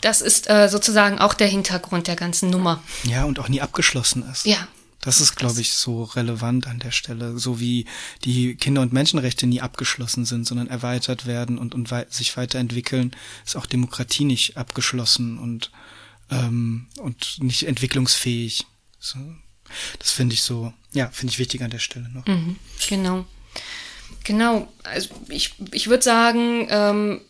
das 0.01 0.21
ist 0.21 0.49
äh, 0.49 0.69
sozusagen 0.69 1.19
auch 1.19 1.33
der 1.33 1.47
Hintergrund 1.47 2.07
der 2.07 2.15
ganzen 2.15 2.49
Nummer. 2.49 2.81
Ja, 3.03 3.25
und 3.25 3.39
auch 3.39 3.49
nie 3.49 3.61
abgeschlossen 3.61 4.23
ist. 4.29 4.45
Ja. 4.45 4.67
Das 5.01 5.21
ist, 5.21 5.35
glaube 5.35 5.61
ich, 5.61 5.73
so 5.73 6.03
relevant 6.03 6.67
an 6.67 6.79
der 6.79 6.91
Stelle. 6.91 7.39
So 7.39 7.59
wie 7.59 7.85
die 8.25 8.55
Kinder- 8.55 8.81
und 8.81 8.91
Menschenrechte 8.91 9.47
nie 9.47 9.61
abgeschlossen 9.61 10.25
sind, 10.25 10.45
sondern 10.45 10.67
erweitert 10.67 11.25
werden 11.25 11.57
und, 11.57 11.73
und 11.73 11.89
wei 11.89 12.05
sich 12.09 12.35
weiterentwickeln, 12.35 13.15
ist 13.45 13.55
auch 13.55 13.65
Demokratie 13.65 14.25
nicht 14.25 14.57
abgeschlossen 14.57 15.37
und, 15.37 15.71
ähm, 16.29 16.87
und 16.99 17.37
nicht 17.41 17.65
entwicklungsfähig. 17.65 18.65
So. 18.99 19.19
Das 19.99 20.11
finde 20.11 20.33
ich 20.33 20.41
so, 20.41 20.73
ja, 20.91 21.07
finde 21.09 21.31
ich 21.31 21.39
wichtig 21.39 21.61
an 21.61 21.69
der 21.69 21.79
Stelle 21.79 22.09
noch. 22.09 22.25
Mhm, 22.25 22.57
genau. 22.89 23.25
Genau, 24.29 24.67
also 24.83 25.09
ich, 25.27 25.55
ich 25.71 25.87
würde 25.87 26.03
sagen, 26.03 26.67
ähm, 26.69 27.21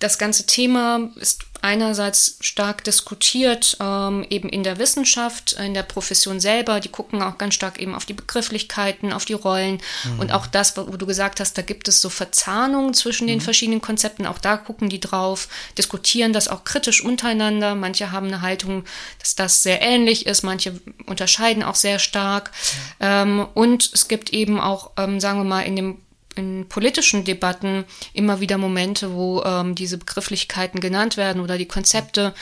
das 0.00 0.18
ganze 0.18 0.46
Thema 0.46 1.08
ist 1.14 1.44
einerseits 1.62 2.38
stark 2.40 2.82
diskutiert, 2.82 3.76
ähm, 3.78 4.26
eben 4.30 4.48
in 4.48 4.64
der 4.64 4.80
Wissenschaft, 4.80 5.52
in 5.52 5.74
der 5.74 5.84
Profession 5.84 6.40
selber. 6.40 6.80
Die 6.80 6.88
gucken 6.88 7.22
auch 7.22 7.38
ganz 7.38 7.54
stark 7.54 7.78
eben 7.78 7.94
auf 7.94 8.04
die 8.04 8.14
Begrifflichkeiten, 8.14 9.12
auf 9.12 9.26
die 9.26 9.34
Rollen 9.34 9.80
mhm. 10.02 10.18
und 10.18 10.32
auch 10.32 10.48
das, 10.48 10.76
wo 10.76 10.96
du 10.96 11.06
gesagt 11.06 11.38
hast, 11.38 11.56
da 11.56 11.62
gibt 11.62 11.86
es 11.86 12.00
so 12.00 12.08
Verzahnungen 12.08 12.94
zwischen 12.94 13.28
den 13.28 13.38
mhm. 13.38 13.42
verschiedenen 13.42 13.80
Konzepten. 13.80 14.26
Auch 14.26 14.38
da 14.38 14.56
gucken 14.56 14.88
die 14.88 14.98
drauf, 14.98 15.46
diskutieren 15.78 16.32
das 16.32 16.48
auch 16.48 16.64
kritisch 16.64 17.04
untereinander. 17.04 17.76
Manche 17.76 18.10
haben 18.10 18.26
eine 18.26 18.42
Haltung, 18.42 18.84
dass 19.20 19.36
das 19.36 19.62
sehr 19.62 19.82
ähnlich 19.82 20.26
ist, 20.26 20.42
manche 20.42 20.80
unterscheiden 21.06 21.62
auch 21.62 21.76
sehr 21.76 22.00
stark. 22.00 22.50
Ja. 22.98 23.22
Ähm, 23.22 23.46
und 23.54 23.88
es 23.94 24.08
gibt 24.08 24.32
eben 24.32 24.58
auch, 24.58 24.90
ähm, 24.96 25.20
sagen 25.20 25.38
wir 25.38 25.44
mal, 25.44 25.62
in 25.62 25.76
dem 25.76 25.98
in 26.36 26.68
politischen 26.68 27.24
Debatten 27.24 27.84
immer 28.12 28.40
wieder 28.40 28.58
Momente, 28.58 29.12
wo 29.12 29.42
ähm, 29.42 29.74
diese 29.74 29.98
Begrifflichkeiten 29.98 30.80
genannt 30.80 31.16
werden 31.16 31.42
oder 31.42 31.58
die 31.58 31.66
Konzepte 31.66 32.34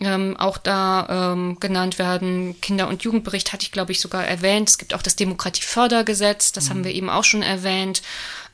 ähm, 0.00 0.36
auch 0.36 0.58
da 0.58 1.32
ähm, 1.32 1.58
genannt 1.58 1.98
werden. 1.98 2.60
Kinder- 2.60 2.88
und 2.88 3.02
Jugendbericht 3.02 3.52
hatte 3.52 3.64
ich, 3.64 3.72
glaube 3.72 3.92
ich, 3.92 4.00
sogar 4.00 4.24
erwähnt. 4.24 4.68
Es 4.68 4.78
gibt 4.78 4.94
auch 4.94 5.02
das 5.02 5.16
Demokratiefördergesetz, 5.16 6.52
das 6.52 6.66
mhm. 6.66 6.70
haben 6.70 6.84
wir 6.84 6.94
eben 6.94 7.10
auch 7.10 7.24
schon 7.24 7.42
erwähnt. 7.42 8.02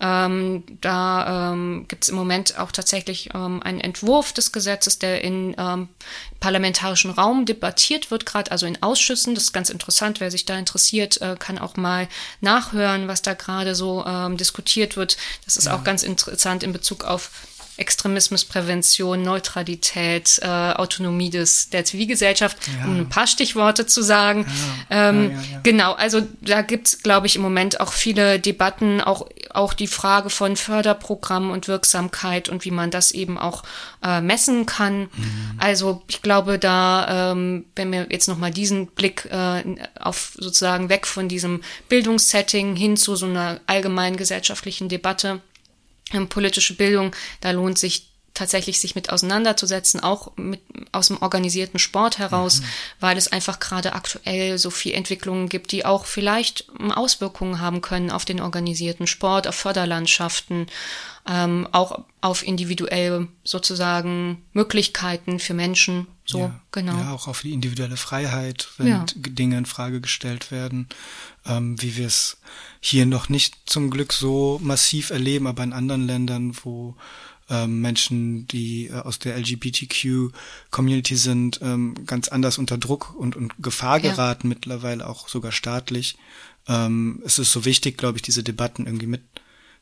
Ähm, 0.00 0.64
da 0.80 1.52
ähm, 1.52 1.84
gibt 1.86 2.04
es 2.04 2.08
im 2.08 2.16
Moment 2.16 2.58
auch 2.58 2.72
tatsächlich 2.72 3.30
ähm, 3.34 3.62
einen 3.62 3.80
Entwurf 3.80 4.32
des 4.32 4.52
Gesetzes, 4.52 4.98
der 4.98 5.22
in 5.22 5.54
ähm, 5.58 5.88
parlamentarischen 6.40 7.10
Raum 7.10 7.44
debattiert 7.44 8.10
wird, 8.10 8.26
gerade 8.26 8.50
also 8.50 8.66
in 8.66 8.82
Ausschüssen. 8.82 9.34
Das 9.34 9.44
ist 9.44 9.52
ganz 9.52 9.70
interessant. 9.70 10.20
Wer 10.20 10.30
sich 10.30 10.46
da 10.46 10.58
interessiert, 10.58 11.20
äh, 11.20 11.36
kann 11.38 11.58
auch 11.58 11.76
mal 11.76 12.08
nachhören, 12.40 13.06
was 13.06 13.22
da 13.22 13.34
gerade 13.34 13.74
so 13.74 14.04
ähm, 14.06 14.36
diskutiert 14.36 14.96
wird. 14.96 15.16
Das 15.44 15.56
ist 15.56 15.66
ja. 15.66 15.76
auch 15.76 15.84
ganz 15.84 16.02
interessant 16.02 16.62
in 16.62 16.72
Bezug 16.72 17.04
auf 17.04 17.30
Extremismusprävention, 17.76 19.22
Neutralität, 19.22 20.38
äh, 20.42 20.46
Autonomie 20.46 21.30
des, 21.30 21.70
der 21.70 21.84
Zivilgesellschaft, 21.84 22.56
ja. 22.78 22.86
um 22.86 22.96
ein 22.98 23.08
paar 23.08 23.26
Stichworte 23.26 23.86
zu 23.86 24.02
sagen. 24.02 24.46
Ja. 24.90 25.08
Ähm, 25.08 25.30
ja, 25.30 25.60
genau, 25.62 25.92
also 25.92 26.22
da 26.40 26.62
gibt's, 26.62 27.02
glaube 27.02 27.26
ich, 27.26 27.36
im 27.36 27.42
Moment 27.42 27.80
auch 27.80 27.92
viele 27.92 28.38
Debatten, 28.38 29.00
auch, 29.00 29.28
auch 29.50 29.74
die 29.74 29.86
Frage 29.86 30.30
von 30.30 30.56
Förderprogrammen 30.56 31.50
und 31.50 31.66
Wirksamkeit 31.66 32.48
und 32.48 32.64
wie 32.64 32.70
man 32.70 32.90
das 32.90 33.10
eben 33.10 33.38
auch 33.38 33.64
äh, 34.04 34.20
messen 34.20 34.66
kann. 34.66 35.00
Mhm. 35.00 35.08
Also 35.58 36.02
ich 36.06 36.22
glaube, 36.22 36.58
da, 36.58 37.32
ähm, 37.32 37.64
wenn 37.74 37.90
wir 37.90 38.06
jetzt 38.10 38.28
nochmal 38.28 38.52
diesen 38.52 38.86
Blick 38.86 39.26
äh, 39.26 39.64
auf 39.98 40.32
sozusagen 40.38 40.88
weg 40.88 41.06
von 41.06 41.28
diesem 41.28 41.62
Bildungssetting 41.88 42.76
hin 42.76 42.96
zu 42.96 43.16
so 43.16 43.26
einer 43.26 43.60
allgemeinen 43.66 44.16
gesellschaftlichen 44.16 44.88
Debatte, 44.88 45.40
politische 46.28 46.74
Bildung, 46.74 47.14
da 47.40 47.50
lohnt 47.50 47.78
sich 47.78 48.13
tatsächlich 48.34 48.80
sich 48.80 48.96
mit 48.96 49.10
auseinanderzusetzen, 49.10 50.00
auch 50.00 50.36
mit, 50.36 50.60
aus 50.90 51.06
dem 51.08 51.22
organisierten 51.22 51.78
Sport 51.78 52.18
heraus, 52.18 52.60
mhm. 52.60 52.64
weil 53.00 53.16
es 53.16 53.28
einfach 53.28 53.60
gerade 53.60 53.94
aktuell 53.94 54.58
so 54.58 54.70
viel 54.70 54.94
Entwicklungen 54.94 55.48
gibt, 55.48 55.70
die 55.70 55.86
auch 55.86 56.04
vielleicht 56.04 56.66
ähm, 56.78 56.90
Auswirkungen 56.90 57.60
haben 57.60 57.80
können 57.80 58.10
auf 58.10 58.24
den 58.24 58.40
organisierten 58.40 59.06
Sport, 59.06 59.46
auf 59.46 59.54
Förderlandschaften, 59.54 60.66
ähm, 61.26 61.68
auch 61.70 62.04
auf 62.20 62.46
individuelle 62.46 63.28
sozusagen 63.44 64.42
Möglichkeiten 64.52 65.38
für 65.38 65.54
Menschen. 65.54 66.08
So, 66.26 66.38
ja, 66.40 66.60
genau. 66.72 66.96
Ja, 66.96 67.12
auch 67.12 67.28
auf 67.28 67.42
die 67.42 67.52
individuelle 67.52 67.96
Freiheit, 67.96 68.68
wenn 68.78 68.86
ja. 68.88 69.06
Dinge 69.14 69.58
in 69.58 69.66
Frage 69.66 70.00
gestellt 70.00 70.50
werden, 70.50 70.88
ähm, 71.46 71.80
wie 71.80 71.96
wir 71.96 72.06
es 72.06 72.38
hier 72.80 73.06
noch 73.06 73.28
nicht 73.28 73.54
zum 73.66 73.90
Glück 73.90 74.12
so 74.12 74.58
massiv 74.62 75.10
erleben, 75.10 75.46
aber 75.46 75.62
in 75.62 75.72
anderen 75.72 76.06
Ländern, 76.06 76.56
wo 76.62 76.96
ähm, 77.50 77.80
Menschen, 77.80 78.46
die 78.48 78.86
äh, 78.86 78.94
aus 78.94 79.18
der 79.18 79.36
LGBTQ-Community 79.36 81.16
sind, 81.16 81.60
ähm, 81.62 81.94
ganz 82.06 82.28
anders 82.28 82.58
unter 82.58 82.78
Druck 82.78 83.14
und, 83.14 83.36
und 83.36 83.52
Gefahr 83.58 84.00
geraten, 84.00 84.48
ja. 84.48 84.54
mittlerweile 84.54 85.06
auch 85.08 85.28
sogar 85.28 85.52
staatlich. 85.52 86.16
Ähm, 86.66 87.22
es 87.24 87.38
ist 87.38 87.52
so 87.52 87.64
wichtig, 87.64 87.98
glaube 87.98 88.18
ich, 88.18 88.22
diese 88.22 88.42
Debatten 88.42 88.86
irgendwie 88.86 89.06
mit, 89.06 89.22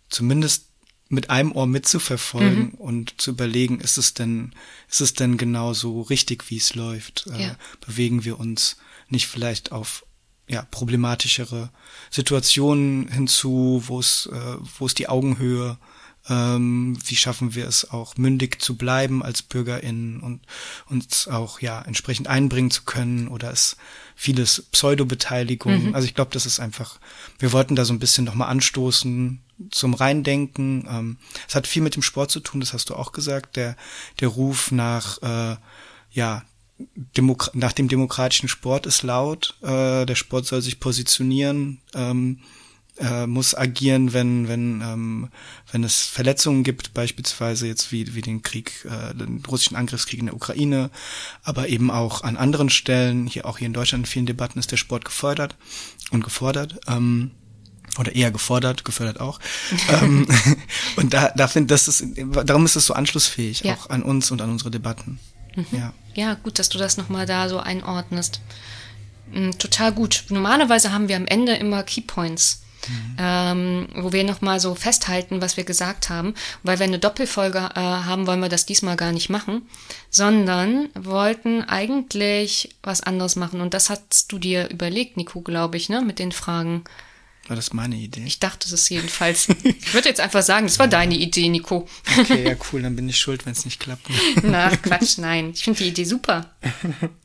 zumindest 0.08 0.66
mit 1.08 1.30
einem 1.30 1.52
Ohr 1.52 1.66
mitzuverfolgen 1.66 2.70
mhm. 2.70 2.74
und 2.74 3.20
zu 3.20 3.32
überlegen, 3.32 3.80
ist 3.80 3.98
es 3.98 4.14
denn, 4.14 4.54
ist 4.88 5.02
es 5.02 5.12
denn 5.12 5.36
genau 5.36 5.74
so 5.74 6.00
richtig, 6.00 6.50
wie 6.50 6.56
es 6.56 6.74
läuft? 6.74 7.26
Äh, 7.32 7.42
ja. 7.42 7.56
bewegen 7.86 8.24
wir 8.24 8.40
uns 8.40 8.78
nicht 9.08 9.26
vielleicht 9.26 9.72
auf 9.72 10.06
ja, 10.48 10.66
problematischere 10.70 11.70
Situationen 12.10 13.08
hinzu, 13.08 13.84
wo 13.86 14.00
es, 14.00 14.26
äh, 14.32 14.56
wo 14.78 14.86
es 14.86 14.94
die 14.94 15.08
Augenhöhe 15.08 15.78
ähm, 16.28 16.96
wie 17.04 17.16
schaffen 17.16 17.54
wir 17.54 17.66
es 17.66 17.90
auch 17.90 18.16
mündig 18.16 18.62
zu 18.62 18.76
bleiben 18.76 19.22
als 19.22 19.42
BürgerInnen 19.42 20.20
und 20.20 20.40
uns 20.88 21.26
auch 21.26 21.60
ja 21.60 21.82
entsprechend 21.82 22.28
einbringen 22.28 22.70
zu 22.70 22.84
können 22.84 23.28
oder 23.28 23.50
es 23.50 23.76
vieles 24.14 24.62
Pseudobeteiligung. 24.70 25.88
Mhm. 25.88 25.94
Also 25.94 26.06
ich 26.06 26.14
glaube, 26.14 26.30
das 26.32 26.46
ist 26.46 26.60
einfach, 26.60 27.00
wir 27.38 27.52
wollten 27.52 27.74
da 27.74 27.84
so 27.84 27.92
ein 27.92 27.98
bisschen 27.98 28.24
nochmal 28.24 28.48
anstoßen 28.48 29.40
zum 29.70 29.94
Reindenken. 29.94 30.86
Ähm, 30.88 31.16
es 31.48 31.54
hat 31.54 31.66
viel 31.66 31.82
mit 31.82 31.96
dem 31.96 32.02
Sport 32.02 32.30
zu 32.30 32.40
tun, 32.40 32.60
das 32.60 32.72
hast 32.72 32.90
du 32.90 32.94
auch 32.94 33.12
gesagt, 33.12 33.56
der, 33.56 33.76
der 34.20 34.28
Ruf 34.28 34.70
nach 34.70 35.20
äh, 35.22 35.56
ja, 36.12 36.44
Demok 37.16 37.50
nach 37.54 37.72
dem 37.72 37.88
demokratischen 37.88 38.48
Sport 38.48 38.86
ist 38.86 39.02
laut. 39.02 39.56
Äh, 39.62 40.04
der 40.04 40.14
Sport 40.14 40.46
soll 40.46 40.62
sich 40.62 40.80
positionieren. 40.80 41.80
Ähm, 41.94 42.40
äh, 42.99 43.26
muss 43.26 43.55
agieren, 43.55 44.12
wenn 44.12 44.49
wenn 44.49 44.80
ähm, 44.82 45.28
wenn 45.70 45.84
es 45.84 46.03
Verletzungen 46.03 46.62
gibt, 46.62 46.95
beispielsweise 46.95 47.66
jetzt 47.66 47.90
wie 47.93 48.14
wie 48.14 48.20
den 48.20 48.43
Krieg, 48.43 48.86
äh, 48.86 49.14
den 49.14 49.43
russischen 49.47 49.76
Angriffskrieg 49.76 50.20
in 50.20 50.26
der 50.26 50.36
Ukraine, 50.36 50.90
aber 51.43 51.68
eben 51.68 51.90
auch 51.90 52.22
an 52.22 52.36
anderen 52.36 52.70
Stellen, 52.70 53.26
hier 53.26 53.47
auch 53.47 53.59
hier 53.59 53.66
in 53.66 53.72
Deutschland 53.72 54.05
in 54.05 54.11
vielen 54.11 54.26
Debatten 54.26 54.59
ist 54.59 54.70
der 54.70 54.76
Sport 54.76 55.05
gefördert 55.05 55.57
und 56.11 56.24
gefordert. 56.24 56.80
Ähm, 56.86 57.32
oder 57.99 58.14
eher 58.14 58.30
gefordert, 58.30 58.84
gefördert 58.84 59.20
auch. 59.20 59.38
ähm, 60.03 60.26
und 60.97 61.12
da, 61.12 61.30
da 61.36 61.47
finde 61.47 61.74
das 61.74 61.88
ist, 61.88 62.05
darum 62.45 62.64
ist 62.64 62.76
es 62.76 62.86
so 62.86 62.95
anschlussfähig, 62.95 63.61
ja. 63.61 63.74
auch 63.74 63.90
an 63.90 64.03
uns 64.03 64.30
und 64.30 64.40
an 64.40 64.51
unsere 64.51 64.70
Debatten. 64.70 65.18
Mhm. 65.55 65.66
Ja. 65.72 65.93
ja, 66.14 66.34
gut, 66.34 66.59
dass 66.59 66.70
du 66.70 66.78
das 66.78 66.97
nochmal 66.97 67.26
da 67.26 67.49
so 67.49 67.59
einordnest. 67.59 68.40
Mhm, 69.30 69.59
total 69.59 69.93
gut. 69.93 70.24
Normalerweise 70.30 70.93
haben 70.93 71.09
wir 71.09 71.16
am 71.16 71.26
Ende 71.26 71.55
immer 71.55 71.82
Keypoints. 71.82 72.61
Mhm. 72.88 73.16
Ähm, 73.18 73.88
wo 73.94 74.12
wir 74.12 74.24
nochmal 74.24 74.60
so 74.60 74.74
festhalten, 74.74 75.40
was 75.40 75.56
wir 75.56 75.64
gesagt 75.64 76.08
haben. 76.08 76.34
Weil 76.62 76.78
wir 76.78 76.84
eine 76.84 76.98
Doppelfolge 76.98 77.58
äh, 77.58 77.80
haben, 77.80 78.26
wollen 78.26 78.40
wir 78.40 78.48
das 78.48 78.66
diesmal 78.66 78.96
gar 78.96 79.12
nicht 79.12 79.30
machen, 79.30 79.62
sondern 80.10 80.88
wollten 80.94 81.62
eigentlich 81.62 82.70
was 82.82 83.02
anderes 83.02 83.36
machen. 83.36 83.60
Und 83.60 83.74
das 83.74 83.90
hast 83.90 84.30
du 84.32 84.38
dir 84.38 84.70
überlegt, 84.70 85.16
Nico, 85.16 85.40
glaube 85.40 85.76
ich, 85.76 85.88
ne, 85.88 86.02
mit 86.02 86.18
den 86.18 86.32
Fragen. 86.32 86.84
War 87.48 87.56
das 87.56 87.72
meine 87.72 87.96
Idee? 87.96 88.22
Ich 88.24 88.38
dachte 88.38 88.72
es 88.72 88.88
jedenfalls. 88.88 89.48
ich 89.64 89.94
würde 89.94 90.08
jetzt 90.08 90.20
einfach 90.20 90.42
sagen, 90.42 90.66
das 90.66 90.78
war 90.78 90.86
deine 90.88 91.14
Idee, 91.14 91.48
Nico. 91.48 91.88
okay, 92.18 92.44
ja, 92.48 92.54
cool, 92.72 92.82
dann 92.82 92.94
bin 92.94 93.08
ich 93.08 93.18
schuld, 93.18 93.44
wenn 93.46 93.52
es 93.52 93.64
nicht 93.64 93.80
klappt. 93.80 94.06
Na, 94.42 94.74
Quatsch, 94.76 95.18
nein. 95.18 95.50
Ich 95.54 95.64
finde 95.64 95.82
die 95.82 95.88
Idee 95.88 96.04
super. 96.04 96.54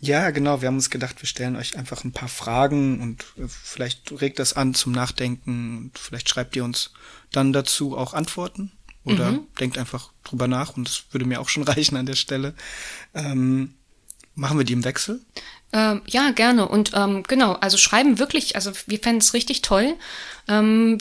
Ja, 0.00 0.30
genau. 0.30 0.60
Wir 0.60 0.68
haben 0.68 0.76
uns 0.76 0.90
gedacht, 0.90 1.22
wir 1.22 1.28
stellen 1.28 1.56
euch 1.56 1.76
einfach 1.76 2.04
ein 2.04 2.12
paar 2.12 2.28
Fragen 2.28 3.00
und 3.00 3.22
äh, 3.38 3.48
vielleicht 3.48 4.20
regt 4.20 4.38
das 4.38 4.54
an 4.54 4.74
zum 4.74 4.92
Nachdenken 4.92 5.76
und 5.78 5.98
vielleicht 5.98 6.28
schreibt 6.28 6.56
ihr 6.56 6.64
uns 6.64 6.92
dann 7.32 7.52
dazu 7.52 7.96
auch 7.96 8.14
Antworten 8.14 8.72
oder 9.04 9.32
mhm. 9.32 9.46
denkt 9.58 9.78
einfach 9.78 10.10
drüber 10.24 10.48
nach 10.48 10.76
und 10.76 10.88
das 10.88 11.04
würde 11.10 11.24
mir 11.24 11.40
auch 11.40 11.48
schon 11.48 11.62
reichen 11.64 11.96
an 11.96 12.06
der 12.06 12.16
Stelle. 12.16 12.54
Ähm, 13.14 13.74
machen 14.34 14.58
wir 14.58 14.64
die 14.64 14.74
im 14.74 14.84
Wechsel? 14.84 15.20
Ähm, 15.72 16.02
ja, 16.06 16.30
gerne. 16.30 16.68
Und 16.68 16.92
ähm, 16.94 17.22
genau, 17.22 17.54
also 17.54 17.76
schreiben 17.78 18.18
wirklich, 18.18 18.54
also 18.54 18.72
wir 18.86 18.98
fänden 18.98 19.20
es 19.20 19.34
richtig 19.34 19.62
toll. 19.62 19.94
Ähm, 20.46 20.98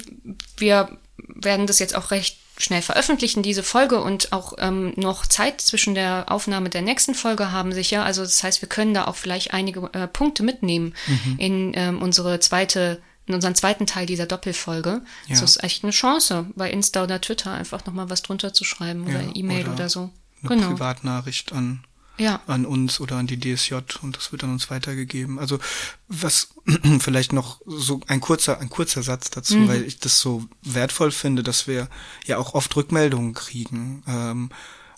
wir 0.57 0.97
werden 1.17 1.67
das 1.67 1.79
jetzt 1.79 1.95
auch 1.95 2.11
recht 2.11 2.37
schnell 2.57 2.81
veröffentlichen, 2.81 3.43
diese 3.43 3.63
Folge 3.63 4.01
und 4.01 4.31
auch 4.31 4.53
ähm, 4.59 4.93
noch 4.95 5.25
Zeit 5.25 5.61
zwischen 5.61 5.95
der 5.95 6.25
Aufnahme 6.27 6.69
der 6.69 6.81
nächsten 6.81 7.15
Folge 7.15 7.51
haben 7.51 7.73
sicher. 7.73 8.05
Also 8.05 8.21
das 8.21 8.43
heißt, 8.43 8.61
wir 8.61 8.69
können 8.69 8.93
da 8.93 9.05
auch 9.05 9.15
vielleicht 9.15 9.53
einige 9.53 9.89
äh, 9.93 10.07
Punkte 10.07 10.43
mitnehmen 10.43 10.93
mhm. 11.07 11.35
in 11.37 11.71
ähm, 11.75 12.01
unsere 12.01 12.39
zweite 12.39 13.01
in 13.27 13.33
unseren 13.33 13.55
zweiten 13.55 13.87
Teil 13.87 14.05
dieser 14.05 14.27
Doppelfolge. 14.27 14.89
Ja. 14.89 15.01
Das 15.29 15.41
ist 15.41 15.63
echt 15.63 15.83
eine 15.83 15.91
Chance, 15.91 16.45
bei 16.55 16.69
Insta 16.69 17.03
oder 17.03 17.19
Twitter 17.19 17.51
einfach 17.51 17.83
nochmal 17.85 18.09
was 18.11 18.21
drunter 18.21 18.53
zu 18.53 18.63
schreiben 18.63 19.07
ja, 19.07 19.15
oder 19.15 19.35
E-Mail 19.35 19.63
oder, 19.63 19.73
oder, 19.73 19.89
so. 19.89 20.11
Eine 20.43 20.49
genau. 20.49 20.67
Privatnachricht 20.69 21.51
an 21.51 21.83
ja. 22.17 22.41
an 22.47 22.65
uns 22.65 22.99
oder 22.99 23.17
an 23.17 23.27
die 23.27 23.39
DSJ 23.39 23.75
und 24.01 24.17
das 24.17 24.31
wird 24.31 24.43
an 24.43 24.51
uns 24.51 24.69
weitergegeben. 24.69 25.39
Also 25.39 25.59
was 26.07 26.49
vielleicht 26.99 27.33
noch 27.33 27.61
so 27.65 28.01
ein 28.07 28.21
kurzer, 28.21 28.59
ein 28.59 28.69
kurzer 28.69 29.03
Satz 29.03 29.29
dazu, 29.29 29.57
mhm. 29.57 29.67
weil 29.67 29.83
ich 29.83 29.99
das 29.99 30.19
so 30.19 30.45
wertvoll 30.61 31.11
finde, 31.11 31.43
dass 31.43 31.67
wir 31.67 31.89
ja 32.25 32.37
auch 32.37 32.53
oft 32.53 32.75
Rückmeldungen 32.75 33.33
kriegen. 33.33 34.03
Ähm, 34.07 34.49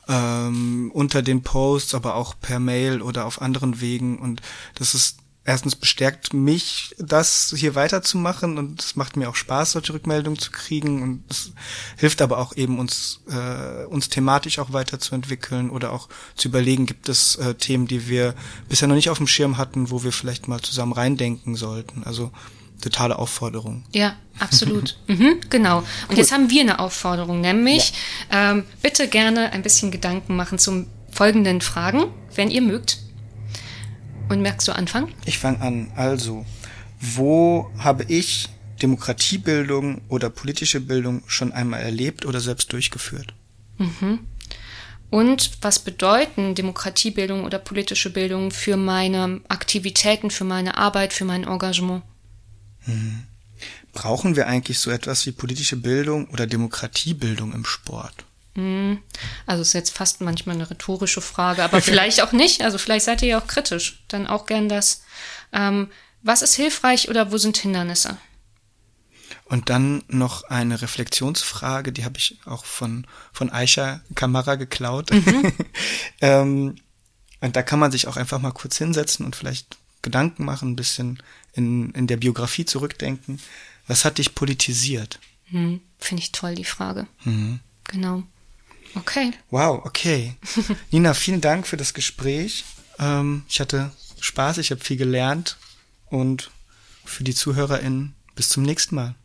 ähm, 0.09 0.89
unter 0.93 1.22
den 1.22 1.43
Posts, 1.43 1.93
aber 1.93 2.15
auch 2.15 2.36
per 2.39 2.59
Mail 2.59 3.01
oder 3.01 3.26
auf 3.26 3.41
anderen 3.41 3.82
Wegen. 3.82 4.20
Und 4.20 4.41
das 4.76 4.95
ist 4.95 5.18
erstens 5.48 5.78
bestärkt 5.78 6.34
mich, 6.34 6.93
das 7.00 7.54
hier 7.56 7.74
weiterzumachen 7.74 8.58
und 8.58 8.84
es 8.84 8.98
macht 8.98 9.16
mir 9.16 9.30
auch 9.30 9.36
Spaß, 9.36 9.72
solche 9.72 9.93
Rückmeldungen 9.93 10.38
zu 10.38 10.52
kriegen 10.52 11.02
und 11.02 11.24
es 11.30 11.54
hilft 11.95 12.22
aber 12.22 12.38
auch 12.38 12.56
eben 12.56 12.78
uns, 12.80 13.22
äh, 13.30 13.86
uns 13.86 14.10
thematisch 14.10 14.60
auch 14.60 14.74
weiterzuentwickeln 14.74 15.70
oder 15.70 15.93
auch 15.93 16.10
zu 16.36 16.50
überlegen, 16.50 16.86
gibt 16.86 17.08
es 17.08 17.38
äh, 17.38 17.56
Themen, 17.56 17.88
die 17.88 18.10
wir 18.10 18.36
bisher 18.68 18.89
noch 18.89 18.95
nicht 18.95 19.10
auf 19.10 19.20
dem 19.20 19.28
Schirm 19.28 19.58
hatten, 19.58 19.89
wo 19.89 20.04
wir 20.04 20.12
vielleicht 20.12 20.50
mal 20.50 20.62
zusammen 20.62 20.91
reindenken 20.91 21.56
sollten. 21.56 22.04
Also 22.04 22.32
totale 22.82 23.18
Aufforderung. 23.18 23.86
Ja, 23.93 24.18
absolut. 24.39 25.00
mhm, 25.08 25.39
genau. 25.50 25.78
Und 25.78 25.88
cool. 26.10 26.18
jetzt 26.18 26.34
haben 26.34 26.50
wir 26.50 26.62
eine 26.62 26.80
Aufforderung, 26.80 27.39
nämlich 27.39 27.93
ja. 28.30 28.52
ähm, 28.52 28.66
bitte 28.82 29.08
gerne 29.08 29.54
ein 29.54 29.64
bisschen 29.64 29.91
Gedanken 29.91 30.36
machen 30.36 30.60
zum 30.60 30.88
folgenden 31.10 31.62
Fragen, 31.62 32.12
wenn 32.36 32.52
ihr 32.52 32.62
mögt. 32.62 33.07
Und 34.30 34.41
merkst 34.41 34.67
du 34.67 34.73
Anfang? 34.73 35.09
Ich 35.25 35.38
fange 35.38 35.61
an. 35.61 35.91
Also, 35.95 36.45
wo 36.99 37.71
habe 37.78 38.03
ich 38.03 38.49
Demokratiebildung 38.82 40.01
oder 40.09 40.30
politische 40.30 40.82
Bildung 40.82 41.23
schon 41.28 41.51
einmal 41.51 41.82
erlebt 41.82 42.25
oder 42.25 42.41
selbst 42.41 42.73
durchgeführt? 42.73 43.34
Mhm. 43.78 44.19
Und 45.09 45.51
was 45.61 45.80
bedeuten 45.80 46.53
Demokratiebildung 46.55 47.45
oder 47.45 47.59
politische 47.59 48.09
Bildung 48.09 48.51
für 48.51 48.75
meine 48.75 49.39
Aktivitäten, 49.47 50.32
für 50.32 50.43
meine 50.43 50.78
Arbeit, 50.78 51.13
für 51.13 51.23
mein 51.23 51.45
Engagement? 51.45 52.03
Mhm. 52.86 53.23
Brauchen 53.93 54.36
wir 54.36 54.47
eigentlich 54.47 54.80
so 54.80 54.91
etwas 54.91 55.25
wie 55.25 55.32
politische 55.32 55.78
Bildung 55.78 56.28
oder 56.30 56.45
Demokratiebildung 56.45 57.53
im 57.53 57.65
Sport? 57.65 58.26
Hm. 58.58 59.03
Also 59.45 59.62
ist 59.62 59.74
jetzt 59.74 59.95
fast 59.95 60.20
manchmal 60.20 60.55
eine 60.55 60.68
rhetorische 60.68 61.22
Frage, 61.22 61.64
aber 61.64 61.80
vielleicht 61.80 62.22
auch 62.22 62.32
nicht. 62.32 62.64
Also 62.64 62.80
vielleicht 62.80 63.05
seid 63.05 63.22
ihr 63.22 63.28
ja 63.30 63.39
auch 63.39 63.45
kritisch. 63.45 64.03
Dann 64.08 64.26
auch 64.26 64.47
gern 64.47 64.68
das, 64.68 65.03
ähm, 65.53 65.91
was 66.24 66.41
ist 66.41 66.55
hilfreich 66.55 67.08
oder 67.08 67.32
wo 67.32 67.38
sind 67.38 67.55
Hindernisse? 67.58 68.18
Und 69.45 69.70
dann 69.70 70.03
noch 70.08 70.43
eine 70.45 70.82
Reflexionsfrage, 70.82 71.93
die 71.93 72.03
habe 72.03 72.18
ich 72.18 72.39
auch 72.45 72.66
von, 72.66 73.05
von 73.32 73.51
Aisha 73.51 74.01
Kamara 74.16 74.55
geklaut. 74.55 75.12
Mhm. 75.12 75.53
ähm, 76.22 76.76
und 77.39 77.55
da 77.55 77.62
kann 77.62 77.78
man 77.78 77.91
sich 77.91 78.08
auch 78.08 78.18
einfach 78.18 78.39
mal 78.41 78.51
kurz 78.51 78.78
hinsetzen 78.78 79.24
und 79.24 79.36
vielleicht 79.36 79.78
Gedanken 80.01 80.45
machen, 80.45 80.72
ein 80.72 80.76
bisschen 80.76 81.22
in, 81.53 81.91
in 81.91 82.08
der 82.08 82.18
Biografie 82.18 82.66
zurückdenken. 82.66 83.39
Was 83.86 84.03
hat 84.03 84.18
dich 84.18 84.34
politisiert? 84.34 85.20
Hm, 85.45 85.80
Finde 85.99 86.24
ich 86.24 86.32
toll, 86.32 86.55
die 86.55 86.66
Frage. 86.66 87.05
Mhm. 87.24 87.60
Genau. 87.84 88.24
Okay. 88.98 89.32
Wow, 89.52 89.86
okay. 89.86 90.36
Nina, 90.91 91.14
vielen 91.14 91.41
Dank 91.41 91.68
für 91.68 91.78
das 91.78 91.93
Gespräch. 91.93 92.66
Ähm, 93.00 93.43
ich 93.48 93.60
hatte 93.60 93.91
Spaß, 94.20 94.58
ich 94.58 94.72
habe 94.72 94.82
viel 94.82 94.98
gelernt 94.98 95.58
und 96.10 96.52
für 97.06 97.24
die 97.24 97.36
ZuhörerInnen 97.36 98.16
bis 98.36 98.50
zum 98.50 98.64
nächsten 98.64 98.95
Mal. 98.95 99.16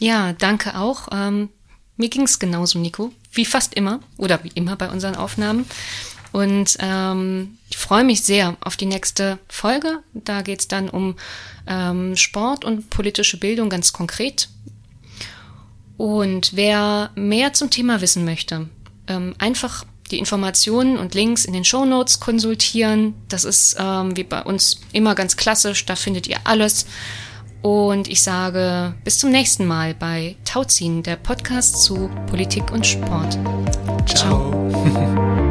Ja, 0.00 0.32
danke 0.32 0.76
auch. 0.78 1.08
Ähm, 1.12 1.48
mir 1.96 2.08
ging 2.08 2.22
es 2.22 2.38
genauso, 2.38 2.78
Nico, 2.78 3.12
wie 3.32 3.44
fast 3.44 3.74
immer 3.74 4.00
oder 4.16 4.42
wie 4.44 4.52
immer 4.54 4.76
bei 4.76 4.90
unseren 4.90 5.16
Aufnahmen. 5.16 5.66
Und 6.32 6.76
ähm, 6.80 7.58
ich 7.70 7.76
freue 7.76 8.02
mich 8.02 8.22
sehr 8.22 8.56
auf 8.60 8.76
die 8.76 8.86
nächste 8.86 9.38
Folge. 9.48 10.00
Da 10.14 10.42
geht 10.42 10.60
es 10.60 10.68
dann 10.68 10.88
um 10.88 11.14
ähm, 11.68 12.16
Sport 12.16 12.64
und 12.64 12.90
politische 12.90 13.38
Bildung 13.38 13.70
ganz 13.70 13.92
konkret. 13.92 14.48
Und 15.96 16.56
wer 16.56 17.10
mehr 17.14 17.52
zum 17.52 17.70
Thema 17.70 18.00
wissen 18.00 18.24
möchte, 18.24 18.68
ähm, 19.08 19.34
einfach 19.38 19.84
die 20.10 20.18
Informationen 20.18 20.98
und 20.98 21.14
Links 21.14 21.44
in 21.44 21.52
den 21.52 21.64
Show 21.64 21.84
Notes 21.84 22.20
konsultieren. 22.20 23.14
Das 23.28 23.44
ist 23.44 23.76
ähm, 23.78 24.16
wie 24.16 24.24
bei 24.24 24.42
uns 24.42 24.80
immer 24.92 25.14
ganz 25.14 25.36
klassisch, 25.36 25.86
da 25.86 25.96
findet 25.96 26.26
ihr 26.26 26.38
alles. 26.44 26.86
Und 27.62 28.08
ich 28.08 28.22
sage 28.22 28.94
bis 29.04 29.18
zum 29.18 29.30
nächsten 29.30 29.66
Mal 29.66 29.94
bei 29.94 30.36
Tauziehen, 30.44 31.02
der 31.02 31.16
Podcast 31.16 31.82
zu 31.82 32.10
Politik 32.26 32.70
und 32.70 32.86
Sport. 32.86 33.38
Ciao. 34.06 34.70
Ciao. 34.74 35.40